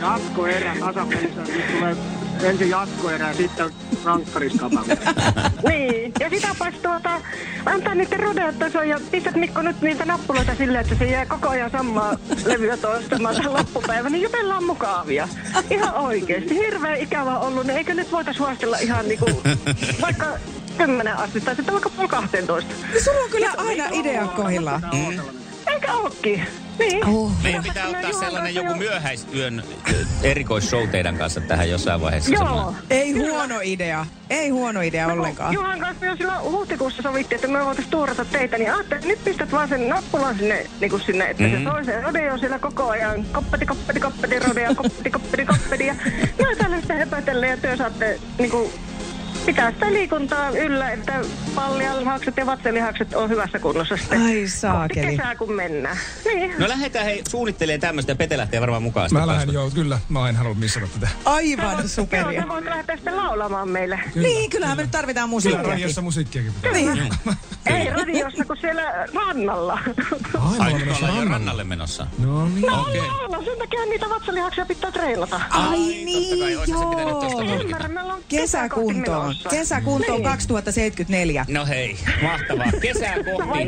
Jatkoerä 0.00 0.76
tasapelissä. 0.80 1.40
Nyt 1.42 1.72
tulee 1.72 1.96
ensin 2.42 2.70
jatkoerä 2.70 3.28
ja 3.28 3.34
sitten 3.34 3.70
rankkariskapa. 4.04 4.82
Niin, 5.68 6.12
ja 6.20 6.30
sitä 6.30 6.48
tuota, 6.82 7.20
antaa 7.66 7.94
niiden 7.94 8.20
rodeottasoa 8.20 8.84
ja 8.84 9.00
pistät 9.10 9.34
Mikko 9.34 9.62
nyt 9.62 9.80
niitä 9.80 10.04
nappuloita 10.04 10.54
silleen, 10.54 10.84
että 10.84 10.94
se 10.98 11.04
jää 11.04 11.26
koko 11.26 11.48
ajan 11.48 11.70
samaa 11.70 12.16
levyä 12.44 12.76
toistamaan 12.76 13.34
sen 13.34 13.52
loppupäivän, 13.52 14.12
niin 14.12 14.22
jutellaan 14.22 14.64
mukavia. 14.64 15.28
Ihan 15.70 15.94
oikeesti. 15.94 16.54
Hirveän 16.54 17.00
ikävä 17.00 17.38
ollut, 17.38 17.66
niin 17.66 17.76
eikö 17.76 17.94
nyt 17.94 18.12
voitais 18.12 18.38
huostella 18.38 18.78
ihan 18.78 19.08
niinku 19.08 19.42
vaikka 20.02 20.26
kymmenen 20.78 21.16
asti 21.16 21.40
tai 21.40 21.56
sitten 21.56 21.72
vaikka 21.74 21.90
puoli 21.90 22.08
12. 22.08 22.74
No, 22.94 23.00
sulla 23.00 23.20
on 23.20 23.30
kyllä 23.30 23.50
aina 23.56 23.84
idea 23.92 24.26
kohdillaan. 24.26 24.82
Eikä 25.72 25.92
ookin. 25.94 26.46
Niin. 26.78 27.06
Oh. 27.06 27.32
Meidän 27.42 27.62
pitää 27.62 27.88
ottaa 27.88 28.12
sellainen 28.12 28.54
joku 28.54 28.74
myöhäisyön 28.74 29.62
ö, 29.90 29.94
erikoisshow 30.22 30.88
teidän 30.88 31.16
kanssa 31.18 31.40
tähän 31.40 31.70
jossain 31.70 32.00
vaiheessa. 32.00 32.30
Joo. 32.34 32.44
semmoinen. 32.46 32.82
Ei 32.90 33.12
huono 33.12 33.54
idea. 33.62 34.06
Ei 34.30 34.48
huono 34.48 34.80
idea 34.80 35.06
ollenkaan. 35.06 35.54
Juhan 35.54 35.80
kanssa 35.80 36.06
jo 36.06 36.16
silloin 36.16 36.42
huhtikuussa 36.42 37.02
sovittiin, 37.02 37.36
että 37.36 37.48
me 37.48 37.64
voitaisiin 37.64 37.90
tuurata 37.90 38.24
teitä, 38.24 38.58
niin 38.58 38.72
ajattelin, 38.74 38.96
että 38.96 39.08
nyt 39.08 39.24
pistät 39.24 39.52
vaan 39.52 39.68
sen 39.68 39.88
nappulan 39.88 40.38
sinne, 40.38 40.66
niin 40.80 40.90
kuin 40.90 41.02
sinne 41.02 41.30
että 41.30 41.42
Mhm. 41.42 41.56
se 41.64 41.70
toiseen 41.70 42.02
rodeo 42.02 42.38
siellä 42.38 42.58
koko 42.58 42.88
ajan. 42.90 43.24
Koppeti, 43.32 43.66
koppeti, 43.66 44.00
koppeti, 44.00 44.38
rodeo, 44.38 44.74
koppeti, 44.74 45.10
koppeti, 45.10 45.44
koppeti. 45.46 45.86
Ja 45.86 45.94
mä 46.42 46.56
täällä 46.58 46.76
sitten 46.76 46.98
höpötellen 46.98 47.50
ja 47.50 47.56
työ 47.56 47.76
saatte 47.76 48.20
niin 48.38 48.50
kuin, 48.50 48.70
pitää 49.46 49.72
sitä 49.72 49.92
liikuntaa 49.92 50.50
yllä, 50.50 50.90
että 50.90 51.20
pallialihakset 51.54 52.36
ja 52.36 52.46
vatsalihakset 52.46 53.14
on 53.14 53.30
hyvässä 53.30 53.58
kunnossa 53.58 53.96
sitten. 53.96 54.22
Ai 54.22 54.48
saakeli. 54.48 55.06
kesää 55.06 55.34
kun 55.36 55.52
mennään. 55.52 55.98
Niin. 56.24 56.54
No 56.58 56.68
lähdetään 56.68 57.04
hei 57.04 57.22
suunnittelemaan 57.28 57.80
tämmöistä 57.80 58.12
ja 58.12 58.16
Pete 58.16 58.36
lähtee 58.36 58.60
varmaan 58.60 58.82
mukaan. 58.82 59.10
Mä 59.12 59.26
lähden, 59.26 59.54
joo, 59.54 59.70
kyllä. 59.70 59.98
Mä 60.08 60.28
en 60.28 60.36
halua 60.36 60.54
missata 60.54 60.86
tätä. 60.94 61.08
Aivan 61.24 61.78
Joo, 61.78 61.88
superia. 61.88 62.42
sä 62.42 62.48
voit 62.48 62.64
lähteä 62.64 62.96
sitten 62.96 63.16
laulamaan 63.16 63.68
meille. 63.68 64.00
Niin, 64.14 64.50
kyllähän 64.50 64.76
me 64.76 64.82
nyt 64.82 64.90
tarvitaan 64.90 65.24
Kyllä 65.28 65.34
musiikkia. 65.36 65.70
radiossa 65.70 66.02
musiikkiakin 66.02 66.52
pitää. 66.52 66.72
Niin. 66.72 67.08
Ei 67.66 67.90
radiossa, 67.90 68.44
kun 68.44 68.56
siellä 68.60 69.06
rannalla. 69.14 69.78
Ai, 70.40 70.58
Ai 70.58 70.72
ollaan 70.72 71.00
rannalle. 71.00 71.30
rannalle 71.30 71.64
menossa. 71.64 72.06
No 72.18 72.48
niin. 72.48 72.62
No 72.62 72.80
Okei. 72.80 73.00
okay. 73.00 73.44
sen 73.44 73.58
takia 73.58 73.84
niitä 73.84 74.06
vatsalihaksia 74.10 74.66
pitää 74.66 74.92
treilata. 74.92 75.40
Ai 75.50 75.76
kai, 75.76 75.78
niin, 75.78 76.38
joo. 76.68 77.22
Ymmärrän, 77.60 77.90
meillä 77.90 78.14
on 78.14 78.22
Kesäkuntoon. 78.28 79.35
Menossa. 79.38 79.58
Kesäkuntoon 79.58 80.12
Niin. 80.12 80.24
2074. 80.24 81.46
No 81.48 81.66
hei, 81.66 81.96
mahtavaa. 82.22 82.66
Kesää 82.80 83.14
kohti. 83.24 83.48
Vai 83.48 83.66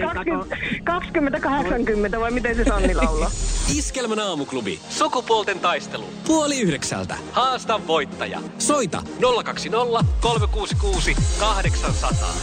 20, 0.85 1.39
20-80 1.39 2.21
vai 2.21 2.31
miten 2.31 2.57
se 2.57 2.65
Sanni 2.65 2.95
laulaa? 2.95 3.31
Iskelmän 3.75 4.19
aamuklubi. 4.19 4.81
Sukupuolten 4.91 5.61
taistelu. 5.61 6.05
Puoli 6.27 6.61
yhdeksältä. 6.61 7.17
Haasta 7.33 7.81
voittaja. 7.87 8.41
Soita 8.59 9.03
020 9.45 10.05
366 10.21 11.17
800. 11.41 12.35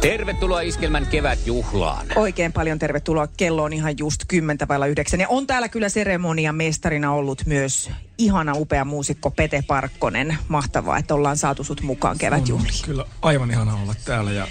Tervetuloa 0.00 0.60
Iskelmän 0.60 1.06
kevätjuhlaan. 1.06 2.06
Oikein 2.16 2.52
paljon 2.52 2.78
tervetuloa. 2.78 3.26
Kello 3.26 3.62
on 3.62 3.72
ihan 3.72 3.94
just 3.98 4.22
10 4.28 4.68
vailla 4.68 4.86
9. 4.86 5.20
Ja 5.20 5.28
on 5.28 5.46
täällä 5.46 5.68
kyllä 5.68 5.88
seremonian 5.88 6.54
mestarina 6.54 7.12
ollut 7.12 7.42
myös 7.46 7.90
ihana 8.18 8.52
upea 8.56 8.84
muusikko 8.84 9.30
Pete 9.30 9.64
Parkkonen. 9.66 10.38
Mahtavaa, 10.48 10.98
että 10.98 11.14
ollaan 11.14 11.36
saatu 11.36 11.64
sut 11.64 11.80
mukaan 11.80 12.18
kevätjuhliin. 12.18 12.59
On 12.60 12.66
kyllä 12.84 13.04
aivan 13.22 13.50
ihana 13.50 13.74
olla 13.74 13.94
täällä 14.04 14.32
ja 14.32 14.48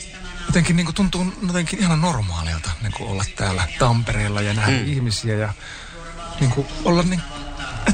jotenkin 0.47 0.75
niin 0.75 0.85
kuin 0.85 0.95
tuntuu 0.95 1.33
jotenkin 1.47 1.79
ihan 1.79 2.01
normaalilta 2.01 2.71
niin 2.81 2.93
kuin 2.97 3.09
olla 3.09 3.25
täällä 3.35 3.67
Tampereella 3.79 4.41
ja 4.41 4.53
nähdä 4.53 4.77
mm. 4.77 4.87
ihmisiä 4.87 5.35
ja 5.35 5.53
niin 6.39 6.51
kuin 6.51 6.67
olla 6.85 7.03
niin 7.03 7.21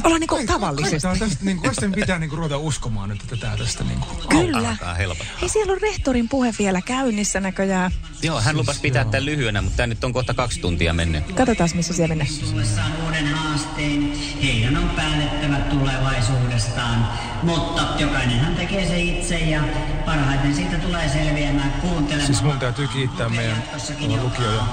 Ollaan 0.03 0.19
niinku 0.19 0.39
tavallisesti. 0.47 0.99
Kaikki 0.99 1.23
on 1.23 1.29
tästä, 1.29 1.45
niin 1.45 1.57
kuin, 1.57 1.69
tästä 1.69 1.89
pitää 1.95 2.19
niin 2.19 2.29
kuin 2.29 2.37
ruveta 2.37 2.57
uskomaan 2.57 3.09
nyt, 3.09 3.21
että 3.21 3.37
tää 3.37 3.57
tästä 3.57 3.83
niin 3.83 3.99
kuin, 3.99 4.17
Kyllä. 4.29 4.69
Alkaa 4.69 4.93
helpottaa. 4.93 5.37
Hei, 5.41 5.49
siellä 5.49 5.73
on 5.73 5.81
rehtorin 5.81 6.29
puhe 6.29 6.53
vielä 6.59 6.81
käynnissä 6.81 7.39
näköjään. 7.39 7.91
Joo, 8.21 8.41
hän 8.41 8.57
lupasi 8.57 8.81
pitää 8.81 9.05
tämän 9.05 9.25
lyhyenä, 9.25 9.61
mutta 9.61 9.77
tämä 9.77 9.87
nyt 9.87 10.03
on 10.03 10.13
kohta 10.13 10.33
kaksi 10.33 10.59
tuntia 10.59 10.93
mennyt. 10.93 11.31
Katsotaan, 11.31 11.69
missä 11.73 11.93
siellä 11.93 12.15
mennään. 12.15 13.44
Haasteen, 13.75 14.13
heidän 14.43 14.77
on 14.77 14.89
päätettävä 14.89 15.55
tulevaisuudestaan. 15.55 17.07
Mutta 17.43 17.81
jokainenhan 17.99 18.55
tekee 18.55 18.87
se 18.87 18.99
itse 18.99 19.37
ja 19.37 19.61
parhaiten 20.05 20.55
siitä 20.55 20.77
tulee 20.77 21.09
selviämään 21.09 21.71
kuuntelemaan. 21.71 22.25
Siis 22.25 22.43
mun 22.43 22.59
täytyy 22.59 22.87
kiittää 22.87 23.29
meidän 23.29 23.63
tuota 23.97 24.23
lukio- 24.23 24.51
ja 24.51 24.63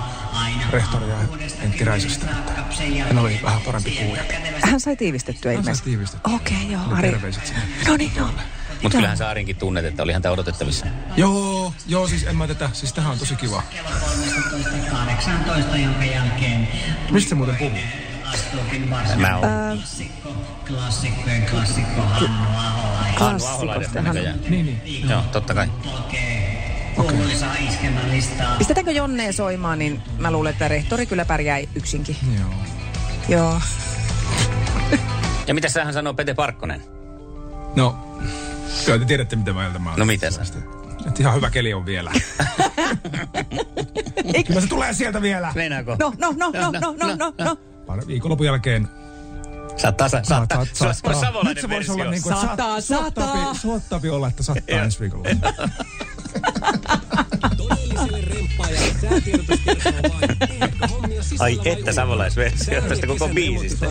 rehtoria 0.70 1.16
Entti 1.62 1.84
Räisästä, 1.84 2.26
että 2.26 2.62
hän 3.08 3.18
oli 3.18 3.40
vähän 3.42 3.60
parempi 3.60 3.90
puhuja. 3.90 4.22
Hän 4.64 4.80
sai 4.80 4.96
tiivistettyä 4.96 5.52
Hän 5.52 5.56
sai 5.56 5.62
ilmeisesti. 5.62 5.90
tiivistettyä. 5.90 6.34
Okei, 6.34 6.56
okay, 6.56 6.70
joo. 6.70 6.82
Ari. 6.98 7.10
terveiset 7.10 7.46
sinne. 7.46 7.62
No 7.88 7.96
niin, 7.96 8.12
joo. 8.16 8.28
Mutta 8.82 8.96
kyllähän 8.96 9.16
Saarinkin 9.16 9.56
tunnet, 9.56 9.84
että 9.84 10.02
olihan 10.02 10.22
tämä 10.22 10.32
odotettavissa. 10.32 10.86
Joo, 11.16 11.74
joo, 11.86 12.08
siis 12.08 12.26
en 12.26 12.36
mä 12.36 12.46
tätä, 12.46 12.70
siis 12.72 12.92
tähän 12.92 13.12
on 13.12 13.18
tosi 13.18 13.36
kiva. 13.36 13.62
18, 14.90 15.76
jonka 15.76 16.04
jälkeen 16.04 16.68
Mistä 17.10 17.28
se 17.28 17.34
muuten 17.34 17.56
puhuu? 17.56 17.78
Mä 19.16 19.36
oon. 19.38 19.76
klassikko, 19.78 20.28
klassikkojen 20.68 21.46
klassikko 21.50 22.00
Hannu 22.00 22.46
Aholainen. 22.56 23.14
Hannu 23.18 23.44
Aholainen 23.46 23.90
Klassikosta. 23.90 24.48
Niin, 24.50 24.66
niin. 24.84 25.08
Joo, 25.08 25.22
totta 25.32 25.54
kai. 25.54 25.68
Listaa. 28.10 28.56
Pistetäänkö 28.58 28.92
Jonnea 28.92 29.32
soimaan, 29.32 29.78
niin 29.78 30.02
mä 30.18 30.30
luulen, 30.30 30.52
että 30.52 30.68
rehtori 30.68 31.06
kyllä 31.06 31.24
pärjää 31.24 31.58
yksinkin. 31.74 32.16
Joo. 32.38 32.50
Joo. 33.28 33.60
Ja 35.46 35.54
mitä 35.54 35.68
sähän 35.68 35.94
sanoo 35.94 36.14
Pete 36.14 36.34
Parkkonen? 36.34 36.82
No, 37.76 38.18
kyllä 38.84 38.98
te 38.98 39.04
tiedätte, 39.04 39.36
mitä 39.36 39.52
mieltä 39.52 39.78
mä 39.78 39.90
olen. 39.90 39.98
No 39.98 40.04
mitä 40.04 40.30
sä? 40.30 40.42
Että 41.06 41.22
ihan 41.22 41.34
hyvä 41.34 41.50
keli 41.50 41.74
on 41.74 41.86
vielä. 41.86 42.10
Kyllä 44.46 44.60
se 44.60 44.66
tulee 44.66 44.94
sieltä 44.94 45.22
vielä. 45.22 45.52
Meinaako? 45.54 45.96
No, 45.98 46.12
no, 46.18 46.34
no, 46.36 46.50
no, 46.50 46.70
no, 46.80 46.94
no, 46.98 47.16
no, 47.16 47.34
no. 47.44 47.56
Pari 47.86 48.06
viikonlopun 48.06 48.46
jälkeen 48.46 48.88
Sä 49.76 49.88
oot 49.88 49.96
tasa, 49.96 50.20
saattaa. 50.24 50.64
Se 50.72 50.84
olisi 50.86 51.02
Nyt 51.44 51.60
se 51.60 51.68
voisi 51.68 51.90
olla 51.90 52.10
niin 52.10 52.22
kuin, 52.22 52.34
että 52.34 52.46
Sataa, 52.46 52.80
saat- 52.80 53.02
suottaapi- 53.04 53.38
sataa. 53.38 53.54
Suottaapi 53.54 54.08
olla, 54.08 54.28
että 54.28 54.42
sattaa 54.42 54.80
ensi 54.82 55.00
viikolla. 55.00 55.28
Ai 61.38 61.60
että 61.64 61.92
savolaisversio 61.92 62.80
tästä 62.82 63.06
koko 63.06 63.28
biisistä. 63.28 63.86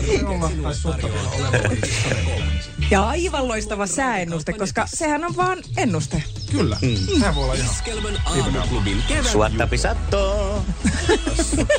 Ja 2.90 3.02
aivan 3.08 3.48
loistava 3.48 3.86
sääennuste, 3.86 4.52
koska 4.52 4.86
sehän 4.86 5.24
on 5.24 5.36
vaan 5.36 5.58
ennuste. 5.76 6.22
Kyllä, 6.50 6.76
Mm. 6.82 6.96
sehän 7.18 7.34
voi 7.34 7.44
olla 7.44 7.54
ihan. 7.54 7.70
Iskelmän 7.70 8.14
aamuklubin 8.26 9.02
kevät 9.08 9.26
Suottapi 9.26 9.78
sattoo. 9.78 10.64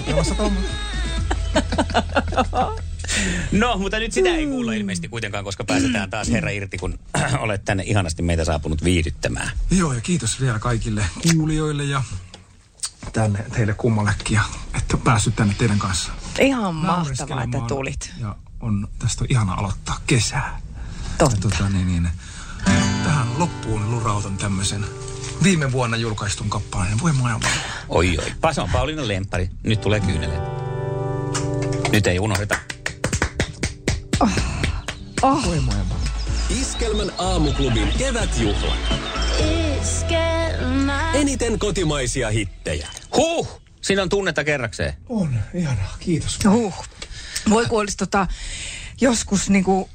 Ilmassa 0.07 0.35
tommo. 0.35 0.59
No, 3.51 3.77
mutta 3.77 3.99
nyt 3.99 4.11
sitä 4.11 4.29
ei 4.29 4.45
kuulla 4.45 4.73
ilmeisesti 4.73 5.07
kuitenkaan, 5.07 5.43
koska 5.43 5.63
pääsetään 5.63 6.09
taas 6.09 6.31
herra 6.31 6.49
irti, 6.49 6.77
kun 6.77 6.99
olet 7.39 7.65
tänne 7.65 7.83
ihanasti 7.83 8.21
meitä 8.21 8.45
saapunut 8.45 8.83
viihdyttämään. 8.83 9.51
Joo, 9.71 9.93
ja 9.93 10.01
kiitos 10.01 10.41
vielä 10.41 10.59
kaikille 10.59 11.05
kuulijoille 11.33 11.83
ja 11.83 12.03
tänne 13.13 13.45
teille 13.53 13.73
kummallekin, 13.73 14.35
ja 14.35 14.41
että 14.77 14.97
päässyt 14.97 15.35
tänne 15.35 15.55
teidän 15.57 15.79
kanssa. 15.79 16.11
Ihan 16.39 16.75
mahtavaa, 16.75 17.43
että 17.43 17.57
tulit. 17.67 18.13
Ja 18.19 18.35
on, 18.61 18.87
tästä 18.99 19.23
on 19.23 19.27
ihana 19.29 19.53
aloittaa 19.53 19.99
kesää. 20.07 20.61
Totta. 21.17 21.35
Ja 21.35 21.41
tota, 21.41 21.69
niin, 21.69 21.87
niin, 21.87 22.09
tähän 23.03 23.27
loppuun 23.39 23.91
lurautan 23.91 24.37
tämmöisen 24.37 24.85
viime 25.43 25.71
vuonna 25.71 25.97
julkaistun 25.97 26.49
kappaleen. 26.49 27.01
Voi 27.01 27.13
maailma. 27.13 27.47
Oi 27.89 28.17
oi, 28.17 28.33
Paso 28.41 28.63
on 28.63 28.69
Pauliina 28.69 29.07
lemppari. 29.07 29.49
Nyt 29.63 29.81
tulee 29.81 29.99
kyyneleet. 29.99 30.62
Nyt 31.93 32.07
ei 32.07 32.19
unohdeta. 32.19 32.55
Voi 35.21 35.59
maailma. 35.59 35.95
Iskelmän 36.61 37.11
aamuklubin 37.17 37.87
kevätjuhla. 37.97 38.75
Eniten 41.13 41.59
kotimaisia 41.59 42.29
hittejä. 42.29 42.87
Huh! 43.15 43.61
Siinä 43.81 44.01
on 44.01 44.09
tunnetta 44.09 44.43
kerrakseen. 44.43 44.93
On, 45.09 45.39
ihanaa. 45.53 45.97
Kiitos. 45.99 46.39
Huh. 46.49 46.85
Voi 47.49 47.65
kun 47.65 47.79
olisi 47.79 47.97
tota, 47.97 48.27
joskus 49.01 49.49
niinku, 49.49 49.89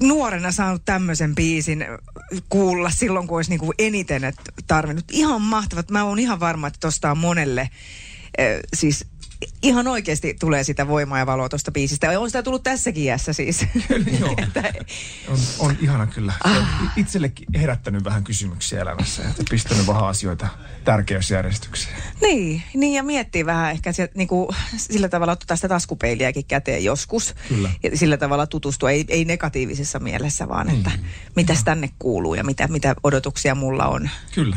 nuorena 0.00 0.52
saanut 0.52 0.82
tämmöisen 0.84 1.34
biisin 1.34 1.86
kuulla 2.48 2.90
silloin, 2.90 3.28
kun 3.28 3.38
olisi 3.38 3.50
niinku 3.50 3.72
eniten 3.78 4.24
et 4.24 4.36
tarvinnut. 4.66 5.04
Ihan 5.10 5.42
mahtavat. 5.42 5.90
Mä 5.90 6.04
oon 6.04 6.18
ihan 6.18 6.40
varma, 6.40 6.66
että 6.66 6.80
tosta 6.80 7.10
on 7.10 7.18
monelle 7.18 7.60
äh, 7.60 7.70
siis 8.76 9.04
ihan 9.62 9.88
oikeasti 9.88 10.36
tulee 10.40 10.64
sitä 10.64 10.88
voimaa 10.88 11.18
ja 11.18 11.26
valoa 11.26 11.48
tuosta 11.48 11.70
biisistä. 11.72 12.20
On 12.20 12.28
sitä 12.30 12.42
tullut 12.42 12.62
tässäkin 12.62 13.02
iässä 13.04 13.32
siis. 13.32 13.66
Joo. 14.20 14.34
Että- 14.42 14.72
On, 15.28 15.38
on 15.58 15.76
ihana 15.80 16.06
kyllä. 16.06 16.32
Ah. 16.44 16.66
Itsellekin 16.96 17.46
herättänyt 17.60 18.04
vähän 18.04 18.24
kysymyksiä 18.24 18.80
elämässä 18.80 19.22
ja 19.22 19.28
pistänyt 19.50 19.86
vähän 19.86 20.06
asioita 20.06 20.48
tärkeysjärjestykseen. 20.84 21.96
Niin, 22.22 22.62
niin 22.74 22.94
ja 22.94 23.02
miettii 23.02 23.46
vähän 23.46 23.70
ehkä 23.72 23.92
sieltä, 23.92 24.12
niin 24.16 24.28
kuin, 24.28 24.56
sillä 24.76 25.08
tavalla 25.08 25.32
ottaa 25.32 25.56
sitä 25.56 25.68
taskupeiliäkin 25.68 26.44
käteen 26.44 26.84
joskus. 26.84 27.34
Kyllä. 27.48 27.70
Ja 27.82 27.96
sillä 27.96 28.16
tavalla 28.16 28.46
tutustua, 28.46 28.90
ei, 28.90 29.04
ei 29.08 29.24
negatiivisessa 29.24 29.98
mielessä, 29.98 30.48
vaan 30.48 30.70
että 30.70 30.90
mitäs 31.36 31.64
tänne 31.64 31.90
kuuluu 31.98 32.34
ja 32.34 32.44
mitä, 32.44 32.68
mitä 32.68 32.94
odotuksia 33.02 33.54
mulla 33.54 33.86
on. 33.86 34.10
Kyllä. 34.34 34.56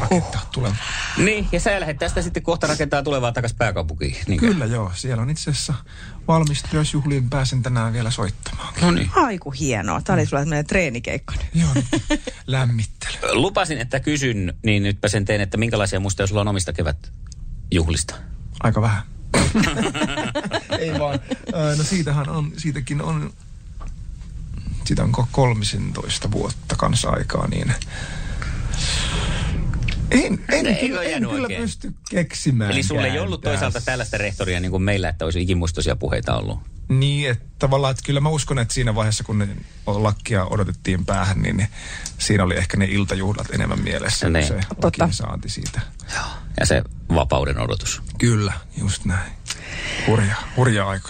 Rakentaa 0.00 0.48
tulevaa. 0.52 0.76
Niin, 1.16 1.48
ja 1.52 1.60
sä 1.60 1.80
lähdet 1.80 1.98
tästä 1.98 2.22
sitten 2.22 2.42
kohta 2.42 2.66
rakentaa 2.66 3.02
tulevaa 3.02 3.32
takaisin 3.32 3.58
pääkaupunkiin. 3.58 4.16
Niin 4.26 4.40
Kyllä 4.40 4.64
joo, 4.66 4.92
siellä 4.94 5.22
on 5.22 5.30
itse 5.30 5.50
asiassa 5.50 5.74
valmis 6.28 6.62
työsjuhliin. 6.70 7.30
Pääsen 7.30 7.62
tänään 7.62 7.92
vielä 7.92 8.10
soittamaan. 8.10 8.74
No 8.80 8.90
niin. 8.90 9.10
Aiku 9.16 9.50
hienoa. 9.50 10.00
Tämä 10.02 10.14
oli 10.14 10.26
sulla 10.26 10.42
tämmöinen 10.42 10.66
treenikeikka 10.66 11.34
nyt. 11.34 11.46
Joo, 11.54 11.68
nyt 11.74 11.86
lämmittely. 12.46 13.12
Lupasin, 13.42 13.78
että 13.78 14.00
kysyn, 14.00 14.54
niin 14.62 14.82
nytpä 14.82 15.08
sen 15.08 15.24
teen, 15.24 15.40
että 15.40 15.56
minkälaisia 15.56 16.00
muistoja 16.00 16.26
sulla 16.26 16.40
on 16.40 16.48
omista 16.48 16.72
kevätjuhlista? 16.72 18.14
Aika 18.62 18.82
vähän. 18.82 19.02
Ei 20.78 20.98
vaan. 20.98 21.20
No 21.76 21.84
siitähän 21.84 22.28
on, 22.28 22.52
siitäkin 22.56 23.02
on, 23.02 23.32
siitä 24.84 25.02
on 25.02 25.12
ko- 25.18 25.26
13 25.32 26.30
vuotta 26.30 26.76
kanssa 26.76 27.10
aikaa, 27.10 27.48
niin 27.48 27.74
en, 30.10 30.44
en, 30.48 30.66
Eikö 30.66 30.80
kyllä, 30.86 31.02
en 31.02 31.22
kyllä 31.22 31.42
oikein? 31.42 31.62
pysty 31.62 31.94
keksimään. 32.10 32.70
Eli 32.70 32.82
sulle 32.82 33.06
ei 33.08 33.18
ollut 33.18 33.40
toisaalta 33.40 33.80
tällaista 33.80 34.18
rehtoria 34.18 34.60
niin 34.60 34.70
kuin 34.70 34.82
meillä, 34.82 35.08
että 35.08 35.24
olisi 35.24 35.42
ikimuistoisia 35.42 35.96
puheita 35.96 36.36
ollut. 36.36 36.58
Niin, 36.88 37.30
että 37.30 37.44
tavallaan, 37.58 37.90
että 37.90 38.02
kyllä 38.06 38.20
mä 38.20 38.28
uskon, 38.28 38.58
että 38.58 38.74
siinä 38.74 38.94
vaiheessa, 38.94 39.24
kun 39.24 39.38
ne 39.38 39.48
lakkia 39.86 40.44
odotettiin 40.44 41.06
päähän, 41.06 41.42
niin 41.42 41.56
ne, 41.56 41.68
siinä 42.18 42.44
oli 42.44 42.56
ehkä 42.56 42.76
ne 42.76 42.84
iltajuhlat 42.84 43.46
enemmän 43.52 43.80
mielessä, 43.80 44.28
Niin. 44.30 44.48
kuin 44.48 44.62
se 44.62 44.68
Totta. 44.80 45.08
saanti 45.12 45.48
siitä. 45.48 45.80
Ja 46.60 46.66
se 46.66 46.82
vapauden 47.14 47.58
odotus. 47.60 48.02
Kyllä, 48.18 48.52
just 48.80 49.04
näin. 49.04 49.32
Hurja, 50.06 50.34
hurja 50.56 50.88
aika. 50.88 51.08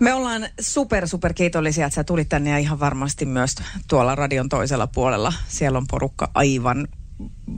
Me 0.00 0.14
ollaan 0.14 0.48
super, 0.60 1.08
super 1.08 1.34
kiitollisia, 1.34 1.86
että 1.86 1.94
sä 1.94 2.04
tulit 2.04 2.28
tänne 2.28 2.50
ja 2.50 2.58
ihan 2.58 2.80
varmasti 2.80 3.24
myös 3.26 3.54
tuolla 3.88 4.14
radion 4.14 4.48
toisella 4.48 4.86
puolella. 4.86 5.32
Siellä 5.48 5.78
on 5.78 5.86
porukka 5.86 6.30
aivan 6.34 6.88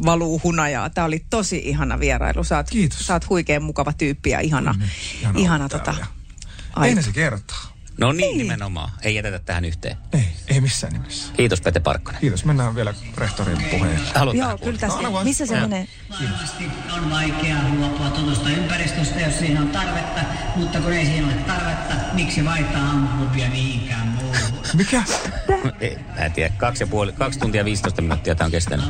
valuu 0.04 0.40
hunajaa. 0.44 0.90
Tämä 0.90 1.04
oli 1.04 1.26
tosi 1.30 1.62
ihana 1.64 2.00
vierailu. 2.00 2.42
Oot, 2.56 2.70
Kiitos. 2.70 3.06
Sä 3.06 3.12
oot 3.12 3.28
huikean 3.28 3.62
mukava 3.62 3.92
tyyppi 3.92 4.30
ja 4.30 4.40
ihana, 4.40 4.74
Ihana 5.20 5.38
ihana 5.38 5.64
olla 5.64 5.68
tota, 5.68 5.94
se 7.02 7.12
kertaa. 7.12 7.73
No 8.00 8.12
niin, 8.12 8.38
nimenomaan. 8.38 8.90
Ei 9.02 9.14
jätetä 9.14 9.38
tähän 9.38 9.64
yhteen. 9.64 9.96
Ei, 10.12 10.28
ei 10.48 10.60
missään 10.60 10.92
nimessä. 10.92 11.32
Kiitos 11.32 11.60
Pete 11.60 11.80
Parkkonen. 11.80 12.20
Kiitos, 12.20 12.44
mennään 12.44 12.74
vielä 12.74 12.94
rehtorin 13.16 13.64
puheen. 13.70 14.00
Haluat 14.14 14.36
Joo, 14.36 14.58
kyllä 14.58 14.78
tästä. 14.78 15.02
No, 15.02 15.24
Missä 15.24 15.46
se 15.46 15.60
menee? 15.60 15.88
Varmasti 16.10 16.64
on 16.96 17.10
vaikea 17.10 17.56
luopua 17.78 18.10
tutusta 18.10 18.50
ympäristöstä, 18.50 19.20
jos 19.20 19.38
siinä 19.38 19.60
on 19.60 19.68
tarvetta, 19.68 20.20
mutta 20.56 20.80
kun 20.80 20.92
ei 20.92 21.04
siinä 21.06 21.26
ole 21.26 21.34
tarvetta, 21.34 21.94
miksi 22.12 22.44
vaihtaa 22.44 22.86
aamuklubia 22.86 23.48
mihinkään 23.48 24.08
muuhun? 24.08 24.34
Mikä? 24.74 25.02
Ei, 25.80 25.98
Mä 26.18 26.24
en 26.24 26.32
tiedä, 26.32 26.54
kaksi, 26.58 26.82
ja 26.82 26.86
puoli, 26.86 27.12
kaksi 27.12 27.38
tuntia 27.38 27.64
15 27.64 28.02
minuuttia 28.02 28.34
tämä 28.34 28.46
on 28.46 28.50
kestänyt. 28.50 28.86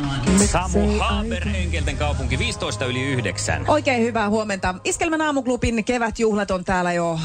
Samu 0.52 0.98
Haber, 0.98 1.48
Henkelten 1.48 1.96
kaupunki, 1.96 2.38
15 2.38 2.84
yli 2.84 3.02
9. 3.02 3.64
Oikein 3.68 4.02
hyvää 4.02 4.28
huomenta. 4.28 4.74
Iskelmän 4.84 5.20
aamuklubin 5.20 5.84
kevätjuhlat 5.84 6.50
on 6.50 6.64
täällä 6.64 6.92
jo, 6.92 7.20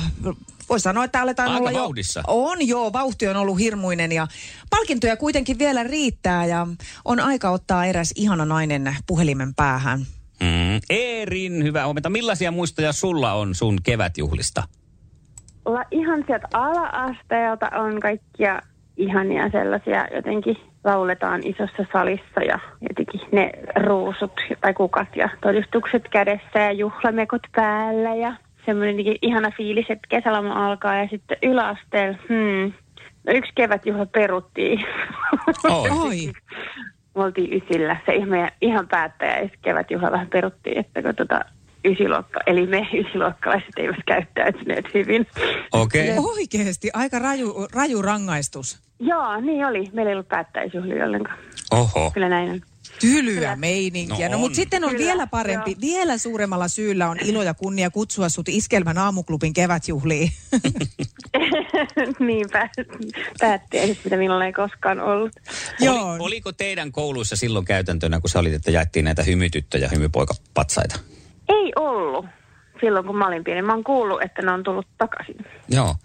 voisi 0.69 0.83
sanoa, 0.83 1.03
että 1.03 1.21
aletaan 1.21 1.49
Aika 1.49 1.59
olla 1.59 1.71
jo... 1.71 1.79
vauhdissa. 1.79 2.23
On 2.27 2.67
joo, 2.67 2.93
vauhti 2.93 3.27
on 3.27 3.35
ollut 3.35 3.59
hirmuinen 3.59 4.11
ja 4.11 4.27
palkintoja 4.69 5.17
kuitenkin 5.17 5.59
vielä 5.59 5.83
riittää 5.83 6.45
ja 6.45 6.67
on 7.05 7.19
aika 7.19 7.49
ottaa 7.49 7.85
eräs 7.85 8.13
ihana 8.15 8.45
nainen 8.45 8.95
puhelimen 9.07 9.55
päähän. 9.55 9.99
Mm. 10.39 10.79
Eerin, 10.89 11.63
hyvää 11.63 11.85
huomenta. 11.85 12.09
Millaisia 12.09 12.51
muistoja 12.51 12.93
sulla 12.93 13.33
on 13.33 13.55
sun 13.55 13.77
kevätjuhlista? 13.83 14.63
La, 15.65 15.83
ihan 15.91 16.23
sieltä 16.27 16.47
ala-asteelta 16.53 17.69
on 17.75 17.99
kaikkia 17.99 18.61
ihania 18.97 19.49
sellaisia, 19.49 20.07
jotenkin 20.15 20.57
lauletaan 20.83 21.41
isossa 21.43 21.85
salissa 21.93 22.41
ja 22.47 22.59
jotenkin 22.89 23.21
ne 23.31 23.51
ruusut 23.75 24.31
tai 24.61 24.73
kukat 24.73 25.15
ja 25.15 25.29
todistukset 25.41 26.09
kädessä 26.09 26.59
ja 26.59 26.71
juhlamekot 26.71 27.41
päällä 27.55 28.15
ja 28.15 28.33
semmoinen 28.65 28.95
ihana 29.21 29.51
fiilis, 29.57 29.85
että 29.89 30.07
kesäloma 30.09 30.67
alkaa 30.67 30.95
ja 30.97 31.07
sitten 31.07 31.37
yläasteella, 31.43 32.17
hmm, 32.29 32.73
no 33.27 33.33
yksi 33.33 33.51
kevätjuhla 33.55 34.05
peruttiin. 34.05 34.85
Oi. 35.63 35.89
Oi. 36.05 36.31
Me 37.15 37.23
oltiin 37.23 37.53
ysillä. 37.53 37.97
Se 38.05 38.15
ihan, 38.15 38.51
ihan 38.61 38.87
päättäjä 38.87 39.39
ja 39.39 39.49
kevätjuhla 39.61 40.11
vähän 40.11 40.27
peruttiin, 40.27 40.77
että 40.77 41.01
kun 41.01 41.15
tota 41.15 41.39
ysiluokka, 41.85 42.39
eli 42.47 42.67
me 42.67 42.87
ysiluokkalaiset 42.93 43.73
eivät 43.77 43.95
käyttäytyneet 44.05 44.93
hyvin. 44.93 45.27
Okei. 45.71 46.11
Okay. 46.11 46.23
Oikeesti, 46.37 46.89
aika 46.93 47.19
raju, 47.19 47.67
raju 47.73 48.01
rangaistus. 48.01 48.79
Joo, 48.99 49.41
niin 49.41 49.65
oli. 49.65 49.89
Meillä 49.93 50.09
ei 50.09 50.15
ollut 50.15 50.27
päättäjäisjuhlia 50.27 51.05
ollenkaan. 51.05 51.37
Oho. 51.71 52.11
Kyllä 52.13 52.29
näin 52.29 52.49
on. 52.49 52.61
Tylyä 52.99 53.55
meininkiä. 53.55 54.29
No 54.29 54.33
No, 54.35 54.39
mutta 54.39 54.55
sitten 54.55 54.83
on 54.83 54.89
Kyllä, 54.91 55.05
vielä 55.05 55.27
parempi, 55.27 55.71
joo. 55.71 55.81
vielä 55.81 56.17
suuremmalla 56.17 56.67
syyllä 56.67 57.09
on 57.09 57.17
ilo 57.25 57.43
ja 57.43 57.53
kunnia 57.53 57.89
kutsua 57.89 58.29
sut 58.29 58.49
Iskelmän 58.49 58.97
aamuklubin 58.97 59.53
kevätjuhliin. 59.53 60.31
Niinpä. 62.19 62.69
Päättäjäiset, 63.39 64.03
mitä 64.03 64.17
minulla 64.17 64.45
ei 64.45 64.53
koskaan 64.53 64.99
ollut. 64.99 65.31
Joo. 65.79 66.11
Oli, 66.11 66.19
oliko 66.19 66.51
teidän 66.51 66.91
kouluissa 66.91 67.35
silloin 67.35 67.65
käytäntönä, 67.65 68.19
kun 68.19 68.29
sä 68.29 68.39
olit, 68.39 68.53
että 68.53 68.71
jaettiin 68.71 69.05
näitä 69.05 69.23
hymytyttö- 69.23 69.77
ja 69.77 69.89
hymypoikapatsaita? 69.89 70.99
Ei 71.49 71.71
ollut 71.75 72.25
silloin, 72.81 73.05
kun 73.05 73.15
mä 73.17 73.27
olin 73.27 73.43
pieni. 73.43 73.61
Mä 73.61 73.73
oon 73.73 73.83
kuullut, 73.83 74.21
että 74.21 74.41
ne 74.41 74.51
on 74.51 74.63
tullut 74.63 74.87
takaisin. 74.97 75.35
Joo. 75.69 75.95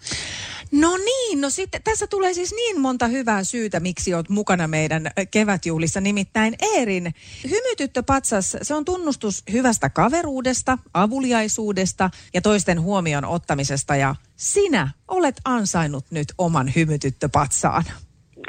No 0.71 0.97
niin, 0.97 1.41
no 1.41 1.49
sitten 1.49 1.83
tässä 1.83 2.07
tulee 2.07 2.33
siis 2.33 2.51
niin 2.51 2.81
monta 2.81 3.07
hyvää 3.07 3.43
syytä, 3.43 3.79
miksi 3.79 4.13
olet 4.13 4.29
mukana 4.29 4.67
meidän 4.67 5.11
kevätjuhlissa. 5.31 6.01
Nimittäin 6.01 6.55
Eerin 6.61 7.13
hymytyttöpatsas, 7.49 8.57
se 8.61 8.75
on 8.75 8.85
tunnustus 8.85 9.43
hyvästä 9.51 9.89
kaveruudesta, 9.89 10.77
avuliaisuudesta 10.93 12.09
ja 12.33 12.41
toisten 12.41 12.81
huomioon 12.81 13.25
ottamisesta. 13.25 13.95
Ja 13.95 14.15
sinä 14.35 14.89
olet 15.07 15.35
ansainnut 15.45 16.05
nyt 16.11 16.33
oman 16.37 16.71
hymytyttöpatsaan. 16.75 17.83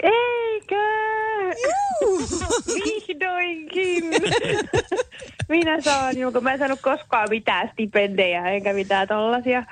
Eikö? 0.03 0.77
Vihdoinkin. 2.75 4.05
Minä 5.49 5.81
saan, 5.81 6.19
jonkun 6.19 6.43
mä 6.43 6.53
en 6.53 6.59
saanut 6.59 6.81
koskaan 6.81 7.29
mitään 7.31 7.71
stipendejä 7.73 8.51
eikä 8.51 8.73
mitään 8.73 9.09
tollasia 9.09 9.65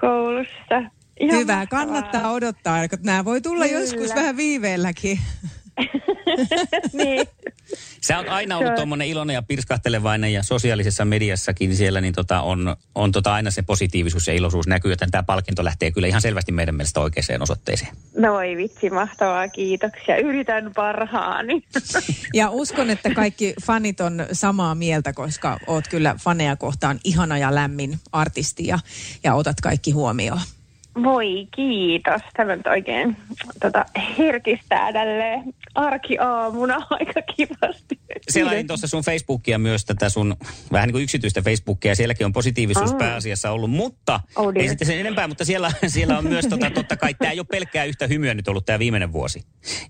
koulussa. 0.00 1.01
Ihan 1.22 1.38
Hyvä, 1.40 1.56
mahtavaa. 1.56 1.84
kannattaa 1.86 2.32
odottaa, 2.32 2.88
kun 2.88 2.98
nämä 3.02 3.24
voi 3.24 3.40
tulla 3.40 3.64
Kyllä. 3.68 3.80
joskus 3.80 4.14
vähän 4.14 4.36
viiveelläkin. 4.36 5.18
niin. 6.92 7.26
Sä 8.00 8.18
oot 8.18 8.28
aina 8.28 8.56
ollut 8.56 8.68
Se 8.68 8.72
on- 8.72 8.76
tuommoinen 8.76 9.08
iloinen 9.08 9.34
ja 9.34 9.42
pirskahtelevainen 9.42 10.32
ja 10.32 10.42
sosiaalisessa 10.42 11.04
mediassakin 11.04 11.76
siellä, 11.76 12.00
niin 12.00 12.14
tota 12.14 12.40
on, 12.42 12.76
on 12.94 13.12
tota 13.12 13.34
aina 13.34 13.50
se 13.50 13.62
positiivisuus 13.62 14.26
ja 14.26 14.34
iloisuus 14.34 14.66
näkyy, 14.66 14.92
joten 14.92 15.10
tämä 15.10 15.22
palkinto 15.22 15.64
lähtee 15.64 15.90
kyllä 15.90 16.06
ihan 16.08 16.20
selvästi 16.22 16.52
meidän 16.52 16.74
mielestä 16.74 17.00
oikeaan 17.00 17.42
osoitteeseen. 17.42 17.96
No 18.16 18.32
voi 18.32 18.56
vitsi, 18.56 18.90
mahtavaa, 18.90 19.48
kiitoksia. 19.48 20.16
Yritän 20.16 20.72
parhaani. 20.74 21.62
Ja 22.34 22.50
uskon, 22.50 22.90
että 22.90 23.10
kaikki 23.14 23.54
fanit 23.66 24.00
on 24.00 24.26
samaa 24.32 24.74
mieltä, 24.74 25.12
koska 25.12 25.58
oot 25.66 25.88
kyllä 25.88 26.14
faneja 26.24 26.56
kohtaan 26.56 27.00
ihana 27.04 27.38
ja 27.38 27.54
lämmin 27.54 27.98
artisti 28.12 28.66
ja, 28.66 28.78
ja 29.24 29.34
otat 29.34 29.60
kaikki 29.60 29.90
huomioon. 29.90 30.40
Voi 31.02 31.48
kiitos. 31.56 32.20
Tämä 32.36 32.56
nyt 32.56 32.66
oikein 32.66 33.16
tota, 33.60 33.84
herkistää 34.18 34.92
tälle 34.92 35.42
arkiaamuna 35.74 36.74
aika 36.90 37.22
kivasti. 37.36 38.00
Selailin 38.30 38.66
tuossa 38.66 38.86
sun 38.86 39.02
Facebookia 39.02 39.58
myös 39.58 39.84
tätä 39.84 40.08
sun 40.08 40.36
vähän 40.72 40.86
niin 40.86 40.92
kuin 40.92 41.02
yksityistä 41.02 41.42
Facebookia 41.42 41.90
ja 41.90 41.96
sielläkin 41.96 42.26
on 42.26 42.32
positiivisuus 42.32 42.92
Aa. 42.92 42.98
pääasiassa 42.98 43.50
ollut, 43.50 43.70
mutta 43.70 44.20
Oh 44.36 44.54
dear. 44.54 44.62
ei 44.62 44.68
sitten 44.68 44.86
sen 44.86 44.98
enempää, 45.00 45.28
mutta 45.28 45.44
siellä, 45.44 45.72
siellä 45.86 46.18
on 46.18 46.26
myös 46.26 46.46
tota, 46.46 46.70
totta 46.70 46.96
kai, 46.96 47.14
tämä 47.14 47.30
ei 47.30 47.38
ole 47.40 47.46
pelkkää 47.50 47.84
yhtä 47.84 48.06
hymyä 48.06 48.34
nyt 48.34 48.48
ollut 48.48 48.66
tämä 48.66 48.78
viimeinen 48.78 49.12
vuosi. 49.12 49.42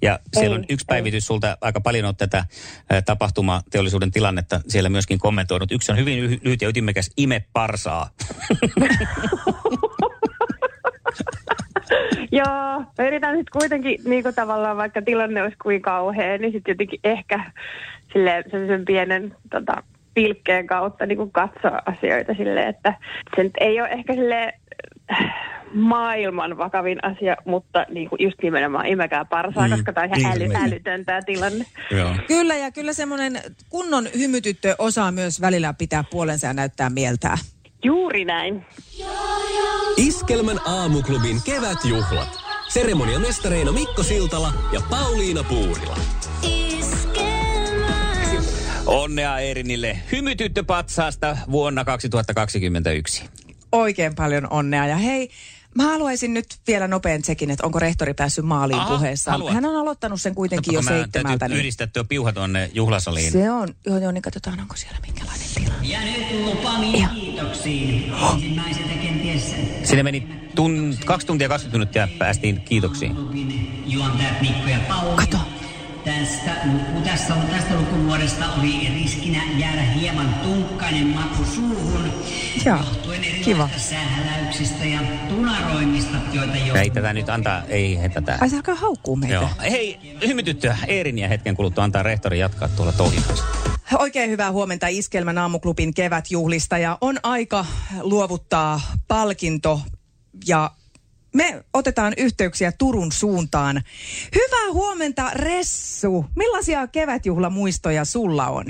Ja 0.02 0.18
siellä 0.36 0.54
on 0.54 0.60
Ei, 0.60 0.66
yksi 0.74 0.84
päivitys 0.88 1.26
sulta, 1.26 1.58
aika 1.60 1.80
paljon 1.80 2.04
on 2.04 2.16
tätä 2.16 2.44
ä, 2.92 3.02
tapahtumateollisuuden 3.02 4.10
tilannetta 4.10 4.60
siellä 4.68 4.88
myöskin 4.88 5.18
kommentoinut. 5.18 5.72
Yksi 5.72 5.92
on 5.92 5.98
hyvin 5.98 6.18
lyhy- 6.24 6.40
lyhyt 6.44 6.62
ja 6.62 6.68
ytimekäs 6.68 7.10
ime 7.16 7.44
parsaa. 7.52 8.10
Joo, 12.38 12.84
mä 12.98 13.06
yritän 13.06 13.36
sitten 13.36 13.60
kuitenkin 13.60 13.98
niin 14.04 14.22
kuin 14.22 14.34
tavallaan, 14.34 14.76
vaikka 14.76 15.02
tilanne 15.02 15.42
olisi 15.42 15.56
kuin 15.62 15.82
kauhea, 15.82 16.38
niin 16.38 16.52
sitten 16.52 16.72
jotenkin 16.72 17.00
ehkä 17.04 17.50
silleen 18.12 18.44
sen 18.50 18.84
pienen 18.84 19.36
tota, 19.50 19.82
pilkkeen 20.14 20.66
kautta 20.66 21.06
niin 21.06 21.18
kuin 21.18 21.32
katsoa 21.32 21.82
asioita 21.86 22.34
silleen, 22.34 22.68
että 22.68 22.94
se 23.36 23.42
nyt 23.42 23.52
ei 23.60 23.80
ole 23.80 23.88
ehkä 23.88 24.14
sille 24.14 24.52
maailman 25.74 26.58
vakavin 26.58 27.04
asia, 27.04 27.36
mutta 27.44 27.86
niin 27.90 28.08
kuin 28.08 28.22
just 28.22 28.36
nimenomaan 28.42 28.86
imekää 28.86 29.24
parsaa, 29.24 29.66
Mm, 29.68 29.70
koska 29.72 29.92
tämä 29.92 30.04
on 30.12 30.18
ihan 30.20 30.32
äly, 30.36 30.44
ilmeisesti. 30.44 30.74
älytön 30.74 31.04
tämä 31.04 31.22
tilanne. 31.22 31.64
Joo. 31.90 32.14
Kyllä 32.26 32.54
ja 32.54 32.70
kyllä 32.70 32.92
semmoinen 32.92 33.40
kunnon 33.68 34.04
hymytyttö 34.18 34.74
osaa 34.78 35.12
myös 35.12 35.40
välillä 35.40 35.74
pitää 35.78 36.04
puolensa 36.10 36.46
ja 36.46 36.52
näyttää 36.52 36.90
mieltään. 36.90 37.38
Juuri 37.84 38.24
näin. 38.24 38.66
Iskelmän 39.96 40.60
aamuklubin 40.64 41.42
kevätjuhlat. 41.44 42.28
Seremoniamestareina 42.68 43.72
Mikko 43.72 44.02
Siltala 44.02 44.52
ja 44.72 44.80
Pauliina 44.90 45.44
Puurila. 45.44 45.96
Onnea 48.86 49.38
Erinille 49.38 49.98
hymytyttöpatsaasta 50.12 51.36
vuonna 51.50 51.84
2021. 51.84 53.24
Oikein 53.72 54.14
paljon 54.14 54.46
onnea 54.50 54.86
ja 54.86 54.96
hei, 54.96 55.30
Mä 55.74 55.82
haluaisin 55.84 56.34
nyt 56.34 56.46
vielä 56.66 56.88
nopean 56.88 57.22
tsekin, 57.22 57.50
että 57.50 57.66
onko 57.66 57.78
rehtori 57.78 58.14
päässyt 58.14 58.44
maaliin 58.44 58.78
Aha, 58.78 58.96
puheessaan. 58.96 59.32
haluat. 59.34 59.54
Hän 59.54 59.64
on 59.64 59.76
aloittanut 59.76 60.20
sen 60.22 60.34
kuitenkin 60.34 60.74
jo 60.74 60.78
Ottako 60.80 60.94
mä 60.96 61.02
seitsemältä. 61.02 61.48
Niin 61.48 61.58
yhdistää 61.58 61.86
tuo 61.86 62.04
piuha 62.04 62.32
tuonne 62.32 62.70
juhlasaliin. 62.74 63.32
se 63.32 63.50
on, 63.50 63.74
joo 63.86 63.98
joo, 63.98 64.12
niin 64.12 64.22
katsotaan 64.22 64.60
onko 64.60 64.76
siellä 64.76 64.98
minkälainen 65.06 65.46
tila. 65.54 65.74
Ja 65.82 66.00
nyt 66.00 66.44
lupamiin 66.44 67.08
kiitoksiin. 67.08 68.12
Ensimmäiset 68.32 68.86
ja 68.90 68.96
kenties 69.02 69.54
Siinä 69.84 70.02
meni 70.02 70.26
tun, 70.54 70.96
kaksi 71.04 71.26
tuntia 71.26 71.48
20 71.48 71.78
minuuttia 71.78 72.18
päästiin 72.18 72.60
kiitoksiin. 72.60 73.16
ja. 73.86 74.78
Kato. 75.16 75.38
Tästä, 76.04 76.56
luku, 76.64 77.00
tästä, 77.04 77.34
tästä 77.50 77.74
lukuvuodesta 77.74 78.44
oli 78.58 78.88
riskinä 78.94 79.42
jäädä 79.58 79.82
hieman 79.82 80.34
tunkkainen 80.34 81.06
maku 81.06 81.44
suuhun. 81.44 82.12
Joo, 82.64 82.76
johtuen 82.76 83.24
erilaisista 83.24 83.44
kiva. 83.44 83.68
sähäläyksistä 83.76 84.84
ja 84.84 85.00
tunaroimista, 85.28 86.16
joita 86.32 86.56
jo... 86.56 86.74
Ei 86.74 86.90
tätä 86.90 87.12
nyt 87.12 87.28
antaa, 87.28 87.62
ei 87.68 87.98
he 87.98 88.08
tätä. 88.08 88.38
Ai 88.40 88.50
se 88.50 88.56
alkaa 88.56 88.74
haukkuu 88.74 89.16
meitä. 89.16 89.34
Joo. 89.34 89.48
Hei, 89.62 89.98
hymytyttyä 90.26 90.78
Eeriniä 90.86 91.28
hetken 91.28 91.56
kuluttua 91.56 91.84
antaa 91.84 92.02
rehtori 92.02 92.38
jatkaa 92.38 92.68
tuolla 92.68 92.92
touhinansa. 92.92 93.44
Oikein 93.98 94.30
hyvää 94.30 94.52
huomenta 94.52 94.86
Iskelmän 94.86 95.38
aamuklubin 95.38 95.94
kevätjuhlista 95.94 96.78
ja 96.78 96.98
on 97.00 97.18
aika 97.22 97.66
luovuttaa 98.00 98.80
palkinto 99.08 99.80
ja 100.46 100.70
me 101.34 101.64
otetaan 101.74 102.12
yhteyksiä 102.16 102.72
Turun 102.78 103.12
suuntaan. 103.12 103.82
Hyvää 104.34 104.72
huomenta 104.72 105.30
Ressu. 105.34 106.24
Millaisia 106.36 106.86
kevätjuhlamuistoja 106.86 108.04
sulla 108.04 108.46
on? 108.48 108.64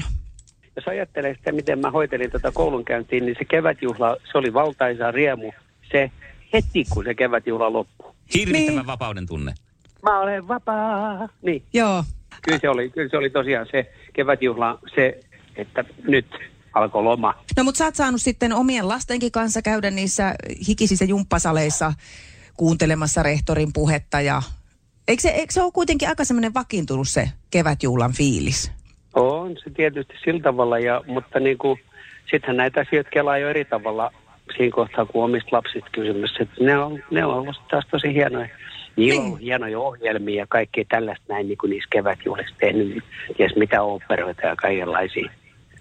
jos 0.77 0.89
ajattelee 0.89 1.35
sitä, 1.35 1.53
miten 1.53 1.79
mä 1.79 1.91
hoitelin 1.91 2.31
tätä 2.31 2.51
koulunkäyntiin, 2.55 3.27
niin 3.27 3.37
se 3.39 3.45
kevätjuhla, 3.45 4.17
se 4.33 4.39
oli 4.39 4.55
valtaisa 4.55 5.11
riemu 5.11 5.53
se 5.93 6.11
heti, 6.53 6.85
kun 6.91 7.05
se 7.05 7.15
kevätjuhla 7.15 7.73
loppui. 7.73 8.13
Hirvittävän 8.35 8.77
niin. 8.77 8.87
vapauden 8.87 9.27
tunne. 9.27 9.55
Mä 10.03 10.21
olen 10.21 10.49
vapaa. 10.49 11.29
Niin, 11.43 11.63
Joo. 11.73 12.05
kyllä 12.43 12.59
se 12.59 12.69
oli, 12.69 12.91
kyllä 12.91 13.09
se 13.09 13.17
oli 13.17 13.31
tosiaan 13.31 13.67
se 13.71 13.93
kevätjuhla, 14.13 14.79
se, 14.95 15.21
että 15.57 15.85
nyt 16.09 16.27
alkoi 16.75 17.03
loma. 17.03 17.35
No 17.57 17.65
mutta 17.65 17.79
sä 17.79 17.85
oot 17.85 17.95
saanut 17.95 18.23
sitten 18.23 18.53
omien 18.53 18.89
lastenkin 18.89 19.33
kanssa 19.33 19.63
käydä 19.63 19.91
niissä 19.91 20.35
hikisissä 20.69 21.05
jumppasaleissa 21.05 21.93
kuuntelemassa 22.57 23.23
rehtorin 23.23 23.73
puhetta 23.73 24.21
ja 24.21 24.43
eikö 25.09 25.23
se, 25.23 25.29
eikö 25.29 25.53
se 25.53 25.63
ole 25.63 25.73
kuitenkin 25.73 26.09
aika 26.09 26.25
semmoinen 26.25 26.55
vakiintunut 26.55 27.09
se 27.09 27.29
kevätjuhlan 27.51 28.13
fiilis? 28.13 28.73
On 29.15 29.57
se 29.65 29.71
tietysti 29.71 30.15
sillä 30.25 30.41
tavalla, 30.41 30.79
ja, 30.79 31.03
mutta 31.07 31.41
niin 31.41 31.59
kuin, 31.59 31.81
sittenhän 32.31 32.57
näitä 32.57 32.81
asioita 32.81 33.11
kelaa 33.11 33.39
jo 33.39 33.49
eri 33.49 33.65
tavalla 33.65 34.13
siinä 34.57 34.75
kohtaa, 34.75 35.07
kun 35.07 35.25
omista 35.25 35.57
lapsista 35.57 35.91
kysymys. 35.93 36.31
Että 36.41 36.65
ne, 36.65 36.79
on, 36.79 37.03
ne 37.11 37.25
on 37.25 37.35
ollut 37.35 37.61
taas 37.71 37.85
tosi 37.91 38.15
hienoja. 38.15 38.49
Niin. 38.97 39.21
On 39.21 39.27
ollut 39.27 39.41
hienoja 39.41 39.79
ohjelmia 39.79 40.43
ja 40.43 40.47
kaikkea 40.49 40.85
tällaista 40.89 41.25
näin, 41.29 41.49
niin 41.49 41.59
kuin 41.59 41.71
niissä 41.71 41.89
kevätjuhlissa 41.93 42.55
tehnyt. 42.61 43.05
Ties 43.37 43.57
mitä 43.57 43.83
oopperoita 43.83 44.47
ja 44.47 44.57
kaikenlaisia. 44.57 45.31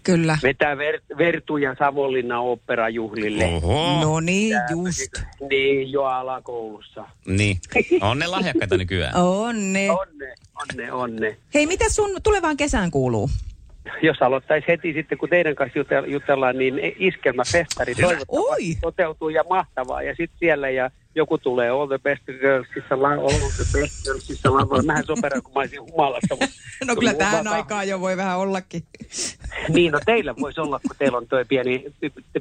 Kyllä. 0.04 0.38
Vetää 0.44 0.78
ver, 0.78 1.02
Vertu 1.18 1.58
ja 1.58 1.76
Savonlinna 1.80 2.40
oopperajuhlille. 2.40 3.46
Oho. 3.46 4.02
No 4.02 4.20
niin, 4.20 4.56
just. 4.70 5.12
Niin, 5.50 5.92
jo 5.92 6.04
alakoulussa. 6.04 7.06
Niin. 7.28 7.58
On 8.02 8.20
ne 8.20 8.28
lahjakkaita 8.28 8.78
nykyään. 8.78 9.16
Onne. 9.16 9.92
Onne, 9.92 10.34
onne, 10.56 10.92
onne. 10.92 11.38
Hei, 11.54 11.66
mitä 11.66 11.90
sun 11.90 12.10
tulevaan 12.24 12.58
kesään 12.58 12.92
kuuluu? 12.92 13.30
Jos 14.02 14.22
aloittaisi 14.22 14.68
heti 14.68 14.94
sitten, 14.94 15.18
kun 15.18 15.30
teidän 15.30 15.56
kanssa 15.56 15.80
jute- 15.80 16.08
jutellaan, 16.12 16.58
niin 16.58 16.80
iskelmäfestari 17.00 17.96
toivottavasti 17.96 18.78
toteutuu 18.82 19.30
ja 19.30 19.44
mahtavaa. 19.50 20.02
Ja 20.02 20.16
sitten 20.16 20.40
siellä 20.40 20.70
ja 20.70 20.90
joku 21.16 21.38
tulee 21.38 21.70
All 21.70 21.88
the 21.88 21.98
Best 22.04 22.24
Girlsissa, 22.26 23.02
la- 23.02 23.10
All 23.10 23.30
the 23.30 23.80
Best 23.82 24.04
Girlsissa 24.04 24.54
lavalla. 24.54 24.84
Mähän 24.84 25.04
soperan, 25.06 25.44
kun 25.44 25.54
mä 25.54 25.60
olisin 25.60 25.82
humalassa. 25.82 26.28
mutta- 26.36 26.46
No 26.88 26.96
kyllä 26.96 27.14
tähän 27.14 27.46
Vapaa- 27.46 27.54
aikaan 27.54 27.88
jo 27.88 28.00
voi 28.00 28.18
vähän 28.18 28.38
ollakin. 28.40 28.84
Niin, 29.70 29.92
no 29.92 30.00
teillä 30.06 30.36
voisi 30.42 30.62
olla, 30.62 30.80
kun 30.80 30.96
teillä 31.00 31.18
on 31.18 31.28
tuo 31.28 31.46
pieni, 31.48 31.86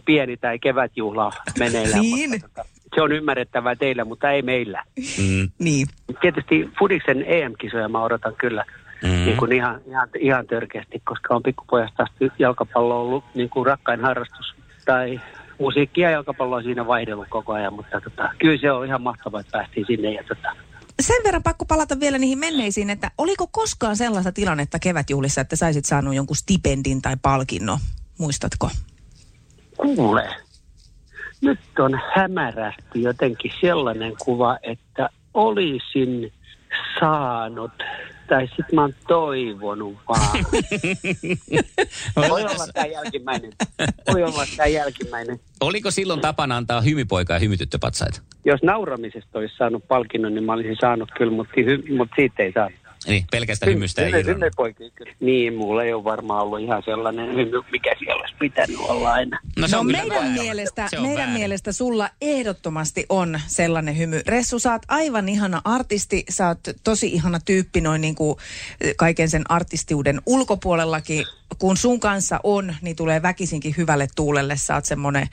pieni 0.05 0.36
tai 0.36 0.59
kevätjuhla 0.59 1.32
meneillään. 1.59 2.01
Niin. 2.01 2.30
Mutta, 2.30 2.49
tota, 2.49 2.64
se 2.95 3.03
on 3.03 3.12
ymmärrettävää 3.12 3.76
teillä, 3.76 4.05
mutta 4.05 4.30
ei 4.30 4.43
meillä. 4.43 4.82
Mm. 4.99 5.49
Niin. 5.59 5.86
Tietysti 6.20 6.68
Fudiksen 6.78 7.24
EM-kisoja 7.28 7.88
mä 7.88 8.03
odotan 8.05 8.34
kyllä 8.38 8.64
Mm. 9.03 9.09
niin 9.09 9.36
kuin 9.36 9.53
ihan, 9.53 9.80
ihan, 9.86 10.09
ihan 10.18 10.46
törkeästi, 10.46 11.03
koska 11.05 11.34
on 11.34 11.42
pikkupojasta 11.42 12.03
asti 12.03 12.32
jalkapallo 12.38 13.01
ollut 13.01 13.24
niin 13.34 13.51
kuin 13.51 13.66
rakkain 13.66 14.01
harrastus. 14.01 14.55
Tai 14.84 15.20
musiikkia 15.59 16.09
ja 16.09 16.12
jalkapallo 16.12 16.57
on 16.57 16.62
siinä 16.62 16.86
vaihdellut 16.86 17.28
koko 17.28 17.53
ajan, 17.53 17.74
mutta 17.74 18.01
tota, 18.01 18.30
kyllä 18.38 18.61
se 18.61 18.72
on 18.72 18.86
ihan 18.86 19.03
mahtavaa, 19.03 19.40
että 19.40 19.59
päästiin 19.59 19.86
sinne. 19.86 20.12
Ja 20.12 20.22
tota, 20.28 20.48
Sen 21.01 21.24
verran 21.24 21.42
pakko 21.42 21.64
palata 21.64 22.01
vielä 22.01 22.18
niihin 22.18 22.38
menneisiin, 22.38 22.90
että 22.90 23.11
oliko 23.18 23.46
koskaan 23.46 23.96
sellaista 23.96 24.32
tilannetta 24.32 24.78
kevätjuhlissa, 24.78 25.40
että 25.40 25.57
saisit 25.57 25.84
saanut 25.84 26.14
jonkun 26.14 26.36
stipendin 26.36 27.03
tai 27.03 27.16
palkinnon? 27.22 27.78
Muistatko? 28.18 28.70
kuule, 29.80 30.28
nyt 31.40 31.61
on 31.78 32.01
hämärästi 32.14 33.03
jotenkin 33.03 33.53
sellainen 33.61 34.12
kuva, 34.24 34.59
että 34.62 35.09
olisin 35.34 36.32
saanut, 37.01 37.72
tai 38.30 38.46
sitten 38.46 38.74
mä 38.74 38.80
oon 38.80 38.94
toivonut 39.08 39.96
vaan. 40.08 40.44
Voi 42.30 42.42
olla 42.42 42.66
tämä 42.74 42.86
jälkimmäinen. 42.86 43.52
Voi 44.12 44.22
olla 44.22 44.44
tämä 44.56 44.66
jälkimmäinen. 44.66 45.40
Oliko 45.60 45.90
silloin 45.90 46.20
tapana 46.20 46.56
antaa 46.56 46.80
hymypoika 46.80 47.32
ja 47.32 47.38
hymytyttöpatsaita? 47.38 48.22
Jos 48.44 48.62
nauramisesta 48.62 49.38
olisi 49.38 49.56
saanut 49.56 49.88
palkinnon, 49.88 50.34
niin 50.34 50.44
mä 50.44 50.52
olisin 50.52 50.76
saanut 50.80 51.10
kyllä, 51.18 51.32
mutta, 51.32 51.52
hy- 51.56 51.96
mutta 51.96 52.14
siitä 52.16 52.42
ei 52.42 52.52
saanut. 52.52 52.79
Niin, 53.07 53.24
pelkästä 53.30 53.66
hymystä 53.66 54.03
ei 54.03 54.12
kyllä. 54.12 55.12
Niin, 55.20 55.55
mulla 55.55 55.84
ei 55.84 55.92
ole 55.92 56.05
varmaan 56.05 56.42
ollut 56.42 56.61
ihan 56.61 56.82
sellainen 56.84 57.34
hymy, 57.34 57.61
mikä 57.72 57.94
siellä 57.98 58.20
olisi 58.20 58.34
pitänyt 58.38 58.76
olla 58.78 59.12
aina. 59.12 59.38
No, 59.59 59.68
se 59.68 59.76
no 59.76 59.80
on 59.80 59.86
kyllä 59.86 59.98
meidän 59.98 60.16
väärin. 60.18 60.42
mielestä, 60.42 60.88
Se 60.90 60.98
on 60.98 61.03
meidän 61.03 61.18
väärin. 61.18 61.34
mielestä 61.34 61.72
sulla 61.72 62.11
ehdottomasti 62.20 63.07
on 63.09 63.40
sellainen 63.46 63.98
hymy. 63.98 64.22
Ressu, 64.26 64.59
sä 64.59 64.72
oot 64.72 64.82
aivan 64.88 65.28
ihana 65.28 65.61
artisti, 65.64 66.24
sä 66.28 66.48
oot 66.48 66.59
tosi 66.84 67.07
ihana 67.09 67.40
tyyppi 67.44 67.80
noin 67.80 68.01
niin 68.01 68.14
kuin 68.14 68.36
kaiken 68.96 69.28
sen 69.30 69.51
artistiuden 69.51 70.20
ulkopuolellakin. 70.26 71.24
Kun 71.59 71.76
sun 71.76 72.01
kanssa 72.01 72.40
on, 72.42 72.74
niin 72.82 72.96
tulee 72.96 73.22
väkisinkin 73.22 73.74
hyvälle 73.76 74.09
tuulelle. 74.16 74.57
Sä 74.57 74.74
oot 74.74 74.84
semmonen 74.84 75.28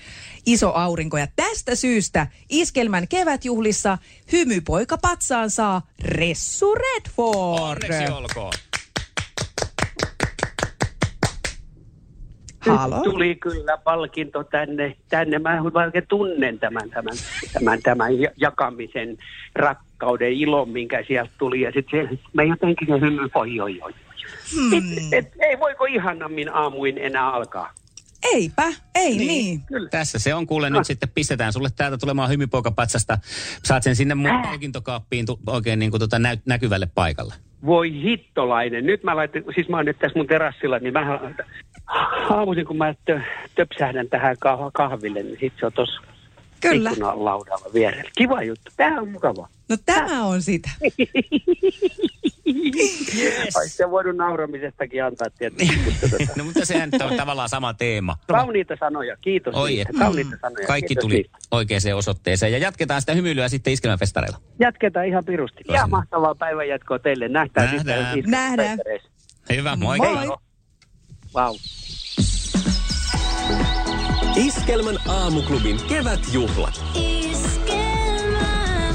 iso 0.47 0.71
aurinko. 0.73 1.17
Ja 1.17 1.27
tästä 1.35 1.75
syystä 1.75 2.27
Iskelmän 2.49 3.07
kevätjuhlissa 3.07 3.97
hymypoika 4.31 4.97
patsaan 4.97 5.49
saa 5.49 5.81
Ressu 6.01 6.75
Redford. 6.75 7.83
Onneksi 7.83 8.13
olkoon. 8.13 8.53
Halo? 12.59 13.03
Tuli 13.03 13.35
kyllä 13.35 13.77
palkinto 13.77 14.43
tänne. 14.43 14.95
tänne. 15.09 15.39
Mä 15.39 15.61
oikein 15.85 16.07
tunnen 16.07 16.59
tämän, 16.59 16.89
tämän, 16.89 17.15
tämän, 17.53 17.81
tämän 17.81 18.19
ja- 18.19 18.31
jakamisen 18.37 19.17
rakkauden 19.55 20.33
ilon, 20.33 20.69
minkä 20.69 21.03
sieltä 21.07 21.31
tuli. 21.37 21.61
Ja 21.61 21.71
sitten 21.71 22.07
se, 22.09 22.19
mä 22.33 22.43
jotenkin 22.43 22.87
se 22.87 22.99
hymy, 22.99 23.29
oi, 23.35 23.59
oi, 23.59 23.79
oi. 23.81 23.93
Hmm. 24.55 24.73
Et, 24.73 24.83
et, 25.13 25.33
ei 25.39 25.59
voiko 25.59 25.85
ihanammin 25.85 26.53
aamuin 26.53 26.97
enää 26.97 27.31
alkaa. 27.31 27.73
Eipä, 28.33 28.63
ei 28.95 29.17
niin. 29.17 29.27
niin. 29.27 29.61
Kyllä. 29.61 29.89
Tässä 29.89 30.19
se 30.19 30.33
on 30.35 30.47
kuule 30.47 30.69
nyt 30.69 30.85
sitten 30.85 31.09
pistetään 31.15 31.53
sulle 31.53 31.69
täältä 31.75 31.97
tulemaan 31.97 32.29
hymypoikapatsasta. 32.29 33.17
Saat 33.63 33.83
sen 33.83 33.95
sinne 33.95 34.15
mun 34.15 34.41
palkintokaappiin 34.43 35.25
tu- 35.25 35.39
oikein 35.47 35.79
niin 35.79 35.91
kuin 35.91 35.99
tota 35.99 36.19
nä- 36.19 36.37
näkyvälle 36.45 36.87
paikalle. 36.95 37.33
Voi 37.65 37.91
hittolainen. 38.03 38.85
Nyt 38.85 39.03
mä 39.03 39.15
laitan, 39.15 39.43
siis 39.55 39.69
mä 39.69 39.77
oon 39.77 39.85
nyt 39.85 39.99
tässä 39.99 40.19
mun 40.19 40.27
terassilla, 40.27 40.79
niin 40.79 40.93
mä 40.93 41.19
aamuisin 42.29 42.65
kun 42.65 42.77
mä 42.77 42.93
tö, 43.05 43.19
töpsähdän 43.55 44.09
tähän 44.09 44.35
kah- 44.35 44.71
kahville, 44.73 45.23
niin 45.23 45.37
sit 45.39 45.53
se 45.59 45.65
on 45.65 45.73
tossa 45.73 46.01
Kyllä. 46.61 46.89
ikkunan 46.89 47.25
laudalla 47.25 47.73
vierellä. 47.73 48.11
Kiva 48.17 48.43
juttu. 48.43 48.71
Tämä 48.77 49.01
on 49.01 49.09
mukava. 49.09 49.47
No 49.69 49.77
tämä 49.85 50.23
on 50.25 50.41
sitä. 50.41 50.69
Yes. 53.17 53.55
Olisi 53.57 53.75
se 53.77 53.91
voinut 53.91 54.15
nauramisestakin 54.15 55.03
antaa 55.03 55.27
tietysti. 55.37 55.79
mutta 55.85 56.09
tota, 56.09 56.31
No 56.37 56.43
mutta 56.43 56.65
sehän 56.65 56.89
on 57.11 57.17
tavallaan 57.17 57.49
sama 57.49 57.73
teema. 57.73 58.17
Kauniita 58.27 58.75
sanoja, 58.79 59.17
kiitos. 59.17 59.55
Oi, 59.55 59.69
niistä. 59.69 59.91
et. 59.93 59.99
Kauniita 59.99 60.37
sanoja. 60.41 60.67
Kaikki 60.67 60.87
kiitos 60.87 61.01
tuli 61.01 61.13
niistä. 61.13 61.37
oikeaan 61.51 61.81
osoitteeseen 61.95 62.51
ja 62.51 62.57
jatketaan 62.57 63.01
sitä 63.01 63.13
hymyilyä 63.13 63.49
sitten 63.49 63.73
iskelmäfestareilla. 63.73 64.37
Jatketaan 64.59 65.07
ihan 65.07 65.25
pirusti. 65.25 65.63
Ja 65.73 65.87
mahtavaa 65.87 66.35
päivän 66.35 66.67
jatkoa 66.67 66.99
teille. 66.99 67.27
Nähdään 67.27 67.75
Nähdään. 67.75 68.19
Nähdään. 68.25 68.79
Hyvä, 69.53 69.75
moi. 69.75 69.97
Moi. 69.97 70.37
Vau. 71.33 71.55
Iskelmän 74.37 74.97
aamuklubin 75.07 75.77
kevätjuhlat. 75.89 76.81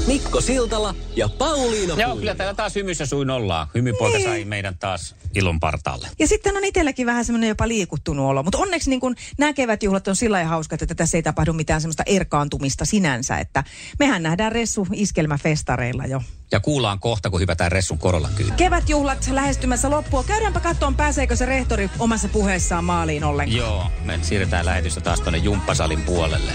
Mikko 0.07 0.41
Siltala 0.41 0.95
ja 1.15 1.29
Pauliina 1.29 1.93
Joo, 2.01 2.15
kyllä 2.15 2.35
täällä 2.35 2.53
taas 2.53 2.75
hymyssä 2.75 3.05
suin 3.05 3.29
ollaan. 3.29 3.67
Hymypoika 3.75 4.17
Niin. 4.17 4.29
sai 4.29 4.45
meidän 4.45 4.77
taas 4.77 5.15
ilon 5.35 5.59
partaalle. 5.59 6.07
Ja 6.19 6.27
sitten 6.27 6.57
on 6.57 6.63
itselläkin 6.63 7.05
vähän 7.05 7.25
semmoinen 7.25 7.47
jopa 7.47 7.67
liikuttunut 7.67 8.25
olo. 8.29 8.43
Mutta 8.43 8.57
onneksi 8.57 8.89
niin 8.89 8.99
kun 8.99 9.15
nämä 9.37 9.53
kevätjuhlat 9.53 10.07
on 10.07 10.15
sillä 10.15 10.35
lailla 10.35 10.49
hauskat, 10.49 10.81
että 10.81 10.95
tässä 10.95 11.17
ei 11.17 11.23
tapahdu 11.23 11.53
mitään 11.53 11.81
semmoista 11.81 12.03
erkaantumista 12.05 12.85
sinänsä. 12.85 13.37
Että 13.37 13.63
mehän 13.99 14.23
nähdään 14.23 14.51
Ressu 14.51 14.87
iskelmäfestareilla 14.93 16.05
jo. 16.05 16.21
Ja 16.51 16.59
kuullaan 16.59 16.99
kohta, 16.99 17.29
kun 17.29 17.39
hypätään 17.39 17.71
Ressun 17.71 17.97
korolla 17.97 18.29
kyytiin. 18.35 18.57
Kevätjuhlat 18.57 19.27
lähestymässä 19.31 19.89
loppua. 19.89 20.23
Käydäänpä 20.23 20.59
katsomaan, 20.59 20.95
pääseekö 20.95 21.35
se 21.35 21.45
rehtori 21.45 21.89
omassa 21.99 22.27
puheessaan 22.27 22.83
maaliin 22.83 23.23
ollenkaan. 23.23 23.57
Joo, 23.57 23.83
me 24.03 24.19
siirretään 24.21 24.65
lähetystä 24.65 25.01
taas 25.01 25.21
tuonne 25.21 25.37
jumppasalin 25.37 26.01
puolelle. 26.01 26.51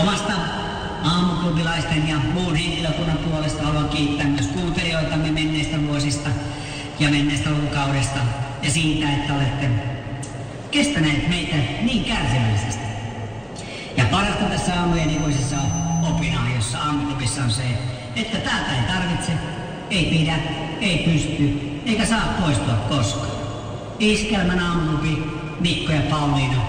Omasta 0.00 0.32
aamuklubilaisten 1.04 2.08
ja 2.08 2.16
muun 2.34 2.56
henkilökunnan 2.56 3.18
puolesta 3.18 3.62
haluan 3.62 3.88
kiittää 3.88 4.26
myös 4.26 4.46
kuuntelijoitamme 4.46 5.30
menneistä 5.30 5.76
vuosista 5.86 6.28
ja 6.98 7.10
menneestä 7.10 7.50
lukukaudesta 7.50 8.18
ja 8.62 8.70
siitä, 8.70 9.12
että 9.12 9.34
olette 9.34 9.70
kestäneet 10.70 11.28
meitä 11.28 11.56
niin 11.82 12.04
kärsivällisesti. 12.04 12.86
Ja 13.96 14.04
parasta 14.04 14.44
tässä 14.44 14.80
aamujen 14.80 15.10
ikuisessa 15.10 15.56
opinahjossa 16.10 16.78
aamuklubissa 16.78 17.42
on 17.42 17.50
se, 17.50 17.62
että 18.16 18.38
täältä 18.38 18.70
ei 18.76 18.94
tarvitse, 18.94 19.32
ei 19.90 20.04
pidä, 20.04 20.36
ei 20.80 20.98
pysty, 20.98 21.60
eikä 21.86 22.06
saa 22.06 22.34
poistua 22.40 22.74
koskaan. 22.74 23.36
Iskelmän 23.98 24.60
aamuklubi, 24.60 25.24
Mikko 25.60 25.92
ja 25.92 26.02
Pauliina, 26.10 26.62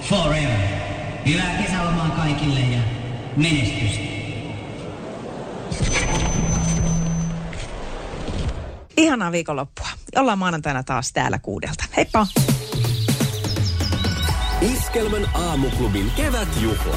forever. 0.00 0.87
Hyvää 1.26 1.62
kesälomaa 1.62 2.10
kaikille 2.10 2.60
ja 2.60 2.80
menestystä. 3.36 4.08
Ihanaa 8.96 9.32
viikonloppua. 9.32 9.88
Ollaan 10.16 10.38
maanantaina 10.38 10.82
taas 10.82 11.12
täällä 11.12 11.38
kuudelta. 11.38 11.84
Heippa! 11.96 12.26
Iskelmän 14.60 15.30
aamuklubin 15.34 16.10
kevätjuhla. 16.16 16.96